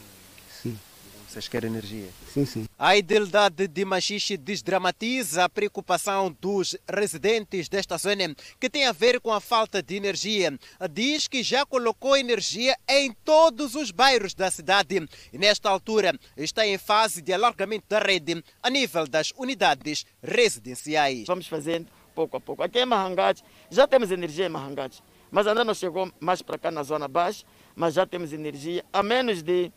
Vocês 1.28 1.46
querem 1.46 1.70
energia? 1.70 2.08
Sim, 2.32 2.46
sim. 2.46 2.66
A 2.78 2.96
idilidade 2.96 3.68
de 3.68 3.84
Machixe 3.84 4.34
desdramatiza 4.34 5.44
a 5.44 5.48
preocupação 5.48 6.34
dos 6.40 6.74
residentes 6.88 7.68
desta 7.68 7.98
zona 7.98 8.34
que 8.58 8.70
tem 8.70 8.86
a 8.86 8.92
ver 8.92 9.20
com 9.20 9.30
a 9.30 9.38
falta 9.38 9.82
de 9.82 9.94
energia. 9.94 10.58
Diz 10.90 11.28
que 11.28 11.42
já 11.42 11.66
colocou 11.66 12.16
energia 12.16 12.74
em 12.88 13.12
todos 13.26 13.74
os 13.74 13.90
bairros 13.90 14.32
da 14.32 14.50
cidade 14.50 15.06
e 15.30 15.36
nesta 15.36 15.68
altura 15.68 16.18
está 16.34 16.66
em 16.66 16.78
fase 16.78 17.20
de 17.20 17.30
alargamento 17.30 17.84
da 17.90 17.98
rede 17.98 18.42
a 18.62 18.70
nível 18.70 19.06
das 19.06 19.30
unidades 19.36 20.06
residenciais. 20.22 21.26
Vamos 21.26 21.46
fazendo 21.46 21.88
pouco 22.14 22.36
a 22.38 22.40
pouco. 22.40 22.62
Aqui 22.64 22.80
em 22.80 22.86
Mahangate 22.86 23.44
já 23.70 23.86
temos 23.86 24.10
energia 24.10 24.46
em 24.46 24.48
Mahangate, 24.48 25.02
mas 25.30 25.46
ainda 25.46 25.64
não 25.64 25.74
chegou 25.74 26.10
mais 26.20 26.42
para 26.42 26.58
cá 26.58 26.70
na 26.70 26.82
zona 26.82 27.08
baixa, 27.08 27.44
mas 27.74 27.94
já 27.94 28.06
temos 28.06 28.32
energia 28.32 28.84
a 28.92 29.02
menos 29.02 29.42
de 29.42 29.72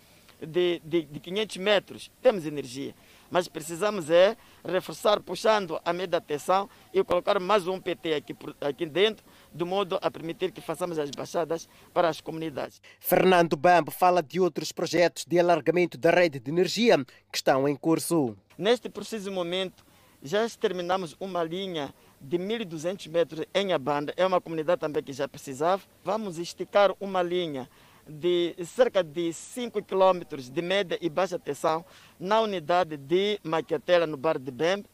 de, 0.46 0.82
de, 0.84 1.04
de 1.04 1.20
500 1.20 1.58
metros, 1.58 2.12
temos 2.22 2.46
energia. 2.46 2.96
Mas 3.30 3.48
precisamos 3.48 4.10
é 4.10 4.36
reforçar, 4.66 5.22
puxando 5.22 5.80
a 5.86 5.94
média 5.94 6.18
atenção 6.18 6.70
e 6.94 7.02
colocar 7.04 7.40
mais 7.40 7.66
um 7.68 7.80
PT 7.80 8.14
aqui, 8.14 8.36
aqui 8.60 8.86
dentro, 8.86 9.24
de 9.54 9.64
modo 9.64 9.98
a 10.02 10.12
permitir 10.12 10.52
que 10.52 10.60
façamos 10.60 11.00
as 11.00 11.10
baixadas 11.12 11.70
para 11.94 12.10
as 12.10 12.20
comunidades. 12.20 12.82
Fernando 13.00 13.56
Bambo 13.56 13.90
fala 13.90 14.22
de 14.22 14.40
outros 14.40 14.72
projetos 14.72 15.26
de 15.26 15.40
alargamento 15.40 15.98
da 15.98 16.12
rede 16.12 16.40
de 16.40 16.52
energia 16.52 16.98
que 17.32 17.38
estão 17.38 17.68
em 17.70 17.76
curso. 17.76 18.36
Neste 18.58 18.90
preciso 18.90 19.32
momento, 19.32 19.86
já 20.22 20.48
terminamos 20.50 21.16
uma 21.20 21.42
linha 21.42 21.94
de 22.22 22.38
1.200 22.38 23.10
metros 23.10 23.46
em 23.54 23.74
Abanda, 23.74 24.14
é 24.16 24.26
uma 24.26 24.40
comunidade 24.40 24.80
também 24.80 25.02
que 25.02 25.12
já 25.12 25.28
precisava. 25.28 25.82
Vamos 26.04 26.38
esticar 26.38 26.94
uma 27.00 27.22
linha 27.24 27.68
de 28.08 28.56
cerca 28.66 29.04
de 29.04 29.34
5 29.34 29.82
km 29.84 30.38
de 30.52 30.62
média 30.62 30.98
e 31.02 31.10
baixa 31.10 31.40
tensão 31.40 31.84
na 32.20 32.40
unidade 32.42 32.96
de 32.96 33.40
Maquetela, 33.44 34.06
no 34.06 34.18
bar 34.18 34.38
de 34.38 34.52
Bembe. 34.52 34.86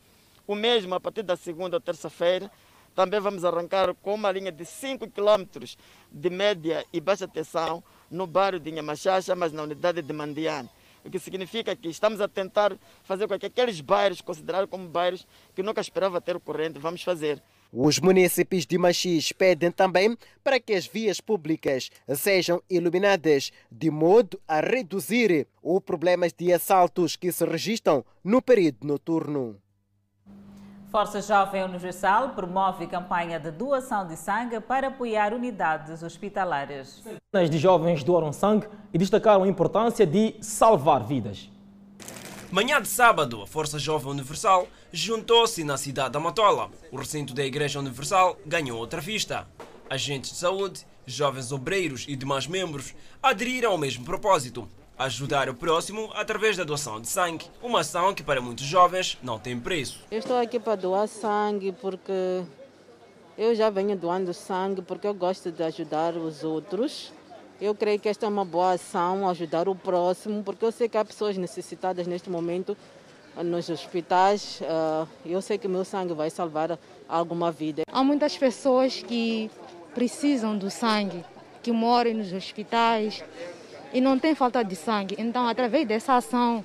O 0.45 0.55
mesmo 0.55 0.95
a 0.95 0.99
partir 0.99 1.23
da 1.23 1.35
segunda 1.35 1.75
ou 1.75 1.81
terça-feira. 1.81 2.49
Também 2.95 3.19
vamos 3.19 3.45
arrancar 3.45 3.93
com 3.95 4.15
uma 4.15 4.31
linha 4.31 4.51
de 4.51 4.65
5 4.65 5.07
km 5.11 5.45
de 6.11 6.29
média 6.31 6.83
e 6.91 6.99
baixa 6.99 7.27
tensão 7.27 7.83
no 8.09 8.25
bairro 8.25 8.59
de 8.59 8.71
Nhamachacha, 8.71 9.35
mas 9.35 9.51
na 9.51 9.61
unidade 9.63 10.01
de 10.01 10.13
Mandiane. 10.13 10.69
O 11.07 11.09
que 11.09 11.19
significa 11.19 11.73
que 11.73 11.87
estamos 11.87 12.19
a 12.19 12.27
tentar 12.27 12.77
fazer 13.05 13.29
com 13.29 13.39
que 13.39 13.45
aqueles 13.45 13.79
bairros 13.79 14.19
considerados 14.19 14.69
como 14.69 14.89
bairros 14.89 15.25
que 15.55 15.63
nunca 15.63 15.79
esperava 15.79 16.19
ter 16.19 16.37
corrente, 16.37 16.79
vamos 16.79 17.01
fazer. 17.01 17.41
Os 17.71 17.97
municípios 17.99 18.65
de 18.65 18.77
Machis 18.77 19.31
pedem 19.31 19.71
também 19.71 20.17
para 20.43 20.59
que 20.59 20.73
as 20.73 20.85
vias 20.85 21.21
públicas 21.21 21.89
sejam 22.13 22.61
iluminadas 22.69 23.53
de 23.71 23.89
modo 23.89 24.37
a 24.45 24.59
reduzir 24.59 25.47
os 25.63 25.79
problemas 25.81 26.33
de 26.33 26.51
assaltos 26.51 27.15
que 27.15 27.31
se 27.31 27.45
registram 27.45 28.03
no 28.21 28.41
período 28.41 28.85
noturno. 28.85 29.61
Força 30.97 31.21
Jovem 31.21 31.63
Universal 31.63 32.29
promove 32.29 32.87
campanha 32.87 33.39
de 33.39 33.51
doação 33.51 34.07
de 34.07 34.17
sangue 34.17 34.59
para 34.59 34.87
apoiar 34.87 35.31
unidades 35.31 36.01
hospitalares. 36.01 37.03
de 37.51 37.59
jovens 37.59 38.03
doaram 38.03 38.33
sangue 38.33 38.67
e 38.91 38.97
destacaram 38.97 39.43
a 39.43 39.47
importância 39.47 40.07
de 40.07 40.33
salvar 40.41 41.03
vidas. 41.03 41.51
Manhã 42.49 42.81
de 42.81 42.87
sábado, 42.87 43.43
a 43.43 43.45
Força 43.45 43.77
Jovem 43.77 44.09
Universal 44.09 44.67
juntou-se 44.91 45.63
na 45.63 45.77
cidade 45.77 46.13
da 46.13 46.19
Matola. 46.19 46.71
O 46.91 46.97
recinto 46.97 47.31
da 47.31 47.45
Igreja 47.45 47.77
Universal 47.77 48.35
ganhou 48.43 48.79
outra 48.79 48.99
vista. 48.99 49.47
Agentes 49.87 50.31
de 50.31 50.37
saúde, 50.37 50.83
jovens 51.05 51.51
obreiros 51.51 52.05
e 52.07 52.15
demais 52.15 52.47
membros 52.47 52.95
aderiram 53.21 53.73
ao 53.73 53.77
mesmo 53.77 54.03
propósito: 54.03 54.67
ajudar 54.97 55.49
o 55.49 55.53
próximo 55.53 56.09
através 56.15 56.57
da 56.57 56.63
doação 56.63 56.99
de 56.99 57.07
sangue, 57.07 57.45
uma 57.61 57.81
ação 57.81 58.13
que 58.13 58.23
para 58.23 58.41
muitos 58.41 58.65
jovens 58.65 59.17
não 59.21 59.37
tem 59.37 59.59
preço. 59.59 59.99
Eu 60.09 60.19
estou 60.19 60.37
aqui 60.37 60.59
para 60.59 60.75
doar 60.75 61.07
sangue 61.07 61.71
porque 61.71 62.43
eu 63.37 63.53
já 63.53 63.69
venho 63.69 63.95
doando 63.95 64.33
sangue 64.33 64.81
porque 64.81 65.07
eu 65.07 65.13
gosto 65.13 65.51
de 65.51 65.63
ajudar 65.63 66.15
os 66.15 66.43
outros. 66.43 67.13
Eu 67.59 67.73
creio 67.73 67.99
que 67.99 68.09
esta 68.09 68.25
é 68.25 68.29
uma 68.29 68.45
boa 68.45 68.73
ação, 68.73 69.27
ajudar 69.29 69.67
o 69.67 69.75
próximo, 69.75 70.43
porque 70.43 70.63
eu 70.63 70.71
sei 70.71 70.87
que 70.87 70.97
há 70.97 71.03
pessoas 71.03 71.37
necessitadas 71.37 72.05
neste 72.05 72.29
momento 72.29 72.77
nos 73.35 73.69
hospitais. 73.69 74.61
Uh, 74.61 75.07
eu 75.25 75.41
sei 75.41 75.57
que 75.57 75.65
o 75.65 75.69
meu 75.69 75.83
sangue 75.83 76.13
vai 76.13 76.29
salvar 76.29 76.77
alguma 77.09 77.51
vida. 77.51 77.83
Há 77.91 78.03
muitas 78.03 78.37
pessoas 78.37 79.01
que 79.01 79.49
precisam 79.95 80.55
do 80.55 80.69
sangue, 80.69 81.25
que 81.63 81.71
moram 81.71 82.13
nos 82.13 82.31
hospitais 82.31 83.23
e 83.97 84.01
não 84.01 84.19
tem 84.19 84.35
falta 84.35 84.63
de 84.63 84.75
sangue. 84.75 85.15
Então, 85.17 85.47
através 85.47 85.87
dessa 85.87 86.15
ação, 86.17 86.63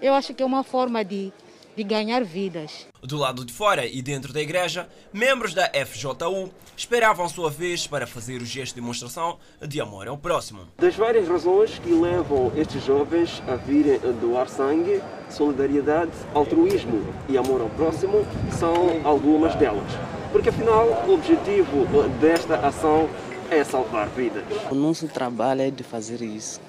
eu 0.00 0.14
acho 0.14 0.32
que 0.32 0.42
é 0.42 0.46
uma 0.46 0.64
forma 0.64 1.04
de 1.04 1.30
de 1.76 1.82
ganhar 1.82 2.22
vidas. 2.22 2.86
Do 3.02 3.18
lado 3.18 3.44
de 3.44 3.52
fora 3.52 3.84
e 3.84 4.00
dentro 4.00 4.32
da 4.32 4.40
igreja, 4.40 4.88
membros 5.12 5.52
da 5.52 5.68
FJU 5.84 6.50
esperavam 6.76 7.28
sua 7.28 7.50
vez 7.50 7.86
para 7.86 8.06
fazer 8.06 8.40
o 8.40 8.44
gesto 8.44 8.74
de 8.74 8.80
demonstração 8.80 9.38
de 9.60 9.80
amor 9.80 10.08
ao 10.08 10.16
próximo. 10.16 10.60
Das 10.78 10.94
várias 10.94 11.28
razões 11.28 11.78
que 11.78 11.90
levam 11.90 12.52
estes 12.56 12.84
jovens 12.84 13.42
a 13.48 13.56
virem 13.56 13.98
doar 14.20 14.48
sangue, 14.48 15.02
solidariedade, 15.28 16.12
altruísmo 16.32 17.04
e 17.28 17.36
amor 17.36 17.60
ao 17.60 17.70
próximo 17.70 18.24
são 18.52 19.00
algumas 19.04 19.54
delas. 19.56 19.90
Porque 20.32 20.48
afinal, 20.48 21.04
o 21.06 21.14
objetivo 21.14 21.86
desta 22.20 22.56
ação 22.56 23.08
é 23.50 23.64
salvar 23.64 24.08
vidas. 24.08 24.44
O 24.70 24.74
nosso 24.74 25.08
trabalho 25.08 25.62
é 25.62 25.70
de 25.70 25.82
fazer 25.82 26.22
isso. 26.22 26.60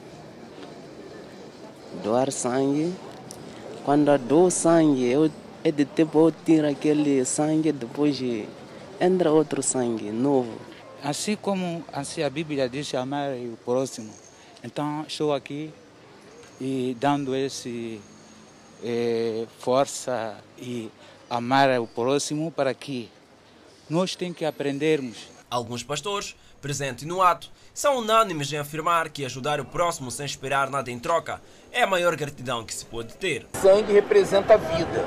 Doar 2.04 2.32
sangue 2.32 2.94
quando 3.86 4.10
eu 4.10 4.18
dou 4.18 4.50
sangue, 4.50 5.06
eu, 5.06 5.30
é 5.64 5.72
de 5.72 5.86
tempo 5.86 6.18
eu 6.18 6.34
tiro 6.44 6.68
aquele 6.68 7.24
sangue, 7.24 7.72
depois 7.72 8.20
entra 9.00 9.32
outro 9.32 9.62
sangue 9.62 10.10
novo. 10.10 10.58
Assim 11.04 11.36
como 11.36 11.86
assim 11.94 12.24
a 12.24 12.30
Bíblia 12.32 12.68
diz 12.68 12.92
amar 12.96 13.34
o 13.36 13.56
próximo, 13.64 14.12
então 14.64 15.06
estou 15.08 15.32
aqui 15.32 15.72
e 16.60 16.98
dando 17.00 17.36
esse 17.36 18.02
eh, 18.84 19.46
força 19.60 20.36
e 20.58 20.90
amar 21.30 21.80
o 21.80 21.86
próximo 21.86 22.50
para 22.50 22.74
que 22.74 23.08
nós 23.88 24.16
temos 24.16 24.36
que 24.36 24.46
aprendermos. 24.46 25.28
Alguns 25.48 25.84
pastores 25.84 26.36
presentes 26.66 27.06
no 27.06 27.22
ato 27.22 27.52
são 27.76 27.98
unânimes 27.98 28.52
em 28.52 28.58
afirmar 28.58 29.10
que 29.10 29.24
ajudar 29.24 29.60
o 29.60 29.66
próximo 29.66 30.10
sem 30.10 30.26
esperar 30.26 30.68
nada 30.68 30.90
em 30.90 30.98
troca 30.98 31.40
é 31.72 31.84
a 31.84 31.88
maior 31.88 32.16
gratidão 32.16 32.66
que 32.66 32.74
se 32.74 32.84
pode 32.84 33.14
ter. 33.14 33.46
Sangue 33.62 33.94
representa 33.94 34.56
a 34.56 34.58
vida. 34.58 35.06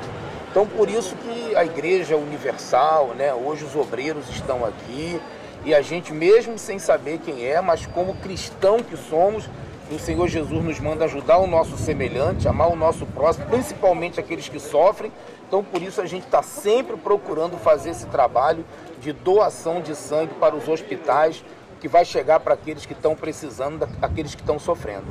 Então 0.49 0.65
por 0.65 0.89
isso 0.89 1.13
que 1.17 1.53
a 1.57 1.65
igreja 1.65 2.15
universal, 2.15 3.07
né, 3.13 3.33
hoje 3.33 3.65
os 3.65 3.75
obreiros 3.75 4.29
estão 4.29 4.63
aqui 4.63 5.19
e 5.65 5.75
a 5.75 5.81
gente 5.81 6.13
mesmo 6.13 6.57
sem 6.57 6.79
saber 6.79 7.19
quem 7.19 7.45
é, 7.45 7.59
mas 7.59 7.85
como 7.87 8.15
cristão 8.15 8.81
que 8.81 8.95
somos, 8.95 9.43
o 9.91 9.99
Senhor 9.99 10.27
Jesus 10.27 10.63
nos 10.63 10.79
manda 10.79 11.05
ajudar 11.05 11.37
o 11.37 11.47
nosso 11.47 11.77
semelhante, 11.77 12.47
amar 12.47 12.71
o 12.71 12.75
nosso 12.75 13.05
próximo, 13.07 13.45
principalmente 13.47 14.19
aqueles 14.19 14.47
que 14.47 14.59
sofrem. 14.59 15.11
Então 15.47 15.63
por 15.63 15.81
isso 15.81 15.99
a 15.99 16.05
gente 16.05 16.25
está 16.25 16.43
sempre 16.43 16.95
procurando 16.95 17.57
fazer 17.57 17.89
esse 17.91 18.05
trabalho 18.05 18.63
de 19.01 19.11
doação 19.11 19.81
de 19.81 19.95
sangue 19.95 20.33
para 20.35 20.55
os 20.55 20.67
hospitais, 20.67 21.43
que 21.79 21.87
vai 21.87 22.05
chegar 22.05 22.39
para 22.39 22.53
aqueles 22.53 22.85
que 22.85 22.93
estão 22.93 23.15
precisando, 23.15 23.87
aqueles 24.01 24.35
que 24.35 24.41
estão 24.41 24.59
sofrendo. 24.59 25.05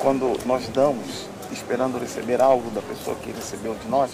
Quando 0.00 0.38
nós 0.44 0.68
damos, 0.68 1.26
esperando 1.50 1.98
receber 1.98 2.40
algo 2.40 2.70
da 2.70 2.82
pessoa 2.82 3.16
que 3.16 3.30
recebeu 3.30 3.74
de 3.74 3.88
nós, 3.88 4.10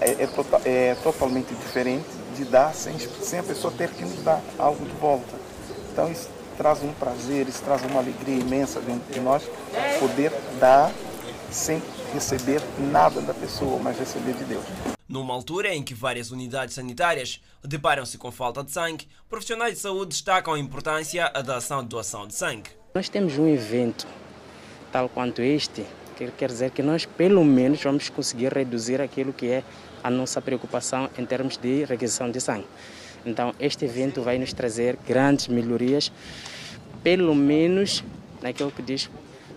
é, 0.00 0.24
é, 0.24 0.26
tota, 0.26 0.60
é 0.64 0.94
totalmente 1.02 1.54
diferente 1.54 2.06
de 2.36 2.44
dar 2.44 2.74
sem, 2.74 2.98
sem 2.98 3.38
a 3.38 3.42
pessoa 3.42 3.72
ter 3.76 3.90
que 3.90 4.04
nos 4.04 4.22
dar 4.22 4.40
algo 4.58 4.84
de 4.84 4.92
volta. 4.92 5.34
Então 5.92 6.10
isso 6.10 6.28
traz 6.62 6.80
um 6.80 6.92
prazer, 6.92 7.48
isso 7.48 7.60
traz 7.64 7.82
uma 7.82 7.98
alegria 7.98 8.36
imensa 8.36 8.80
dentro 8.80 9.12
de 9.12 9.18
nós, 9.18 9.42
poder 9.98 10.32
dar 10.60 10.92
sem 11.50 11.82
receber 12.14 12.62
nada 12.78 13.20
da 13.20 13.34
pessoa, 13.34 13.80
mas 13.82 13.98
receber 13.98 14.32
de 14.34 14.44
Deus. 14.44 14.64
Numa 15.08 15.34
altura 15.34 15.74
em 15.74 15.82
que 15.82 15.92
várias 15.92 16.30
unidades 16.30 16.76
sanitárias 16.76 17.40
deparam-se 17.64 18.16
com 18.16 18.30
falta 18.30 18.62
de 18.62 18.70
sangue, 18.70 19.08
profissionais 19.28 19.74
de 19.74 19.80
saúde 19.80 20.10
destacam 20.10 20.54
a 20.54 20.58
importância 20.58 21.28
da 21.44 21.56
ação 21.56 21.82
de 21.82 21.88
doação 21.88 22.28
de 22.28 22.34
sangue. 22.34 22.70
Nós 22.94 23.08
temos 23.08 23.36
um 23.36 23.48
evento 23.48 24.06
tal 24.92 25.08
quanto 25.08 25.42
este, 25.42 25.84
que 26.16 26.30
quer 26.30 26.48
dizer 26.48 26.70
que 26.70 26.82
nós 26.82 27.04
pelo 27.04 27.44
menos 27.44 27.82
vamos 27.82 28.08
conseguir 28.08 28.52
reduzir 28.52 29.00
aquilo 29.00 29.32
que 29.32 29.50
é 29.50 29.64
a 30.04 30.10
nossa 30.10 30.40
preocupação 30.40 31.10
em 31.18 31.26
termos 31.26 31.56
de 31.56 31.84
requisição 31.86 32.30
de 32.30 32.40
sangue. 32.40 32.66
Então 33.24 33.54
este 33.58 33.84
evento 33.84 34.22
vai 34.22 34.38
nos 34.38 34.52
trazer 34.52 34.98
grandes 35.06 35.48
melhorias, 35.48 36.12
pelo 37.02 37.34
menos 37.34 38.04
naquilo 38.40 38.70
que 38.70 38.82
diz, 38.82 39.10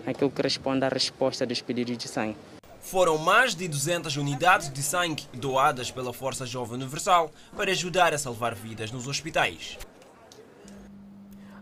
naquilo 0.04 0.30
que 0.30 0.42
responde 0.42 0.84
à 0.84 0.88
resposta 0.88 1.46
dos 1.46 1.60
pedidos 1.60 1.98
de 1.98 2.08
sangue. 2.08 2.36
Foram 2.80 3.18
mais 3.18 3.54
de 3.54 3.66
200 3.66 4.16
unidades 4.16 4.72
de 4.72 4.80
sangue 4.82 5.24
doadas 5.34 5.90
pela 5.90 6.12
Força 6.12 6.46
Jovem 6.46 6.76
Universal 6.76 7.30
para 7.56 7.72
ajudar 7.72 8.14
a 8.14 8.18
salvar 8.18 8.54
vidas 8.54 8.92
nos 8.92 9.08
hospitais. 9.08 9.76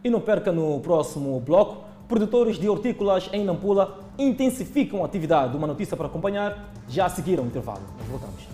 E 0.02 0.10
não 0.10 0.20
perca 0.20 0.52
no 0.52 0.78
próximo 0.80 1.40
bloco, 1.40 1.84
produtores 2.06 2.58
de 2.58 2.68
hortícolas 2.68 3.30
em 3.32 3.42
Nampula 3.42 4.04
intensificam 4.18 5.02
a 5.02 5.06
atividade. 5.06 5.56
Uma 5.56 5.66
notícia 5.66 5.96
para 5.96 6.06
acompanhar, 6.06 6.70
já 6.86 7.06
a 7.06 7.08
seguir 7.08 7.38
ao 7.38 7.46
intervalo. 7.46 7.82
Nós 7.98 8.08
voltamos. 8.08 8.53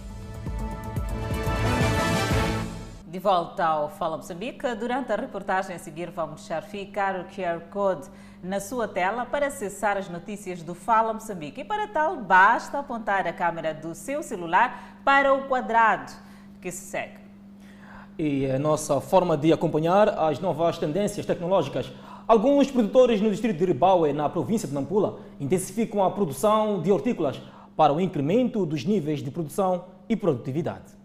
De 3.11 3.19
volta 3.19 3.65
ao 3.65 3.89
Fala 3.89 4.17
Moçambique, 4.17 4.73
durante 4.77 5.13
a 5.13 5.17
reportagem 5.17 5.75
a 5.75 5.81
seguir 5.81 6.13
vamos 6.13 6.43
deixar 6.43 6.63
ficar 6.63 7.19
o 7.19 7.25
QR 7.25 7.61
Code 7.69 8.09
na 8.41 8.61
sua 8.61 8.87
tela 8.87 9.27
para 9.27 9.49
acessar 9.49 9.97
as 9.97 10.09
notícias 10.09 10.63
do 10.63 10.77
Fala 10.77 11.13
Moçambique. 11.13 11.63
E 11.63 11.65
para 11.65 11.89
tal, 11.89 12.19
basta 12.19 12.79
apontar 12.79 13.27
a 13.27 13.33
câmera 13.33 13.75
do 13.75 13.97
seu 13.97 14.23
celular 14.23 15.01
para 15.05 15.35
o 15.35 15.49
quadrado 15.49 16.13
que 16.63 16.71
se 16.71 16.85
segue. 16.85 17.19
E 18.17 18.49
a 18.49 18.61
nossa 18.61 19.01
forma 19.01 19.37
de 19.37 19.53
acompanhar 19.53 20.11
as 20.11 20.39
novas 20.39 20.79
tendências 20.79 21.27
tecnológicas. 21.27 21.91
Alguns 22.29 22.71
produtores 22.71 23.21
no 23.21 23.29
distrito 23.29 23.59
de 23.59 23.65
Ribaue, 23.65 24.13
na 24.13 24.29
província 24.29 24.69
de 24.69 24.75
Nampula, 24.75 25.19
intensificam 25.41 26.05
a 26.05 26.13
produção 26.13 26.81
de 26.81 26.93
hortícolas 26.93 27.43
para 27.77 27.93
o 27.93 28.01
incremento 28.01 28.65
dos 28.65 28.85
níveis 28.85 29.21
de 29.21 29.33
produção 29.33 29.87
e 30.09 30.15
produtividade. 30.15 31.00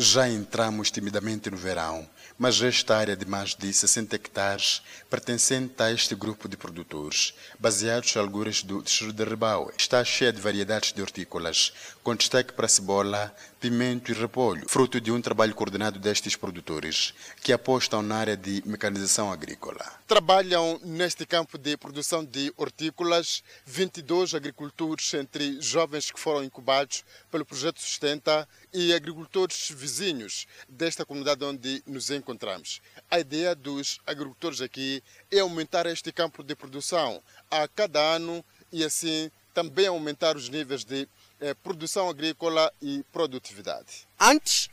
Já 0.00 0.28
entramos 0.28 0.92
timidamente 0.92 1.50
no 1.50 1.56
verão 1.56 2.08
mas 2.38 2.62
esta 2.62 2.96
área 2.96 3.16
de 3.16 3.26
mais 3.26 3.56
de 3.56 3.72
60 3.72 4.14
hectares 4.14 4.80
pertencente 5.10 5.82
a 5.82 5.90
este 5.90 6.14
grupo 6.14 6.48
de 6.48 6.56
produtores, 6.56 7.34
baseados 7.58 8.14
em 8.14 8.20
algures 8.20 8.62
do 8.62 8.80
distrito 8.80 9.12
de 9.12 9.24
Ribaue, 9.24 9.72
está 9.76 10.04
cheia 10.04 10.32
de 10.32 10.40
variedades 10.40 10.92
de 10.92 11.02
hortícolas, 11.02 11.72
com 12.00 12.14
destaque 12.14 12.52
para 12.52 12.68
cebola, 12.68 13.34
pimento 13.60 14.12
e 14.12 14.14
repolho, 14.14 14.68
fruto 14.68 15.00
de 15.00 15.10
um 15.10 15.20
trabalho 15.20 15.54
coordenado 15.54 15.98
destes 15.98 16.36
produtores, 16.36 17.12
que 17.42 17.52
apostam 17.52 18.02
na 18.02 18.16
área 18.16 18.36
de 18.36 18.62
mecanização 18.64 19.32
agrícola. 19.32 19.84
Trabalham 20.06 20.80
neste 20.84 21.26
campo 21.26 21.58
de 21.58 21.76
produção 21.76 22.24
de 22.24 22.52
hortícolas 22.56 23.42
22 23.66 24.34
agricultores, 24.34 25.12
entre 25.14 25.60
jovens 25.60 26.10
que 26.10 26.20
foram 26.20 26.44
incubados 26.44 27.04
pelo 27.30 27.44
projeto 27.44 27.80
Sustenta 27.80 28.48
e 28.72 28.94
agricultores 28.94 29.70
vizinhos 29.74 30.46
desta 30.68 31.04
comunidade 31.04 31.44
onde 31.44 31.82
nos 31.86 32.10
encontramos. 32.10 32.80
A 33.10 33.18
ideia 33.18 33.54
dos 33.54 34.00
agricultores 34.06 34.60
aqui 34.60 35.02
é 35.30 35.40
aumentar 35.40 35.86
este 35.86 36.12
campo 36.12 36.42
de 36.42 36.54
produção 36.54 37.20
a 37.50 37.66
cada 37.66 38.00
ano 38.00 38.44
e 38.72 38.84
assim 38.84 39.30
também 39.52 39.88
aumentar 39.88 40.36
os 40.36 40.48
níveis 40.48 40.84
de 40.84 41.08
eh, 41.40 41.54
produção 41.54 42.08
agrícola 42.08 42.72
e 42.80 43.04
produtividade. 43.12 44.06
Antes, 44.18 44.68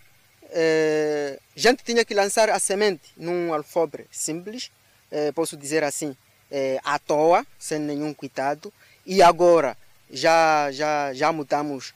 eh, 0.50 1.40
a 1.56 1.60
gente 1.60 1.84
tinha 1.84 2.06
que 2.06 2.14
lançar 2.14 2.50
a 2.50 2.60
semente 2.60 3.12
num 3.18 3.54
alfobre 3.54 4.08
simples, 4.12 4.72
eh, 5.12 5.32
posso 5.32 5.58
dizer 5.58 5.84
assim, 5.84 6.16
eh, 6.52 6.80
à 6.84 7.00
toa, 7.00 7.46
sem 7.60 7.80
nenhum 7.80 8.14
cuidado, 8.14 8.72
e 9.06 9.22
agora 9.22 9.78
já, 10.10 10.72
já, 10.72 11.14
já 11.14 11.32
mudamos 11.32 11.94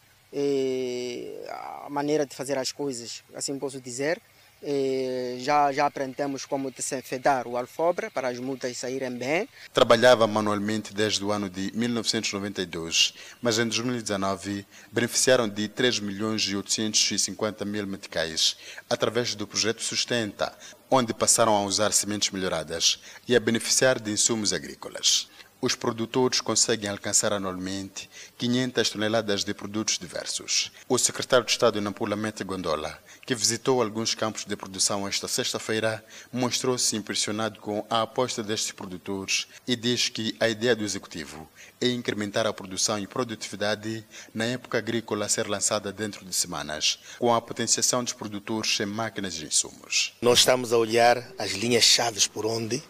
a 1.83 1.89
maneira 1.89 2.23
de 2.23 2.35
fazer 2.35 2.55
as 2.57 2.71
coisas, 2.71 3.23
assim 3.33 3.57
posso 3.57 3.81
dizer. 3.81 4.21
Eh, 4.61 5.37
já, 5.39 5.71
já 5.71 5.85
aprendemos 5.85 6.45
como 6.45 6.71
desenfedar 6.71 7.47
o 7.47 7.57
alfobre 7.57 8.09
para 8.09 8.27
as 8.27 8.39
mudas 8.39 8.77
saírem 8.77 9.11
bem. 9.11 9.47
Trabalhava 9.73 10.27
manualmente 10.27 10.93
desde 10.93 11.23
o 11.23 11.31
ano 11.31 11.49
de 11.49 11.71
1992, 11.75 13.13
mas 13.41 13.57
em 13.57 13.67
2019 13.67 14.65
beneficiaram 14.91 15.47
de 15.47 15.67
3 15.67 15.99
milhões 15.99 16.43
e 16.43 16.55
850 16.55 17.63
mil 17.65 17.87
meticais 17.87 18.57
através 18.89 19.35
do 19.35 19.47
projeto 19.47 19.81
Sustenta, 19.81 20.57
onde 20.89 21.13
passaram 21.13 21.55
a 21.55 21.63
usar 21.63 21.91
sementes 21.91 22.31
melhoradas 22.31 22.99
e 23.27 23.35
a 23.35 23.39
beneficiar 23.39 23.99
de 23.99 24.11
insumos 24.11 24.53
agrícolas 24.53 25.29
os 25.61 25.75
produtores 25.75 26.39
conseguem 26.39 26.89
alcançar 26.89 27.33
anualmente 27.33 28.09
500 28.37 28.89
toneladas 28.89 29.43
de 29.43 29.53
produtos 29.53 29.97
diversos. 29.97 30.71
O 30.87 30.97
secretário 30.97 31.45
de 31.45 31.51
Estado 31.51 31.81
Nampula 31.81 32.15
Mete 32.15 32.43
Gondola, 32.43 32.97
que 33.25 33.35
visitou 33.35 33.81
alguns 33.81 34.15
campos 34.15 34.45
de 34.45 34.55
produção 34.55 35.07
esta 35.07 35.27
sexta-feira, 35.27 36.03
mostrou-se 36.31 36.95
impressionado 36.95 37.59
com 37.59 37.85
a 37.89 38.01
aposta 38.01 38.41
destes 38.41 38.71
produtores 38.71 39.47
e 39.67 39.75
diz 39.75 40.07
que 40.07 40.35
a 40.39 40.47
ideia 40.47 40.75
do 40.75 40.83
executivo 40.83 41.49
é 41.81 41.89
incrementar 41.89 42.47
a 42.47 42.53
produção 42.53 42.97
e 42.97 43.07
produtividade 43.07 44.05
na 44.33 44.45
época 44.45 44.77
agrícola 44.77 45.25
a 45.25 45.29
ser 45.29 45.47
lançada 45.47 45.91
dentro 45.91 46.25
de 46.25 46.33
semanas, 46.33 46.99
com 47.17 47.33
a 47.33 47.41
potenciação 47.41 48.03
dos 48.03 48.13
produtores 48.13 48.75
sem 48.75 48.85
máquinas 48.85 49.35
e 49.35 49.45
insumos. 49.45 50.13
Nós 50.21 50.39
estamos 50.39 50.71
a 50.71 50.77
olhar 50.77 51.31
as 51.37 51.51
linhas 51.51 51.83
chaves 51.83 52.27
por 52.27 52.45
onde, 52.45 52.81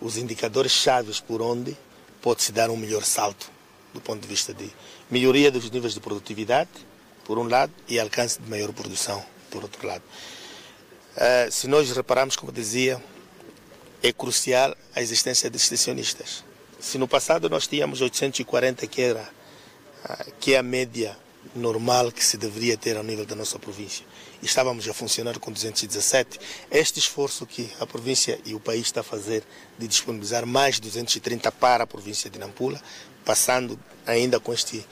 os 0.00 0.16
indicadores 0.16 0.72
chaves 0.72 1.20
por 1.20 1.42
onde 1.42 1.76
pode-se 2.20 2.52
dar 2.52 2.70
um 2.70 2.76
melhor 2.76 3.04
salto 3.04 3.50
do 3.92 4.00
ponto 4.00 4.20
de 4.20 4.28
vista 4.28 4.52
de 4.52 4.70
melhoria 5.10 5.50
dos 5.50 5.70
níveis 5.70 5.94
de 5.94 6.00
produtividade, 6.00 6.70
por 7.24 7.38
um 7.38 7.48
lado, 7.48 7.72
e 7.88 7.98
alcance 7.98 8.40
de 8.40 8.48
maior 8.48 8.72
produção, 8.72 9.24
por 9.50 9.62
outro 9.62 9.86
lado. 9.86 10.02
Uh, 11.16 11.50
se 11.50 11.66
nós 11.66 11.90
repararmos, 11.90 12.36
como 12.36 12.52
dizia, 12.52 13.02
é 14.02 14.12
crucial 14.12 14.74
a 14.94 15.02
existência 15.02 15.50
de 15.50 15.56
extensionistas. 15.56 16.44
Se 16.78 16.96
no 16.96 17.08
passado 17.08 17.48
nós 17.48 17.66
tínhamos 17.66 18.00
840, 18.00 18.86
que, 18.86 19.02
era, 19.02 19.28
uh, 20.04 20.32
que 20.38 20.54
é 20.54 20.58
a 20.58 20.62
média 20.62 21.16
normal 21.54 22.12
que 22.12 22.24
se 22.24 22.36
deveria 22.36 22.76
ter 22.76 22.96
ao 22.96 23.02
nível 23.02 23.26
da 23.26 23.34
nossa 23.34 23.58
província, 23.58 24.06
estávamos 24.42 24.88
a 24.88 24.94
funcionar 24.94 25.38
com 25.38 25.50
217, 25.50 26.38
este 26.70 26.98
esforço 26.98 27.46
que 27.46 27.70
a 27.80 27.86
província 27.86 28.40
e 28.44 28.54
o 28.54 28.60
país 28.60 28.86
está 28.86 29.00
a 29.00 29.04
fazer 29.04 29.42
de 29.78 29.88
disponibilizar 29.88 30.46
mais 30.46 30.78
230 30.78 31.50
para 31.52 31.84
a 31.84 31.86
província 31.86 32.30
de 32.30 32.38
Nampula, 32.38 32.80
passando 33.24 33.78
ainda 34.06 34.38
com 34.38 34.52
este, 34.52 34.86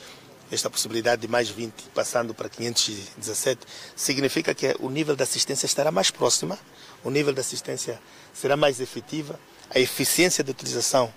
esta 0.50 0.68
possibilidade 0.68 1.22
de 1.22 1.28
mais 1.28 1.48
20, 1.48 1.72
passando 1.94 2.34
para 2.34 2.48
517, 2.48 3.66
significa 3.94 4.54
que 4.54 4.74
o 4.80 4.90
nível 4.90 5.14
da 5.14 5.24
assistência 5.24 5.66
estará 5.66 5.90
mais 5.90 6.10
próxima, 6.10 6.58
o 7.04 7.10
nível 7.10 7.32
da 7.32 7.40
assistência 7.40 8.00
será 8.34 8.56
mais 8.56 8.80
efetiva, 8.80 9.38
a 9.70 9.78
eficiência 9.78 10.42
de 10.42 10.50
utilização 10.50 11.12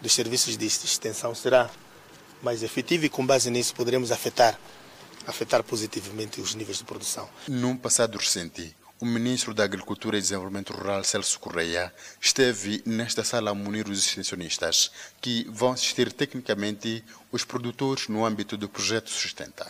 dos 0.00 0.12
serviços 0.12 0.56
de 0.56 0.66
extensão 0.66 1.34
será 1.34 1.70
mais 2.42 2.62
efetiva 2.62 3.06
e 3.06 3.08
com 3.08 3.24
base 3.24 3.50
nisso 3.50 3.74
poderemos 3.74 4.10
afetar 4.10 4.58
afetar 5.26 5.62
positivamente 5.62 6.40
os 6.40 6.54
níveis 6.54 6.78
de 6.78 6.84
produção. 6.84 7.28
Num 7.48 7.76
passado 7.76 8.18
recente, 8.18 8.74
o 9.00 9.06
ministro 9.06 9.54
da 9.54 9.64
Agricultura 9.64 10.18
e 10.18 10.20
Desenvolvimento 10.20 10.74
Rural, 10.74 11.02
Celso 11.02 11.40
Correia, 11.40 11.92
esteve 12.20 12.82
nesta 12.84 13.24
sala 13.24 13.50
a 13.50 13.54
munir 13.54 13.88
os 13.88 13.98
extensionistas, 13.98 14.90
que 15.20 15.46
vão 15.50 15.72
assistir 15.72 16.12
tecnicamente 16.12 17.02
os 17.32 17.44
produtores 17.44 18.08
no 18.08 18.26
âmbito 18.26 18.58
do 18.58 18.68
projeto 18.68 19.08
Sustenta. 19.08 19.66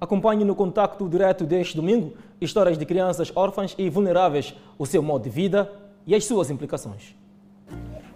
Acompanhe 0.00 0.44
no 0.44 0.54
contacto 0.54 1.08
direto 1.08 1.44
deste 1.44 1.76
domingo 1.76 2.16
histórias 2.40 2.78
de 2.78 2.84
crianças 2.84 3.32
órfãs 3.34 3.74
e 3.78 3.88
vulneráveis, 3.88 4.54
o 4.78 4.86
seu 4.86 5.02
modo 5.02 5.24
de 5.24 5.30
vida 5.30 5.72
e 6.06 6.14
as 6.14 6.24
suas 6.24 6.50
implicações. 6.50 7.16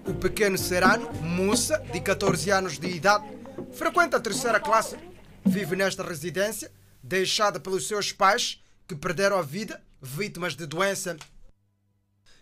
O 0.07 0.14
pequeno 0.14 0.59
Serano, 0.59 1.11
Mussa, 1.20 1.79
de 1.79 2.01
14 2.01 2.51
anos 2.51 2.79
de 2.79 2.89
idade, 2.89 3.25
frequenta 3.73 4.18
a 4.18 4.20
terceira 4.20 4.61
classe 4.61 4.97
Vive 5.45 5.76
nesta 5.76 6.03
residência, 6.03 6.70
deixada 7.03 7.59
pelos 7.59 7.88
seus 7.88 8.12
pais, 8.12 8.62
que 8.86 8.95
perderam 8.95 9.36
a 9.36 9.43
vida, 9.43 9.82
vítimas 10.01 10.55
de 10.55 10.66
doença. 10.66 11.16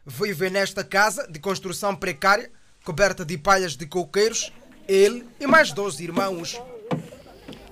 Vive 0.04 0.50
nesta 0.50 0.84
casa 0.84 1.26
de 1.26 1.38
construção 1.38 1.94
precária, 1.96 2.50
coberta 2.84 3.24
de 3.24 3.38
palhas 3.38 3.76
de 3.76 3.86
coqueiros, 3.86 4.52
ele 4.86 5.26
e 5.38 5.46
mais 5.46 5.72
12 5.72 6.02
irmãos. 6.02 6.60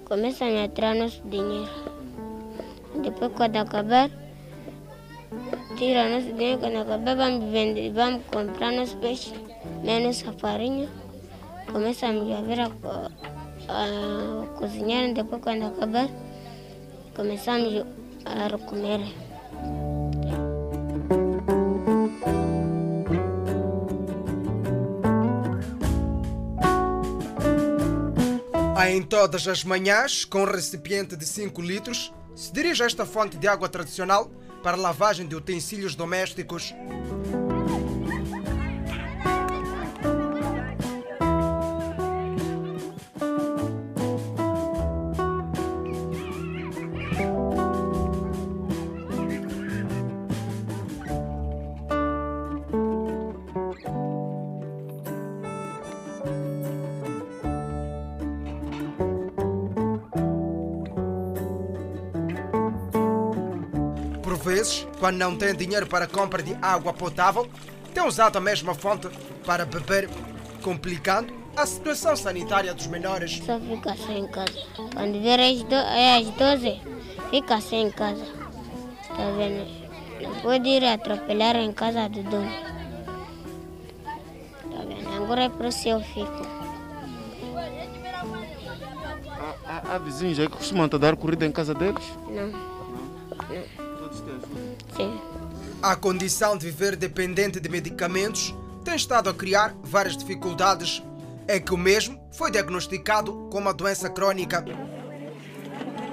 Começa 0.05 0.45
a 0.45 0.51
entrar 0.51 0.95
nosso 0.95 1.23
dinheiro. 1.29 1.71
Depois, 3.03 3.33
quando 3.37 3.57
acabar, 3.57 4.11
tira 5.77 6.09
nosso 6.09 6.33
dinheiro. 6.33 6.61
Quando 6.61 6.79
acabar, 6.79 7.17
vamos 7.17 7.53
vender, 7.53 7.93
vamos 7.93 8.25
comprar 8.27 8.73
nosso 8.73 8.97
peixe, 8.99 9.35
menos 9.83 10.25
a 10.27 10.33
farinha. 10.33 10.89
Começa 11.71 12.07
a 12.07 12.13
ver 12.13 12.61
a 12.61 12.71
a 13.69 14.47
cozinhar, 14.57 15.13
depois 15.13 15.43
quando 15.43 15.67
acabar, 15.67 16.09
começamos 17.15 17.85
a 18.25 18.59
comer. 18.59 19.01
Em 28.91 29.03
todas 29.03 29.47
as 29.47 29.63
manhãs, 29.65 30.25
com 30.25 30.43
um 30.43 30.45
recipiente 30.45 31.15
de 31.15 31.27
5 31.27 31.61
litros, 31.61 32.13
se 32.35 32.51
dirige 32.53 32.83
a 32.83 32.87
esta 32.87 33.05
fonte 33.05 33.37
de 33.37 33.47
água 33.47 33.69
tradicional 33.69 34.31
para 34.63 34.77
lavagem 34.77 35.27
de 35.27 35.37
utensílios 35.37 35.95
domésticos. 35.95 36.75
Quando 65.09 65.17
não 65.17 65.35
tem 65.35 65.55
dinheiro 65.55 65.87
para 65.87 66.05
a 66.05 66.09
compra 66.09 66.43
de 66.43 66.55
água 66.61 66.93
potável, 66.93 67.49
tem 67.95 68.07
usado 68.07 68.37
a 68.37 68.41
mesma 68.43 68.75
fonte 68.75 69.09
para 69.47 69.65
beber, 69.65 70.07
complicando 70.63 71.33
a 71.57 71.65
situação 71.65 72.15
sanitária 72.15 72.75
dos 72.75 72.87
menores. 72.89 73.41
Só 73.43 73.59
fica 73.59 73.97
sem 73.97 74.29
casa. 74.29 74.53
Quando 74.93 75.19
vier 75.23 75.41
às, 75.41 75.63
do, 75.63 75.75
é 75.75 76.19
às 76.19 76.27
12, 76.27 76.83
fica 77.31 77.59
sem 77.59 77.91
casa. 77.91 78.23
Tá 78.23 79.31
vendo? 79.35 79.67
Não 80.21 80.35
pode 80.43 80.69
ir 80.69 80.85
atropelar 80.85 81.57
em 81.57 81.73
casa 81.73 82.07
do 82.11 82.23
dono. 82.25 82.53
Tá 84.05 84.83
vendo? 84.87 85.23
Agora 85.23 85.45
é 85.45 85.49
por 85.49 85.65
isso 85.65 85.89
eu 85.89 86.03
fico. 86.03 86.47
Há, 89.67 89.95
há 89.95 89.99
vizinhos 89.99 90.39
aí 90.39 90.47
que 90.47 90.57
costumam 90.59 90.87
te 90.87 90.99
dar 90.99 91.17
corrida 91.17 91.47
em 91.47 91.53
casa 91.53 91.73
deles? 91.73 92.05
Não. 92.29 92.49
Não. 92.49 93.88
Sim. 94.97 95.21
A 95.83 95.95
condição 95.95 96.57
de 96.57 96.67
viver 96.67 96.97
dependente 96.97 97.61
de 97.61 97.69
medicamentos 97.69 98.55
tem 98.85 98.97
estado 98.97 99.31
a 99.31 99.35
criar 99.35 99.75
várias 99.83 100.17
dificuldades. 100.17 101.03
É 101.47 101.59
que 101.59 101.73
o 101.73 101.77
mesmo 101.79 102.21
foi 102.33 102.51
diagnosticado 102.51 103.33
com 103.51 103.59
uma 103.59 103.73
doença 103.73 104.11
crónica. 104.11 104.65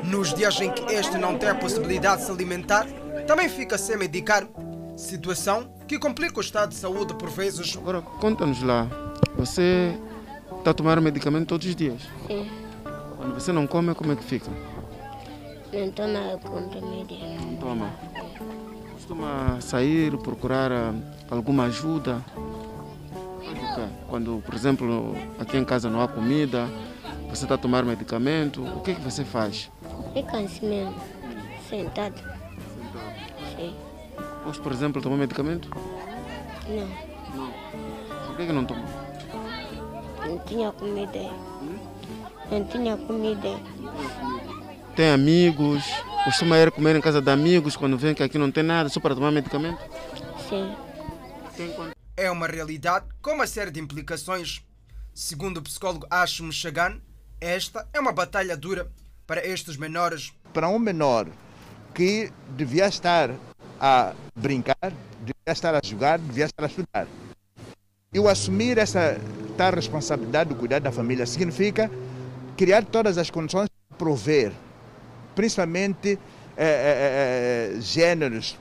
Nos 0.04 0.34
dias 0.34 0.60
em 0.62 0.72
que 0.72 0.94
este 0.94 1.18
não 1.18 1.38
tem 1.38 1.50
a 1.50 1.56
possibilidade 1.56 2.22
de 2.22 2.28
se 2.28 2.32
alimentar, 2.32 2.86
também 3.28 3.50
fica 3.50 3.78
sem 3.78 3.98
medicar. 3.98 4.48
Situação 4.96 5.74
que 5.88 6.00
complica 6.00 6.38
o 6.38 6.42
estado 6.42 6.70
de 6.70 6.76
saúde 6.76 7.14
por 7.16 7.30
vezes. 7.30 7.76
Agora, 7.76 8.02
conta-nos 8.02 8.62
lá. 8.62 8.88
Você 9.36 9.98
está 10.58 10.72
a 10.72 10.74
tomar 10.74 11.02
medicamento 11.02 11.48
todos 11.48 11.68
os 11.68 11.76
dias? 11.76 12.02
Sim. 12.28 12.50
Quando 13.18 13.34
você 13.34 13.52
não 13.52 13.68
come, 13.68 13.94
como 13.96 14.12
é 14.12 14.16
que 14.16 14.24
fica? 14.24 14.50
Não 15.76 15.92
toma 15.92 16.40
comprimido. 16.42 17.14
Não 17.46 17.56
toma. 17.58 17.90
Costuma 18.94 19.60
sair, 19.60 20.18
procurar 20.20 20.72
ah, 20.72 20.94
alguma 21.30 21.66
ajuda? 21.66 22.24
Quando, 24.08 24.42
por 24.46 24.54
exemplo, 24.56 25.14
aqui 25.38 25.58
em 25.58 25.66
casa 25.66 25.90
não 25.90 26.02
há 26.02 26.08
comida, 26.08 26.70
você 27.30 27.44
está 27.44 27.56
a 27.56 27.58
tomar 27.58 27.84
medicamento, 27.84 28.64
o 28.64 28.80
que 28.80 28.92
é 28.92 28.96
que 28.96 29.02
você 29.02 29.26
faz? 29.26 29.70
Fica 30.14 30.38
assim 30.38 30.70
mesmo, 30.70 30.96
sentado. 31.70 32.16
Sentado? 32.16 32.38
Sim. 33.58 33.76
Hoje, 34.48 34.62
por 34.62 34.72
exemplo, 34.72 35.02
tomou 35.02 35.18
medicamento? 35.18 35.70
Não. 36.70 36.88
Não. 37.36 37.52
Por 38.28 38.38
que, 38.38 38.46
que 38.46 38.54
não 38.54 38.64
tomou? 38.64 38.86
Não 40.26 40.40
tinha 40.40 40.72
comida. 40.72 41.20
Hum? 41.62 41.78
Não 42.50 42.64
tinha 42.64 42.96
comida. 42.96 43.60
Tem 44.96 45.10
amigos? 45.10 45.84
costuma 46.26 46.58
ir 46.58 46.72
comer 46.72 46.96
em 46.96 47.02
casa 47.02 47.22
de 47.22 47.30
amigos 47.30 47.76
quando 47.76 47.96
vem 48.00 48.16
que 48.16 48.24
aqui 48.24 48.40
não 48.40 48.50
tem 48.50 48.64
nada, 48.64 48.90
só 48.90 49.00
para 49.00 49.14
tomar 49.14 49.30
medicamento? 49.30 49.78
Sim. 50.50 50.76
É 52.18 52.32
uma 52.32 52.48
realidade 52.48 53.06
com 53.22 53.34
uma 53.34 53.46
série 53.46 53.70
de 53.70 53.80
implicações. 53.80 54.64
Segundo 55.14 55.58
o 55.58 55.62
psicólogo 55.62 56.08
Ashim 56.10 56.52
Chagan, 56.52 57.00
esta 57.40 57.88
é 57.94 58.00
uma 58.00 58.12
batalha 58.12 58.58
dura 58.58 58.92
para 59.28 59.46
estes 59.46 59.78
menores. 59.78 60.34
Para 60.52 60.68
um 60.68 60.80
menor 60.80 61.28
que 61.94 62.32
devia 62.58 62.88
estar 62.88 63.30
a 63.80 64.14
brincar, 64.36 64.92
devia 65.20 65.34
estar 65.48 65.76
a 65.76 65.82
jogar, 65.84 66.18
devia 66.18 66.46
estar 66.46 66.64
a 66.64 66.68
estudar. 66.68 67.08
Eu 68.12 68.28
assumir 68.28 68.80
essa 68.80 69.20
tal 69.56 69.74
responsabilidade 69.74 70.50
do 70.50 70.56
cuidar 70.56 70.80
da 70.80 70.92
família 70.92 71.26
significa 71.26 71.90
criar 72.58 72.84
todas 72.84 73.18
as 73.18 73.30
condições 73.30 73.70
para 73.70 73.98
prover, 73.98 74.52
principalmente 75.36 76.18
é, 76.58 76.66
é, 76.66 77.78
é, 77.78 77.82
gêneros, 77.82 78.58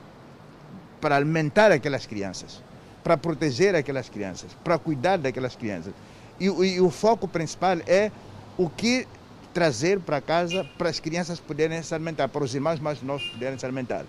para 0.99 1.15
alimentar 1.15 1.71
aquelas 1.71 2.05
crianças, 2.05 2.61
para 3.03 3.15
proteger 3.17 3.75
aquelas 3.75 4.09
crianças, 4.09 4.51
para 4.63 4.77
cuidar 4.77 5.17
daquelas 5.17 5.55
crianças. 5.55 5.93
E, 6.39 6.47
e, 6.47 6.75
e 6.75 6.81
o 6.81 6.89
foco 6.89 7.27
principal 7.27 7.77
é 7.87 8.11
o 8.57 8.69
que 8.69 9.07
trazer 9.53 9.99
para 9.99 10.19
casa 10.19 10.65
para 10.77 10.89
as 10.89 10.99
crianças 10.99 11.39
poderem 11.39 11.81
se 11.81 11.93
alimentar, 11.93 12.27
para 12.27 12.43
os 12.43 12.53
irmãos 12.53 12.79
mais 12.79 13.01
novos 13.01 13.25
poderem 13.29 13.57
se 13.57 13.65
alimentar. 13.65 14.05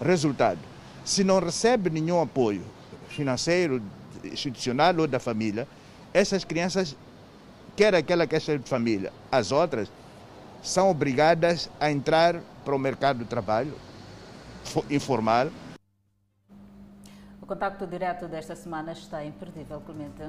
Resultado, 0.00 0.60
se 1.04 1.24
não 1.24 1.40
recebe 1.40 1.90
nenhum 1.90 2.20
apoio 2.20 2.62
financeiro, 3.08 3.82
institucional 4.24 4.94
ou 4.98 5.06
da 5.06 5.18
família, 5.18 5.66
essas 6.12 6.44
crianças, 6.44 6.96
quer 7.76 7.94
aquela 7.94 8.26
que 8.26 8.36
é 8.36 8.38
de 8.38 8.68
família, 8.68 9.12
as 9.30 9.50
outras, 9.50 9.90
são 10.64 10.90
obrigadas 10.90 11.68
a 11.78 11.90
entrar 11.90 12.40
para 12.64 12.74
o 12.74 12.78
mercado 12.78 13.18
de 13.18 13.26
trabalho 13.26 13.74
informal. 14.90 15.48
O 17.40 17.46
contacto 17.46 17.86
direto 17.86 18.26
desta 18.26 18.56
semana 18.56 18.92
está 18.92 19.22
imperdível, 19.22 19.82
Clemente. 19.84 20.22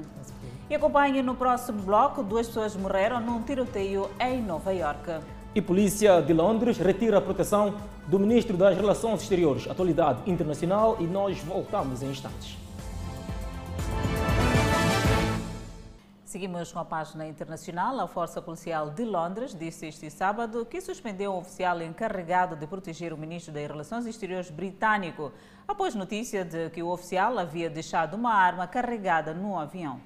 E 0.68 0.74
acompanhe 0.74 1.22
no 1.22 1.34
próximo 1.34 1.80
bloco: 1.80 2.22
duas 2.22 2.46
pessoas 2.46 2.76
morreram 2.76 3.18
num 3.18 3.42
tiroteio 3.42 4.10
em 4.20 4.42
Nova 4.42 4.74
Iorque. 4.74 5.18
E 5.54 5.62
polícia 5.62 6.20
de 6.20 6.34
Londres 6.34 6.76
retira 6.76 7.16
a 7.16 7.20
proteção 7.22 7.74
do 8.06 8.18
ministro 8.20 8.58
das 8.58 8.76
Relações 8.76 9.22
Exteriores, 9.22 9.66
Atualidade 9.66 10.30
Internacional, 10.30 10.98
e 11.00 11.04
nós 11.04 11.38
voltamos 11.38 12.02
em 12.02 12.10
instantes. 12.10 12.58
Seguimos 16.26 16.72
com 16.72 16.80
a 16.80 16.84
página 16.84 17.24
internacional. 17.24 18.00
A 18.00 18.08
Força 18.08 18.42
Policial 18.42 18.90
de 18.90 19.04
Londres 19.04 19.54
disse 19.54 19.86
este 19.86 20.10
sábado 20.10 20.66
que 20.66 20.80
suspendeu 20.80 21.32
um 21.32 21.38
oficial 21.38 21.80
encarregado 21.80 22.56
de 22.56 22.66
proteger 22.66 23.12
o 23.12 23.16
ministro 23.16 23.54
das 23.54 23.68
Relações 23.68 24.06
Exteriores 24.06 24.50
britânico, 24.50 25.32
após 25.68 25.94
notícia 25.94 26.44
de 26.44 26.68
que 26.70 26.82
o 26.82 26.88
oficial 26.88 27.38
havia 27.38 27.70
deixado 27.70 28.14
uma 28.14 28.34
arma 28.34 28.66
carregada 28.66 29.32
no 29.32 29.56
avião. 29.56 30.00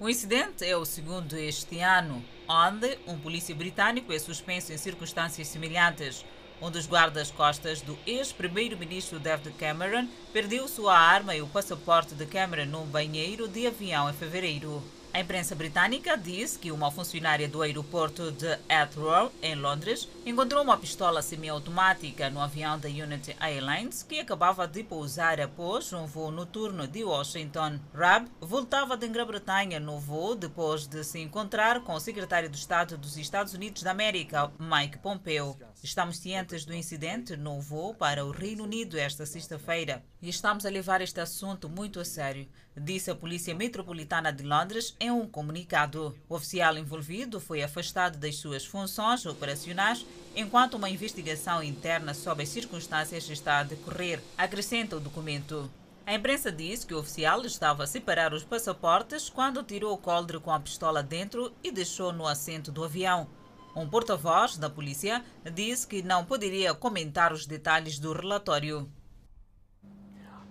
O 0.00 0.08
incidente 0.08 0.64
é 0.64 0.76
o 0.76 0.84
segundo 0.84 1.36
este 1.36 1.78
ano, 1.78 2.20
onde 2.48 2.98
um 3.06 3.16
polícia 3.20 3.54
britânico 3.54 4.12
é 4.12 4.18
suspenso 4.18 4.72
em 4.72 4.76
circunstâncias 4.76 5.46
semelhantes. 5.46 6.24
Um 6.60 6.70
dos 6.70 6.88
guardas-costas 6.88 7.82
do 7.82 7.98
ex-primeiro-ministro 8.06 9.20
David 9.20 9.52
Cameron 9.58 10.08
perdeu 10.32 10.66
sua 10.66 10.98
arma 10.98 11.36
e 11.36 11.42
o 11.42 11.46
passaporte 11.46 12.14
de 12.14 12.24
Cameron 12.24 12.64
num 12.64 12.86
banheiro 12.86 13.46
de 13.46 13.66
avião 13.66 14.08
em 14.08 14.14
fevereiro. 14.14 14.82
A 15.16 15.20
imprensa 15.20 15.54
britânica 15.54 16.14
diz 16.14 16.58
que 16.58 16.70
uma 16.70 16.90
funcionária 16.90 17.48
do 17.48 17.62
aeroporto 17.62 18.30
de 18.32 18.58
Heathrow, 18.68 19.32
em 19.40 19.54
Londres, 19.54 20.06
encontrou 20.26 20.62
uma 20.62 20.76
pistola 20.76 21.22
semiautomática 21.22 22.28
no 22.28 22.38
avião 22.38 22.78
da 22.78 22.86
Unity 22.86 23.34
Airlines 23.40 24.02
que 24.02 24.20
acabava 24.20 24.68
de 24.68 24.82
pousar 24.82 25.40
após 25.40 25.90
um 25.94 26.04
voo 26.04 26.30
noturno 26.30 26.86
de 26.86 27.02
Washington. 27.02 27.80
Raab 27.94 28.28
voltava 28.42 28.94
da 28.94 29.06
Grã-Bretanha 29.06 29.80
no 29.80 29.98
voo 29.98 30.34
depois 30.34 30.86
de 30.86 31.02
se 31.02 31.18
encontrar 31.18 31.80
com 31.80 31.94
o 31.94 32.00
secretário 32.00 32.50
de 32.50 32.58
Estado 32.58 32.98
dos 32.98 33.16
Estados 33.16 33.54
Unidos 33.54 33.82
da 33.82 33.92
América, 33.92 34.52
Mike 34.58 34.98
Pompeo. 34.98 35.56
Estamos 35.82 36.18
cientes 36.18 36.66
do 36.66 36.74
incidente 36.74 37.38
no 37.38 37.58
voo 37.58 37.94
para 37.94 38.22
o 38.22 38.32
Reino 38.32 38.64
Unido 38.64 38.98
esta 38.98 39.24
sexta-feira 39.24 40.04
e 40.20 40.28
estamos 40.28 40.66
a 40.66 40.68
levar 40.68 41.00
este 41.00 41.20
assunto 41.20 41.70
muito 41.70 42.00
a 42.00 42.04
sério, 42.04 42.48
disse 42.76 43.10
a 43.10 43.14
Polícia 43.14 43.54
Metropolitana 43.54 44.32
de 44.32 44.44
Londres 44.44 44.94
em 45.00 45.10
um 45.10 45.26
comunicado. 45.26 46.14
O 46.28 46.34
oficial 46.34 46.76
envolvido 46.76 47.40
foi 47.40 47.62
afastado 47.62 48.18
das 48.18 48.36
suas 48.36 48.66
funções 48.66 49.24
operacionais 49.24 50.04
enquanto 50.34 50.74
uma 50.74 50.90
investigação 50.90 51.62
interna 51.62 52.12
sobre 52.12 52.42
as 52.42 52.50
circunstâncias 52.50 53.28
está 53.30 53.60
a 53.60 53.64
decorrer, 53.64 54.20
acrescenta 54.36 54.96
o 54.96 55.00
documento. 55.00 55.70
A 56.06 56.14
imprensa 56.14 56.52
diz 56.52 56.84
que 56.84 56.94
o 56.94 57.00
oficial 57.00 57.44
estava 57.44 57.82
a 57.82 57.86
separar 57.86 58.32
os 58.32 58.44
passaportes 58.44 59.28
quando 59.28 59.62
tirou 59.62 59.92
o 59.92 59.98
coldre 59.98 60.38
com 60.38 60.52
a 60.52 60.60
pistola 60.60 61.02
dentro 61.02 61.52
e 61.64 61.72
deixou 61.72 62.12
no 62.12 62.26
assento 62.26 62.70
do 62.70 62.84
avião. 62.84 63.26
Um 63.74 63.88
porta-voz 63.88 64.56
da 64.56 64.70
polícia 64.70 65.24
disse 65.52 65.86
que 65.86 66.02
não 66.02 66.24
poderia 66.24 66.72
comentar 66.72 67.32
os 67.32 67.44
detalhes 67.44 67.98
do 67.98 68.12
relatório. 68.12 68.88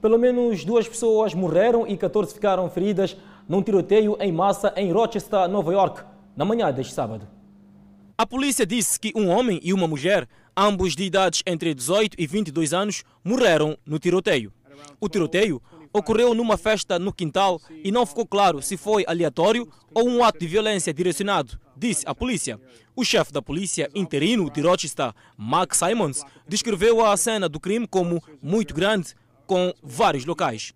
Pelo 0.06 0.20
menos 0.20 0.64
duas 0.64 0.88
pessoas 0.88 1.34
morreram 1.34 1.88
e 1.88 1.97
14 1.97 2.32
ficaram 2.32 2.70
feridas 2.70 3.18
num 3.49 3.64
tiroteio 3.64 4.16
em 4.20 4.32
massa 4.32 4.72
em 4.78 4.91
Rochester, 4.91 5.47
Nova 5.49 5.74
York, 5.74 6.03
na 6.38 6.45
manhã 6.45 6.72
deste 6.72 6.93
sábado. 6.93 7.28
A 8.16 8.24
polícia 8.24 8.68
disse 8.68 8.99
que 8.99 9.12
um 9.16 9.30
homem 9.30 9.60
e 9.64 9.74
uma 9.74 9.88
mulher, 9.88 10.28
ambos 10.56 10.95
de 10.95 11.06
idades 11.06 11.41
entre 11.43 11.74
18 11.74 12.18
e 12.20 12.28
22 12.28 12.72
anos, 12.72 13.03
morreram 13.24 13.76
no 13.84 13.97
tiroteio. 13.97 14.53
O 15.01 15.10
tiroteio 15.10 15.60
ocorreu 15.91 16.36
numa 16.36 16.56
festa 16.56 16.99
no 16.99 17.12
quintal 17.12 17.60
e 17.84 17.91
não 17.91 18.06
ficou 18.06 18.28
claro 18.28 18.62
se 18.62 18.78
foi 18.78 19.03
aleatório 19.08 19.68
ou 19.91 20.08
um 20.08 20.24
ato 20.24 20.38
de 20.38 20.45
violência 20.45 20.93
direcionado, 20.93 21.60
disse 21.76 22.03
a 22.06 22.14
polícia. 22.14 22.60
O 22.95 23.03
chefe 23.03 23.34
da 23.34 23.41
polícia 23.41 23.89
interino 23.95 24.51
de 24.51 24.62
Rochester, 24.62 25.14
Mark 25.36 25.74
Simons, 25.74 26.22
descreveu 26.47 27.03
a 27.03 27.18
cena 27.18 27.49
do 27.49 27.60
crime 27.60 27.88
como 27.88 28.22
muito 28.39 28.76
grande, 28.76 29.16
com 29.46 29.74
vários 29.82 30.26
locais. 30.26 30.74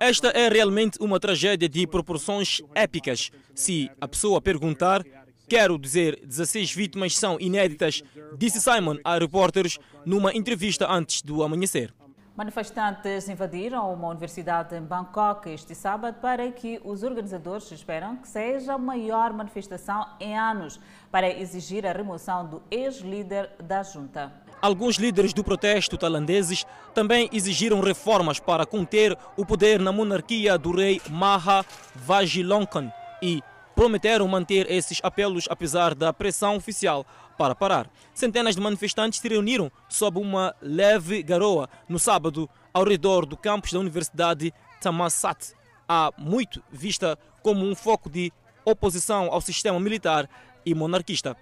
Esta 0.00 0.28
é 0.28 0.48
realmente 0.48 0.98
uma 1.00 1.20
tragédia 1.20 1.68
de 1.68 1.86
proporções 1.86 2.60
épicas. 2.74 3.30
Se 3.54 3.90
a 4.00 4.08
pessoa 4.08 4.40
perguntar, 4.40 5.04
quero 5.48 5.78
dizer, 5.78 6.20
16 6.24 6.72
vítimas 6.74 7.16
são 7.16 7.38
inéditas, 7.40 8.02
disse 8.36 8.60
Simon 8.60 8.96
a 9.04 9.16
repórteres 9.18 9.78
numa 10.04 10.34
entrevista 10.34 10.90
antes 10.90 11.22
do 11.22 11.42
amanhecer. 11.42 11.94
Manifestantes 12.36 13.28
invadiram 13.28 13.92
uma 13.94 14.08
universidade 14.08 14.74
em 14.74 14.82
Bangkok 14.82 15.48
este 15.48 15.72
sábado 15.72 16.18
para 16.20 16.50
que 16.50 16.80
os 16.84 17.04
organizadores 17.04 17.70
esperam 17.70 18.16
que 18.16 18.26
seja 18.26 18.74
a 18.74 18.78
maior 18.78 19.32
manifestação 19.32 20.04
em 20.18 20.36
anos 20.36 20.80
para 21.12 21.30
exigir 21.30 21.86
a 21.86 21.92
remoção 21.92 22.44
do 22.44 22.60
ex-líder 22.72 23.50
da 23.62 23.84
junta. 23.84 24.32
Alguns 24.64 24.96
líderes 24.96 25.34
do 25.34 25.44
protesto 25.44 25.98
tailandeses 25.98 26.64
também 26.94 27.28
exigiram 27.30 27.82
reformas 27.82 28.40
para 28.40 28.64
conter 28.64 29.14
o 29.36 29.44
poder 29.44 29.78
na 29.78 29.92
monarquia 29.92 30.56
do 30.56 30.74
rei 30.74 31.02
Maha 31.10 31.66
Vajiralongkorn 31.94 32.90
e 33.20 33.42
prometeram 33.74 34.26
manter 34.26 34.70
esses 34.70 35.00
apelos 35.02 35.44
apesar 35.50 35.94
da 35.94 36.14
pressão 36.14 36.56
oficial 36.56 37.04
para 37.36 37.54
parar. 37.54 37.90
Centenas 38.14 38.54
de 38.54 38.62
manifestantes 38.62 39.20
se 39.20 39.28
reuniram 39.28 39.70
sob 39.86 40.18
uma 40.18 40.56
leve 40.62 41.22
garoa 41.22 41.68
no 41.86 41.98
sábado 41.98 42.48
ao 42.72 42.84
redor 42.84 43.26
do 43.26 43.36
campus 43.36 43.70
da 43.70 43.80
Universidade 43.80 44.50
Thammasat, 44.80 45.52
há 45.86 46.10
muito 46.16 46.62
vista 46.72 47.18
como 47.42 47.66
um 47.66 47.74
foco 47.74 48.08
de 48.08 48.32
oposição 48.64 49.28
ao 49.30 49.42
sistema 49.42 49.78
militar 49.78 50.26
e 50.64 50.74
monarquista. 50.74 51.36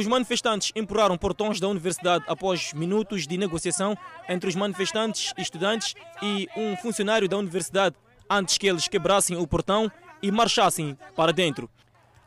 Os 0.00 0.06
manifestantes 0.06 0.72
empurraram 0.74 1.18
portões 1.18 1.60
da 1.60 1.68
universidade 1.68 2.24
após 2.26 2.72
minutos 2.72 3.26
de 3.26 3.36
negociação 3.36 3.94
entre 4.26 4.48
os 4.48 4.54
manifestantes, 4.54 5.34
estudantes 5.36 5.94
e 6.22 6.48
um 6.56 6.74
funcionário 6.74 7.28
da 7.28 7.36
universidade 7.36 7.94
antes 8.30 8.56
que 8.56 8.66
eles 8.66 8.88
quebrassem 8.88 9.36
o 9.36 9.46
portão 9.46 9.92
e 10.22 10.30
marchassem 10.30 10.96
para 11.14 11.34
dentro. 11.34 11.68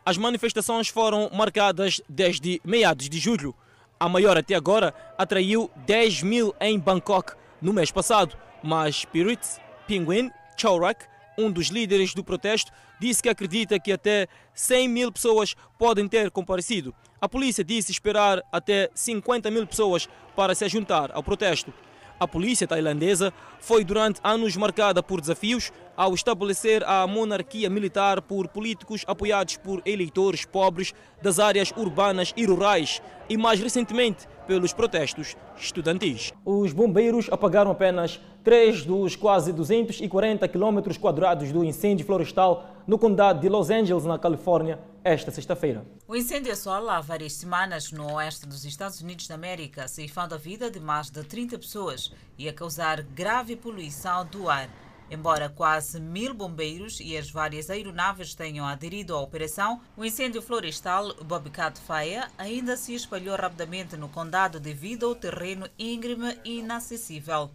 As 0.05 0.19
manifestações 0.19 0.87
foram 0.87 1.31
marcadas 1.33 1.99
desde 2.07 2.61
meados 2.63 3.09
de 3.09 3.17
julho. 3.17 3.55
A 3.99 4.07
maior 4.07 4.37
até 4.37 4.53
agora 4.53 4.93
atraiu 5.17 5.71
10 5.87 6.21
mil 6.21 6.53
em 6.61 6.77
Bangkok 6.77 7.33
no 7.59 7.73
mês 7.73 7.89
passado, 7.89 8.37
mas 8.61 8.97
Spirit 8.97 9.41
Penguin 9.87 10.29
Chowrak, 10.55 11.05
um 11.39 11.49
dos 11.49 11.69
líderes 11.69 12.13
do 12.13 12.23
protesto, 12.23 12.71
disse 13.03 13.21
que 13.21 13.27
acredita 13.27 13.77
que 13.77 13.91
até 13.91 14.27
100 14.53 14.87
mil 14.87 15.11
pessoas 15.11 15.55
podem 15.77 16.07
ter 16.07 16.31
comparecido. 16.31 16.95
A 17.19 17.27
polícia 17.27 17.61
disse 17.61 17.91
esperar 17.91 18.41
até 18.49 18.89
50 18.95 19.51
mil 19.51 19.67
pessoas 19.67 20.07
para 20.37 20.55
se 20.55 20.69
juntar 20.69 21.11
ao 21.13 21.21
protesto. 21.21 21.73
A 22.17 22.25
polícia 22.25 22.65
tailandesa 22.65 23.33
foi 23.59 23.83
durante 23.83 24.21
anos 24.23 24.55
marcada 24.55 25.03
por 25.03 25.19
desafios 25.19 25.69
ao 25.97 26.13
estabelecer 26.13 26.81
a 26.85 27.05
monarquia 27.05 27.69
militar 27.69 28.21
por 28.21 28.47
políticos 28.47 29.03
apoiados 29.05 29.57
por 29.57 29.81
eleitores 29.85 30.45
pobres 30.45 30.93
das 31.21 31.39
áreas 31.39 31.73
urbanas 31.75 32.33
e 32.37 32.45
rurais 32.45 33.01
e, 33.27 33.35
mais 33.35 33.59
recentemente, 33.59 34.25
pelos 34.47 34.71
protestos 34.71 35.35
estudantis. 35.57 36.31
Os 36.45 36.71
bombeiros 36.71 37.27
apagaram 37.29 37.71
apenas 37.71 38.21
3 38.43 38.83
dos 38.83 39.15
quase 39.15 39.53
240 39.53 40.45
quilômetros 40.49 40.97
quadrados 40.97 41.51
do 41.53 41.63
incêndio 41.63 42.05
florestal 42.05 42.69
no 42.85 42.99
condado 42.99 43.39
de 43.39 43.47
Los 43.47 43.69
Angeles, 43.69 44.03
na 44.03 44.19
Califórnia, 44.19 44.79
esta 45.01 45.31
sexta-feira. 45.31 45.85
O 46.05 46.13
incêndio 46.13 46.51
assola 46.51 46.97
há 46.97 47.01
várias 47.01 47.31
semanas 47.33 47.93
no 47.93 48.15
oeste 48.15 48.45
dos 48.45 48.65
Estados 48.65 48.99
Unidos 48.99 49.27
da 49.27 49.35
América, 49.35 49.87
ceifando 49.87 50.35
a 50.35 50.37
vida 50.37 50.69
de 50.69 50.81
mais 50.81 51.09
de 51.09 51.23
30 51.23 51.57
pessoas 51.57 52.11
e 52.37 52.49
a 52.49 52.53
causar 52.53 53.01
grave 53.01 53.55
poluição 53.55 54.25
do 54.25 54.49
ar. 54.49 54.69
Embora 55.09 55.47
quase 55.47 56.01
mil 56.01 56.33
bombeiros 56.33 56.99
e 56.99 57.15
as 57.15 57.29
várias 57.29 57.69
aeronaves 57.69 58.35
tenham 58.35 58.65
aderido 58.65 59.15
à 59.15 59.21
operação, 59.21 59.79
o 59.95 60.03
incêndio 60.03 60.41
florestal 60.41 61.13
Bobcat 61.23 61.79
Fire 61.79 62.27
ainda 62.37 62.75
se 62.75 62.93
espalhou 62.93 63.37
rapidamente 63.37 63.95
no 63.95 64.09
condado 64.09 64.59
devido 64.59 65.05
ao 65.05 65.15
terreno 65.15 65.69
íngreme 65.79 66.37
e 66.43 66.59
inacessível. 66.59 67.49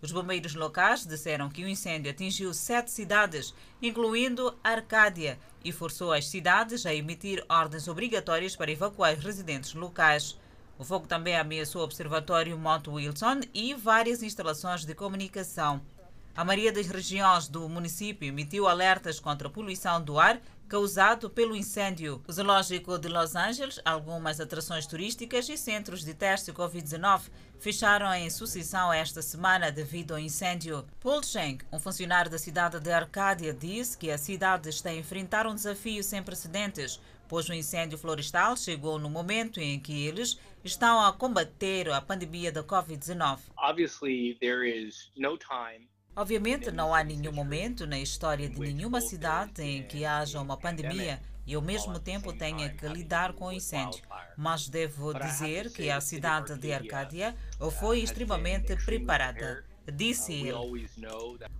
Os 0.00 0.12
bombeiros 0.12 0.54
locais 0.54 1.04
disseram 1.04 1.48
que 1.48 1.64
o 1.64 1.68
incêndio 1.68 2.10
atingiu 2.10 2.54
sete 2.54 2.90
cidades, 2.90 3.52
incluindo 3.82 4.56
Arcádia, 4.62 5.38
e 5.64 5.72
forçou 5.72 6.12
as 6.12 6.28
cidades 6.28 6.86
a 6.86 6.94
emitir 6.94 7.44
ordens 7.48 7.88
obrigatórias 7.88 8.54
para 8.54 8.70
evacuar 8.70 9.16
os 9.16 9.24
residentes 9.24 9.74
locais. 9.74 10.38
O 10.78 10.84
fogo 10.84 11.08
também 11.08 11.36
ameaçou 11.36 11.80
o 11.80 11.84
Observatório 11.84 12.56
Mount 12.56 12.86
Wilson 12.86 13.40
e 13.52 13.74
várias 13.74 14.22
instalações 14.22 14.84
de 14.84 14.94
comunicação. 14.94 15.80
A 16.38 16.44
maioria 16.44 16.70
das 16.70 16.86
regiões 16.86 17.48
do 17.48 17.68
município 17.68 18.28
emitiu 18.28 18.68
alertas 18.68 19.18
contra 19.18 19.48
a 19.48 19.50
poluição 19.50 20.00
do 20.00 20.20
ar 20.20 20.40
causado 20.68 21.28
pelo 21.28 21.56
incêndio. 21.56 22.22
O 22.28 22.32
Zoológico 22.32 22.96
de 22.96 23.08
Los 23.08 23.34
Angeles, 23.34 23.80
algumas 23.84 24.38
atrações 24.38 24.86
turísticas 24.86 25.48
e 25.48 25.58
centros 25.58 26.04
de 26.04 26.14
teste 26.14 26.52
Covid-19 26.52 27.22
fecharam 27.58 28.14
em 28.14 28.30
sucessão 28.30 28.92
esta 28.92 29.20
semana 29.20 29.72
devido 29.72 30.12
ao 30.12 30.20
incêndio. 30.20 30.86
Paul 31.00 31.24
Schenck, 31.24 31.64
um 31.72 31.80
funcionário 31.80 32.30
da 32.30 32.38
cidade 32.38 32.78
de 32.78 32.92
Arcádia, 32.92 33.52
disse 33.52 33.98
que 33.98 34.08
a 34.08 34.16
cidade 34.16 34.68
está 34.68 34.90
a 34.90 34.94
enfrentar 34.94 35.44
um 35.44 35.56
desafio 35.56 36.04
sem 36.04 36.22
precedentes, 36.22 37.00
pois 37.26 37.48
o 37.48 37.52
incêndio 37.52 37.98
florestal 37.98 38.56
chegou 38.56 38.96
no 38.96 39.10
momento 39.10 39.58
em 39.58 39.80
que 39.80 40.06
eles 40.06 40.38
estão 40.62 41.04
a 41.04 41.12
combater 41.12 41.90
a 41.90 42.00
pandemia 42.00 42.52
da 42.52 42.62
Covid-19. 42.62 43.40
Obviously, 43.56 44.38
there 44.40 44.64
is 44.64 45.10
no 45.16 45.36
time 45.36 45.88
Obviamente, 46.16 46.70
não 46.70 46.94
há 46.94 47.04
nenhum 47.04 47.32
momento 47.32 47.86
na 47.86 47.98
história 47.98 48.48
de 48.48 48.58
nenhuma 48.58 49.00
cidade 49.00 49.62
em 49.62 49.82
que 49.84 50.04
haja 50.04 50.40
uma 50.40 50.56
pandemia 50.56 51.20
e 51.46 51.54
ao 51.54 51.62
mesmo 51.62 51.98
tempo 51.98 52.32
tenha 52.32 52.68
que 52.68 52.86
lidar 52.88 53.32
com 53.32 53.46
o 53.46 53.52
incêndio. 53.52 54.02
Mas 54.36 54.68
devo 54.68 55.14
dizer 55.14 55.72
que 55.72 55.90
a 55.90 56.00
cidade 56.00 56.58
de 56.58 56.72
Arcádia 56.72 57.34
foi 57.78 58.00
extremamente 58.00 58.76
preparada. 58.84 59.64
Disse 59.90 60.34
ele. 60.34 60.86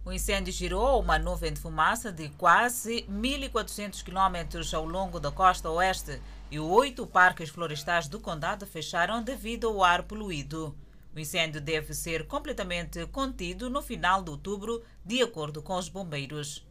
O 0.04 0.12
incêndio 0.12 0.52
girou 0.52 1.00
uma 1.00 1.18
nuvem 1.18 1.50
de 1.50 1.58
fumaça 1.60 2.12
de 2.12 2.28
quase 2.30 3.06
1.400 3.10 4.02
quilômetros 4.02 4.74
ao 4.74 4.84
longo 4.84 5.18
da 5.18 5.32
costa 5.32 5.70
oeste 5.70 6.20
e 6.50 6.58
oito 6.58 7.06
parques 7.06 7.48
florestais 7.48 8.06
do 8.06 8.20
condado 8.20 8.66
fecharam 8.66 9.22
devido 9.22 9.68
ao 9.68 9.82
ar 9.82 10.02
poluído. 10.02 10.76
O 11.14 11.18
incêndio 11.18 11.60
deve 11.60 11.94
ser 11.94 12.26
completamente 12.26 13.06
contido 13.06 13.68
no 13.68 13.82
final 13.82 14.22
de 14.22 14.30
outubro, 14.30 14.82
de 15.04 15.22
acordo 15.22 15.62
com 15.62 15.76
os 15.76 15.88
bombeiros. 15.88 16.66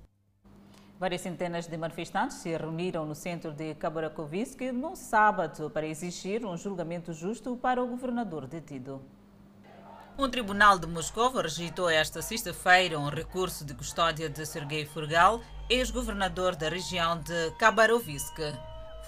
Várias 0.99 1.21
centenas 1.21 1.67
de 1.67 1.77
manifestantes 1.77 2.38
se 2.38 2.57
reuniram 2.57 3.05
no 3.05 3.13
centro 3.13 3.51
de 3.51 3.75
Khabarakovsk 3.75 4.71
no 4.71 4.95
sábado 4.95 5.69
para 5.69 5.85
exigir 5.85 6.43
um 6.43 6.57
julgamento 6.57 7.13
justo 7.13 7.55
para 7.55 7.83
o 7.83 7.88
governador 7.88 8.47
detido. 8.47 9.01
Um 10.17 10.27
tribunal 10.27 10.79
de 10.79 10.88
Moscou 10.88 11.29
rejeitou 11.29 11.88
esta 11.88 12.23
sexta-feira 12.23 12.97
um 12.97 13.09
recurso 13.09 13.63
de 13.63 13.75
custódia 13.75 14.27
de 14.27 14.43
Sergei 14.47 14.83
Furgal, 14.83 15.41
ex-governador 15.69 16.55
da 16.55 16.69
região 16.69 17.21
de 17.21 17.51
Khabarovsk. 17.59 18.39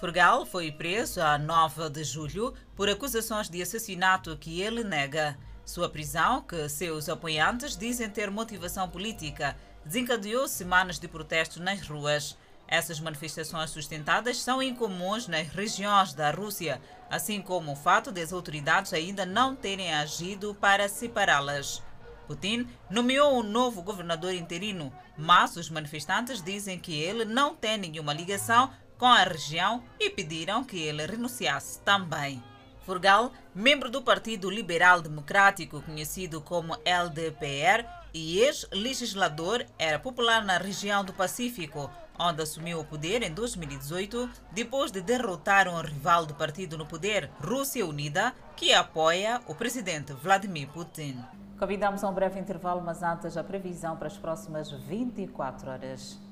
Furgal 0.00 0.46
foi 0.46 0.72
preso 0.72 1.20
a 1.20 1.36
9 1.36 1.90
de 1.90 2.02
julho 2.04 2.54
por 2.74 2.88
acusações 2.88 3.50
de 3.50 3.60
assassinato 3.60 4.34
que 4.34 4.62
ele 4.62 4.82
nega. 4.82 5.36
Sua 5.62 5.90
prisão, 5.90 6.40
que 6.40 6.70
seus 6.70 7.10
apoiantes 7.10 7.76
dizem 7.76 8.08
ter 8.08 8.30
motivação 8.30 8.88
política, 8.88 9.54
desencadeou 9.84 10.48
semanas 10.48 10.98
de 10.98 11.06
protestos 11.06 11.58
nas 11.58 11.86
ruas. 11.86 12.34
Essas 12.66 12.98
manifestações 12.98 13.68
sustentadas 13.68 14.40
são 14.40 14.62
incomuns 14.62 15.28
nas 15.28 15.48
regiões 15.48 16.14
da 16.14 16.30
Rússia, 16.30 16.80
assim 17.10 17.42
como 17.42 17.72
o 17.72 17.76
fato 17.76 18.10
de 18.10 18.22
as 18.22 18.32
autoridades 18.32 18.94
ainda 18.94 19.26
não 19.26 19.54
terem 19.54 19.92
agido 19.92 20.54
para 20.54 20.88
separá-las. 20.88 21.82
Putin 22.26 22.66
nomeou 22.88 23.38
um 23.38 23.42
novo 23.42 23.82
governador 23.82 24.32
interino, 24.32 24.90
mas 25.18 25.56
os 25.56 25.68
manifestantes 25.68 26.40
dizem 26.40 26.78
que 26.78 26.94
ele 26.94 27.26
não 27.26 27.54
tem 27.54 27.76
nenhuma 27.76 28.14
ligação 28.14 28.70
com 29.00 29.06
a 29.06 29.24
região 29.24 29.82
e 29.98 30.10
pediram 30.10 30.62
que 30.62 30.78
ele 30.78 31.06
renunciasse 31.06 31.80
também. 31.80 32.44
Furgal, 32.84 33.32
membro 33.54 33.90
do 33.90 34.02
Partido 34.02 34.50
Liberal 34.50 35.00
Democrático, 35.00 35.80
conhecido 35.80 36.42
como 36.42 36.76
LDPR, 36.84 37.86
e 38.12 38.40
ex-legislador, 38.40 39.64
era 39.78 39.98
popular 39.98 40.44
na 40.44 40.58
região 40.58 41.02
do 41.02 41.14
Pacífico, 41.14 41.90
onde 42.18 42.42
assumiu 42.42 42.80
o 42.80 42.84
poder 42.84 43.22
em 43.22 43.32
2018, 43.32 44.28
depois 44.52 44.92
de 44.92 45.00
derrotar 45.00 45.66
um 45.66 45.80
rival 45.80 46.26
do 46.26 46.34
partido 46.34 46.76
no 46.76 46.84
poder, 46.84 47.30
Rússia 47.40 47.86
Unida, 47.86 48.34
que 48.54 48.74
apoia 48.74 49.40
o 49.46 49.54
presidente 49.54 50.12
Vladimir 50.12 50.68
Putin. 50.68 51.24
Convidamos 51.58 52.04
a 52.04 52.08
um 52.08 52.12
breve 52.12 52.38
intervalo, 52.38 52.82
mas 52.82 53.02
antes 53.02 53.36
a 53.38 53.44
previsão 53.44 53.96
para 53.96 54.08
as 54.08 54.18
próximas 54.18 54.70
24 54.70 55.70
horas. 55.70 56.29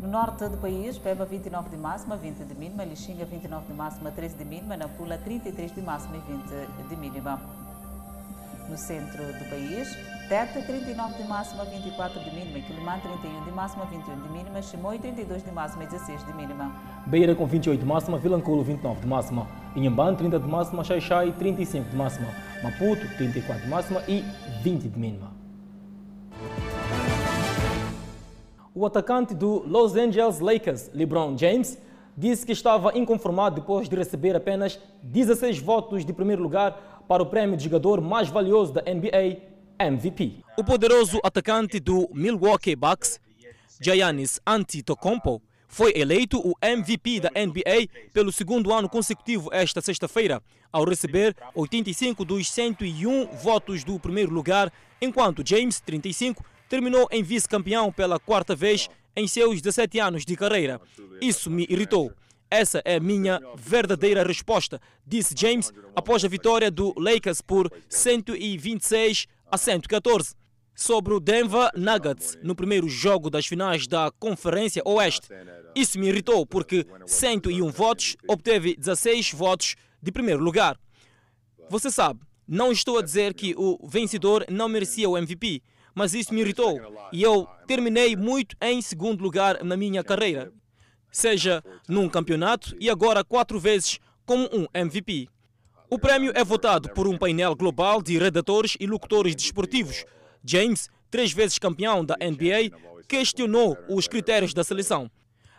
No 0.00 0.08
norte 0.08 0.48
do 0.48 0.56
país, 0.56 0.96
Peba 0.96 1.26
29 1.26 1.68
de 1.68 1.76
máxima, 1.76 2.16
20 2.16 2.44
de 2.44 2.54
mínima, 2.54 2.84
Lixinga 2.84 3.26
29 3.26 3.66
de 3.66 3.74
máxima, 3.74 4.10
13 4.10 4.34
de 4.34 4.44
mínima, 4.46 4.74
Nampula 4.74 5.18
33 5.18 5.74
de 5.74 5.82
máxima 5.82 6.16
e 6.16 6.20
20 6.20 6.88
de 6.88 6.96
mínima. 6.96 7.38
No 8.70 8.78
centro 8.78 9.22
do 9.22 9.50
país, 9.50 9.94
Teta 10.26 10.62
39 10.62 11.18
de 11.18 11.24
máxima, 11.24 11.64
24 11.64 12.18
de 12.18 12.30
mínima, 12.30 12.60
Quilimã 12.60 12.98
31 12.98 13.44
de 13.44 13.50
máxima, 13.50 13.84
21 13.84 14.22
de 14.22 14.28
mínima, 14.30 14.62
Chimoio 14.62 14.98
32 14.98 15.42
de 15.42 15.50
máxima 15.52 15.84
e 15.84 15.86
16 15.88 16.24
de 16.24 16.32
mínima. 16.32 16.72
Beira 17.06 17.34
com 17.34 17.44
28 17.44 17.78
de 17.78 17.86
máxima, 17.86 18.16
Vilanculo 18.16 18.64
29 18.64 19.02
de 19.02 19.06
máxima, 19.06 19.46
Inhambane 19.76 20.16
30 20.16 20.38
de 20.38 20.48
máxima, 20.48 20.82
Xaixai 20.82 21.32
35 21.32 21.90
de 21.90 21.96
máxima, 21.96 22.28
Maputo 22.62 23.06
34 23.18 23.64
de 23.64 23.68
máxima 23.68 24.02
e 24.08 24.24
20 24.62 24.88
de 24.88 24.98
mínima. 24.98 25.29
O 28.72 28.86
atacante 28.86 29.34
do 29.34 29.64
Los 29.66 29.96
Angeles 29.96 30.38
Lakers, 30.38 30.90
LeBron 30.94 31.36
James, 31.36 31.76
disse 32.16 32.46
que 32.46 32.52
estava 32.52 32.96
inconformado 32.96 33.56
depois 33.56 33.88
de 33.88 33.96
receber 33.96 34.36
apenas 34.36 34.78
16 35.02 35.58
votos 35.58 36.04
de 36.04 36.12
primeiro 36.12 36.40
lugar 36.40 37.04
para 37.08 37.20
o 37.20 37.26
prêmio 37.26 37.56
de 37.56 37.64
jogador 37.64 38.00
mais 38.00 38.28
valioso 38.28 38.72
da 38.72 38.82
NBA, 38.82 39.40
MVP. 39.76 40.44
O 40.56 40.62
poderoso 40.62 41.18
atacante 41.24 41.80
do 41.80 42.08
Milwaukee 42.12 42.76
Bucks, 42.76 43.18
Giannis 43.80 44.38
Antetokounmpo, 44.46 45.42
foi 45.66 45.92
eleito 45.96 46.38
o 46.38 46.54
MVP 46.62 47.20
da 47.20 47.30
NBA 47.30 47.88
pelo 48.12 48.30
segundo 48.30 48.72
ano 48.72 48.88
consecutivo 48.88 49.48
esta 49.52 49.80
sexta-feira, 49.80 50.40
ao 50.72 50.84
receber 50.84 51.34
85 51.56 52.24
dos 52.24 52.48
101 52.50 53.26
votos 53.42 53.82
do 53.82 53.98
primeiro 53.98 54.32
lugar, 54.32 54.72
enquanto 55.00 55.42
James, 55.44 55.80
35, 55.80 56.44
terminou 56.70 57.08
em 57.10 57.20
vice-campeão 57.22 57.90
pela 57.92 58.20
quarta 58.20 58.54
vez 58.54 58.88
em 59.16 59.26
seus 59.26 59.60
17 59.60 59.98
anos 59.98 60.24
de 60.24 60.36
carreira. 60.36 60.80
Isso 61.20 61.50
me 61.50 61.66
irritou. 61.68 62.12
Essa 62.48 62.80
é 62.84 62.94
a 62.94 63.00
minha 63.00 63.40
verdadeira 63.56 64.24
resposta, 64.24 64.80
disse 65.04 65.34
James 65.36 65.72
após 65.94 66.24
a 66.24 66.28
vitória 66.28 66.70
do 66.70 66.94
Lakers 66.96 67.40
por 67.40 67.70
126 67.88 69.26
a 69.50 69.58
114 69.58 70.34
sobre 70.74 71.12
o 71.12 71.20
Denver 71.20 71.70
Nuggets 71.76 72.38
no 72.42 72.54
primeiro 72.54 72.88
jogo 72.88 73.28
das 73.28 73.46
finais 73.46 73.86
da 73.86 74.10
Conferência 74.18 74.82
Oeste. 74.84 75.28
Isso 75.74 75.98
me 75.98 76.08
irritou 76.08 76.46
porque 76.46 76.86
101 77.04 77.68
votos 77.70 78.16
obteve 78.28 78.76
16 78.76 79.32
votos 79.32 79.74
de 80.00 80.10
primeiro 80.10 80.42
lugar. 80.42 80.78
Você 81.68 81.90
sabe, 81.90 82.20
não 82.46 82.72
estou 82.72 82.98
a 82.98 83.02
dizer 83.02 83.34
que 83.34 83.54
o 83.56 83.78
vencedor 83.86 84.44
não 84.48 84.68
merecia 84.68 85.08
o 85.08 85.16
MVP, 85.16 85.62
mas 85.94 86.14
isso 86.14 86.32
me 86.32 86.40
irritou 86.40 86.80
e 87.12 87.22
eu 87.22 87.46
terminei 87.66 88.16
muito 88.16 88.56
em 88.60 88.80
segundo 88.80 89.22
lugar 89.22 89.62
na 89.64 89.76
minha 89.76 90.04
carreira, 90.04 90.52
seja 91.10 91.62
num 91.88 92.08
campeonato 92.08 92.76
e 92.78 92.88
agora 92.88 93.24
quatro 93.24 93.58
vezes 93.58 93.98
como 94.24 94.48
um 94.52 94.66
MVP. 94.72 95.28
O 95.88 95.98
prêmio 95.98 96.32
é 96.36 96.44
votado 96.44 96.88
por 96.90 97.08
um 97.08 97.18
painel 97.18 97.54
global 97.56 98.00
de 98.00 98.16
redatores 98.16 98.76
e 98.78 98.86
locutores 98.86 99.34
desportivos. 99.34 100.04
James, 100.44 100.88
três 101.10 101.32
vezes 101.32 101.58
campeão 101.58 102.04
da 102.04 102.16
NBA, 102.16 102.76
questionou 103.08 103.76
os 103.88 104.06
critérios 104.06 104.54
da 104.54 104.62
seleção. 104.62 105.10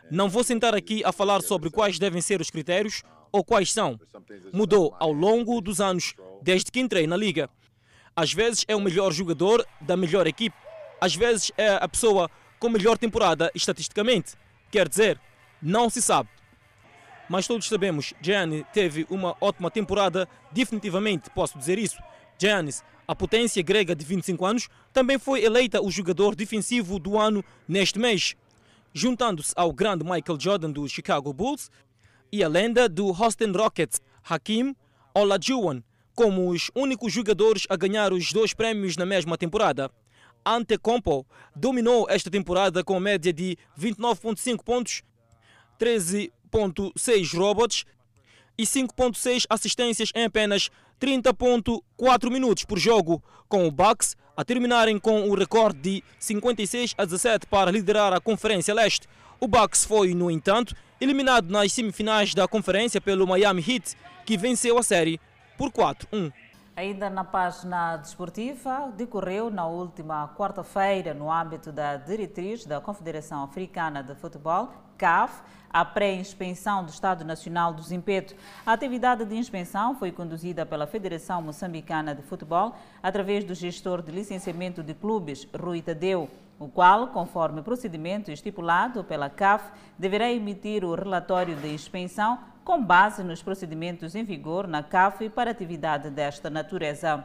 Não 0.10 0.30
vou 0.30 0.44
sentar 0.44 0.74
aqui 0.74 1.04
a 1.04 1.12
falar 1.12 1.42
sobre 1.42 1.70
quais 1.70 2.00
devem 2.00 2.22
ser 2.22 2.40
os 2.40 2.50
critérios, 2.50 3.04
ou 3.32 3.44
quais 3.44 3.72
são. 3.72 4.00
Mudou 4.54 4.96
ao 5.00 5.12
longo 5.12 5.62
dos 5.62 5.80
anos, 5.80 6.14
desde 6.42 6.72
que 6.72 6.80
entrei 6.80 7.08
na 7.08 7.16
liga. 7.16 7.50
Às 8.16 8.34
vezes 8.34 8.66
é 8.68 8.76
o 8.76 8.82
melhor 8.82 9.12
jogador 9.12 9.66
da 9.80 9.95
melhor 9.95 10.28
equipe, 10.28 10.55
às 10.99 11.16
vezes 11.16 11.51
é 11.57 11.76
a 11.76 11.88
pessoa 11.88 12.30
com 12.59 12.70
melhor 12.70 12.97
temporada 12.97 13.51
estatisticamente. 13.55 14.34
Quer 14.70 14.88
dizer, 14.88 15.20
não 15.62 15.89
se 15.89 16.01
sabe. 16.01 16.30
Mas 17.28 17.47
todos 17.47 17.68
sabemos, 17.68 18.14
Gianni 18.22 18.66
teve 18.74 19.07
uma 19.09 19.36
ótima 19.39 19.72
temporada, 19.72 20.28
definitivamente 20.51 21.30
posso 21.30 21.57
dizer 21.57 21.80
isso. 21.80 21.97
Giannis, 22.38 22.84
a 23.07 23.16
potência 23.16 23.64
grega 23.64 23.95
de 23.95 24.03
25 24.05 24.45
anos, 24.45 24.70
também 24.91 25.18
foi 25.18 25.43
eleita 25.43 25.82
o 25.82 25.89
jogador 25.89 26.36
defensivo 26.36 26.99
do 26.99 27.18
ano 27.18 27.43
neste 27.68 27.97
mês, 27.97 28.36
juntando-se 28.93 29.53
ao 29.55 29.72
grande 29.72 30.03
Michael 30.03 30.39
Jordan 30.39 30.72
do 30.72 30.88
Chicago 30.88 31.34
Bulls 31.34 31.72
e 32.32 32.43
a 32.43 32.47
lenda 32.47 32.88
do 32.88 33.07
Houston 33.07 33.51
Rockets, 33.51 34.01
Hakim 34.24 34.76
Olajuwon, 35.14 35.82
como 36.22 36.52
os 36.52 36.70
únicos 36.76 37.12
jogadores 37.12 37.66
a 37.68 37.76
ganhar 37.76 38.14
os 38.14 38.32
dois 38.32 38.54
prémios 38.54 38.96
na 38.96 39.08
mesma 39.08 39.36
temporada. 39.36 39.90
Antecompo 40.46 41.26
dominou 41.56 42.06
esta 42.08 42.30
temporada 42.30 42.84
com 42.84 43.00
média 43.00 43.34
de 43.34 43.58
29,5 43.76 44.64
pontos, 44.64 45.02
13,6 45.80 47.36
robots 47.36 47.86
e 48.56 48.66
5,6 48.66 49.46
assistências 49.50 50.12
em 50.14 50.26
apenas 50.26 50.70
30,4 51.02 52.30
minutos 52.30 52.66
por 52.66 52.78
jogo, 52.78 53.24
com 53.50 53.66
o 53.66 53.72
Bucks 53.72 54.16
a 54.38 54.46
terminarem 54.46 55.00
com 55.00 55.28
o 55.28 55.34
recorde 55.34 55.80
de 55.80 56.04
56 56.20 56.94
a 57.00 57.04
17 57.04 57.48
para 57.48 57.72
liderar 57.72 58.14
a 58.14 58.22
Conferência 58.22 58.76
Leste. 58.76 59.08
O 59.40 59.48
Bucks 59.48 59.86
foi, 59.86 60.14
no 60.14 60.30
entanto, 60.30 60.76
eliminado 61.00 61.50
nas 61.50 61.74
semifinais 61.74 62.36
da 62.36 62.48
conferência 62.48 63.02
pelo 63.02 63.26
Miami 63.26 63.66
Heat, 63.68 63.96
que 64.24 64.38
venceu 64.38 64.78
a 64.78 64.84
série 64.84 65.20
por 65.62 65.72
4-1. 65.72 66.34
Ainda 66.76 67.07
na 67.07 67.24
página 67.24 67.97
desportiva, 67.97 68.91
decorreu 68.97 69.51
na 69.51 69.68
última 69.68 70.28
quarta-feira, 70.36 71.14
no 71.14 71.32
âmbito 71.32 71.72
da 71.72 71.97
diretriz 71.97 72.66
da 72.66 72.82
Confederação 72.82 73.43
Africana 73.43 74.01
de 74.01 74.16
Futebol, 74.16 74.70
CAF, 74.97 75.43
a 75.70 75.86
pré-inspeção 75.86 76.84
do 76.84 76.89
Estado 76.89 77.24
Nacional 77.24 77.74
do 77.74 77.84
Zimpeto. 77.84 78.34
A 78.66 78.74
atividade 78.74 79.24
de 79.24 79.36
inspeção 79.36 79.93
foi 79.95 80.12
conduzida 80.12 80.66
pela 80.66 80.88
Federação 80.88 81.43
Moçambicana 81.43 82.16
de 82.16 82.24
Futebol 82.24 82.76
através 83.03 83.43
do 83.43 83.53
gestor 83.53 84.01
de 84.01 84.12
licenciamento 84.12 84.82
de 84.82 84.95
clubes, 84.95 85.47
Rui 85.55 85.84
Tadeu, 85.84 86.28
o 86.57 86.68
qual, 86.68 87.09
conforme 87.09 87.62
procedimento 87.62 88.32
estipulado 88.32 89.03
pela 89.03 89.30
CAF, 89.30 89.72
deverá 89.97 90.32
emitir 90.32 90.84
o 90.84 90.95
relatório 90.95 91.55
de 91.55 91.72
inspeção 91.72 92.39
com 92.64 92.84
base 92.84 93.24
nos 93.24 93.41
procedimentos 93.41 94.16
em 94.16 94.24
vigor 94.24 94.68
na 94.68 94.84
CAF 94.84 95.30
para 95.30 95.51
atividade 95.51 96.09
desta 96.09 96.49
natureza. 96.49 97.24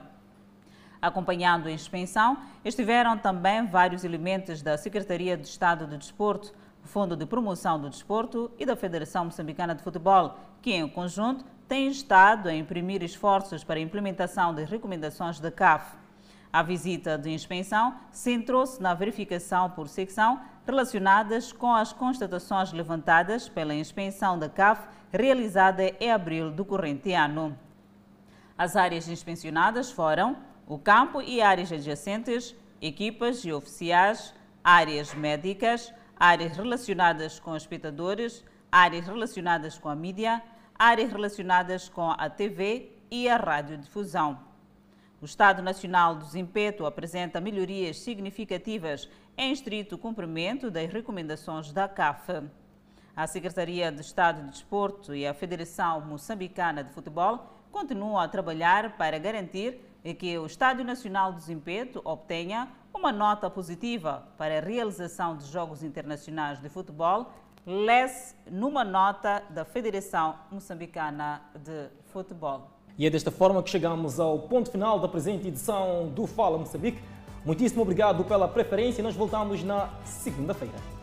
Acompanhando 1.01 1.69
a 1.69 1.71
inspeção, 1.73 2.39
estiveram 2.65 3.19
também 3.19 3.67
vários 3.67 4.03
elementos 4.03 4.63
da 4.63 4.79
Secretaria 4.79 5.37
de 5.37 5.47
Estado 5.47 5.87
de 5.87 5.97
Desporto, 5.99 6.55
Fundo 6.83 7.17
de 7.17 7.27
Promoção 7.27 7.81
do 7.81 7.91
Desporto 7.91 8.51
e 8.59 8.65
da 8.65 8.77
Federação 8.77 9.27
Moçambicana 9.27 9.75
de 9.75 9.83
Futebol, 9.83 10.39
que, 10.63 10.73
em 10.73 10.89
conjunto, 10.89 11.45
têm 11.69 11.89
estado 11.89 12.49
a 12.49 12.55
imprimir 12.55 13.03
esforços 13.03 13.63
para 13.63 13.79
a 13.79 13.83
implementação 13.83 14.55
das 14.55 14.71
recomendações 14.71 15.39
da 15.39 15.51
CAF. 15.51 15.97
A 16.57 16.63
visita 16.63 17.19
de 17.19 17.31
inspeção 17.31 17.95
centrou-se 18.11 18.81
na 18.81 18.95
verificação 18.95 19.69
por 19.69 19.89
secção 19.89 20.41
relacionadas 20.65 21.53
com 21.53 21.75
as 21.75 21.93
constatações 21.93 22.73
levantadas 22.73 23.47
pela 23.47 23.75
inspeção 23.75 24.39
da 24.39 24.49
CAF 24.49 24.89
realizada 25.13 25.83
em 26.01 26.11
abril 26.11 26.51
do 26.51 26.65
corrente 26.65 27.13
ano. 27.13 27.55
As 28.57 28.75
áreas 28.75 29.07
inspecionadas 29.07 29.91
foram 29.91 30.35
o 30.67 30.79
campo 30.79 31.21
e 31.21 31.43
áreas 31.43 31.71
adjacentes, 31.71 32.57
equipas 32.81 33.45
e 33.45 33.53
oficiais, 33.53 34.33
áreas 34.65 35.13
médicas, 35.13 35.93
áreas 36.19 36.57
relacionadas 36.57 37.39
com 37.39 37.55
espectadores, 37.55 38.43
áreas 38.73 39.07
relacionadas 39.07 39.77
com 39.77 39.91
a 39.91 39.95
mídia, 39.95 40.43
áreas 40.75 41.13
relacionadas 41.13 41.91
com 41.91 42.13
a 42.13 42.31
TV 42.31 42.93
e 43.11 43.29
a 43.29 43.37
radiodifusão. 43.37 44.46
O 45.27 45.29
Estado 45.29 45.61
Nacional 45.61 46.15
do 46.15 46.25
Desempeto 46.25 46.87
apresenta 46.87 47.41
melhorias 47.41 47.99
significativas 47.99 49.11
em 49.37 49.51
estrito 49.51 49.99
cumprimento 49.99 50.71
das 50.71 50.89
recomendações 50.89 51.73
da 51.73 51.89
CAF. 51.89 52.45
A 53.17 53.27
Secretaria 53.27 53.91
de 53.91 54.03
Estado 54.03 54.43
de 54.43 54.51
Desporto 54.51 55.13
e 55.13 55.27
a 55.27 55.35
Federação 55.35 56.01
Moçambicana 56.03 56.85
de 56.85 56.93
Futebol 56.93 57.45
continuam 57.73 58.17
a 58.17 58.29
trabalhar 58.29 58.97
para 58.97 59.19
garantir 59.19 59.81
que 60.17 60.39
o 60.39 60.47
Estádio 60.47 60.85
Nacional 60.85 61.33
do 61.33 61.39
Desempeto 61.39 62.01
obtenha 62.05 62.69
uma 62.95 63.11
nota 63.11 63.51
positiva 63.51 64.29
para 64.39 64.59
a 64.59 64.63
realização 64.63 65.37
de 65.37 65.45
Jogos 65.47 65.83
Internacionais 65.83 66.61
de 66.61 66.69
Futebol, 66.69 67.33
lesse 67.67 68.37
numa 68.49 68.85
nota 68.85 69.43
da 69.51 69.65
Federação 69.65 70.39
Moçambicana 70.53 71.43
de 71.57 71.89
Futebol. 72.13 72.76
E 72.99 73.07
é 73.07 73.11
desta 73.11 73.31
forma 73.31 73.63
que 73.63 73.69
chegamos 73.69 74.19
ao 74.19 74.39
ponto 74.39 74.71
final 74.71 74.99
da 74.99 75.07
presente 75.07 75.49
edição 75.49 76.11
do 76.15 76.27
Fala 76.27 76.57
Moçambique. 76.57 76.99
Muitíssimo 77.45 77.83
obrigado 77.83 78.25
pela 78.25 78.49
preferência 78.49 79.03
e 79.03 79.05
nós 79.05 79.15
voltamos 79.15 79.63
na 79.63 79.91
segunda-feira. 80.05 80.96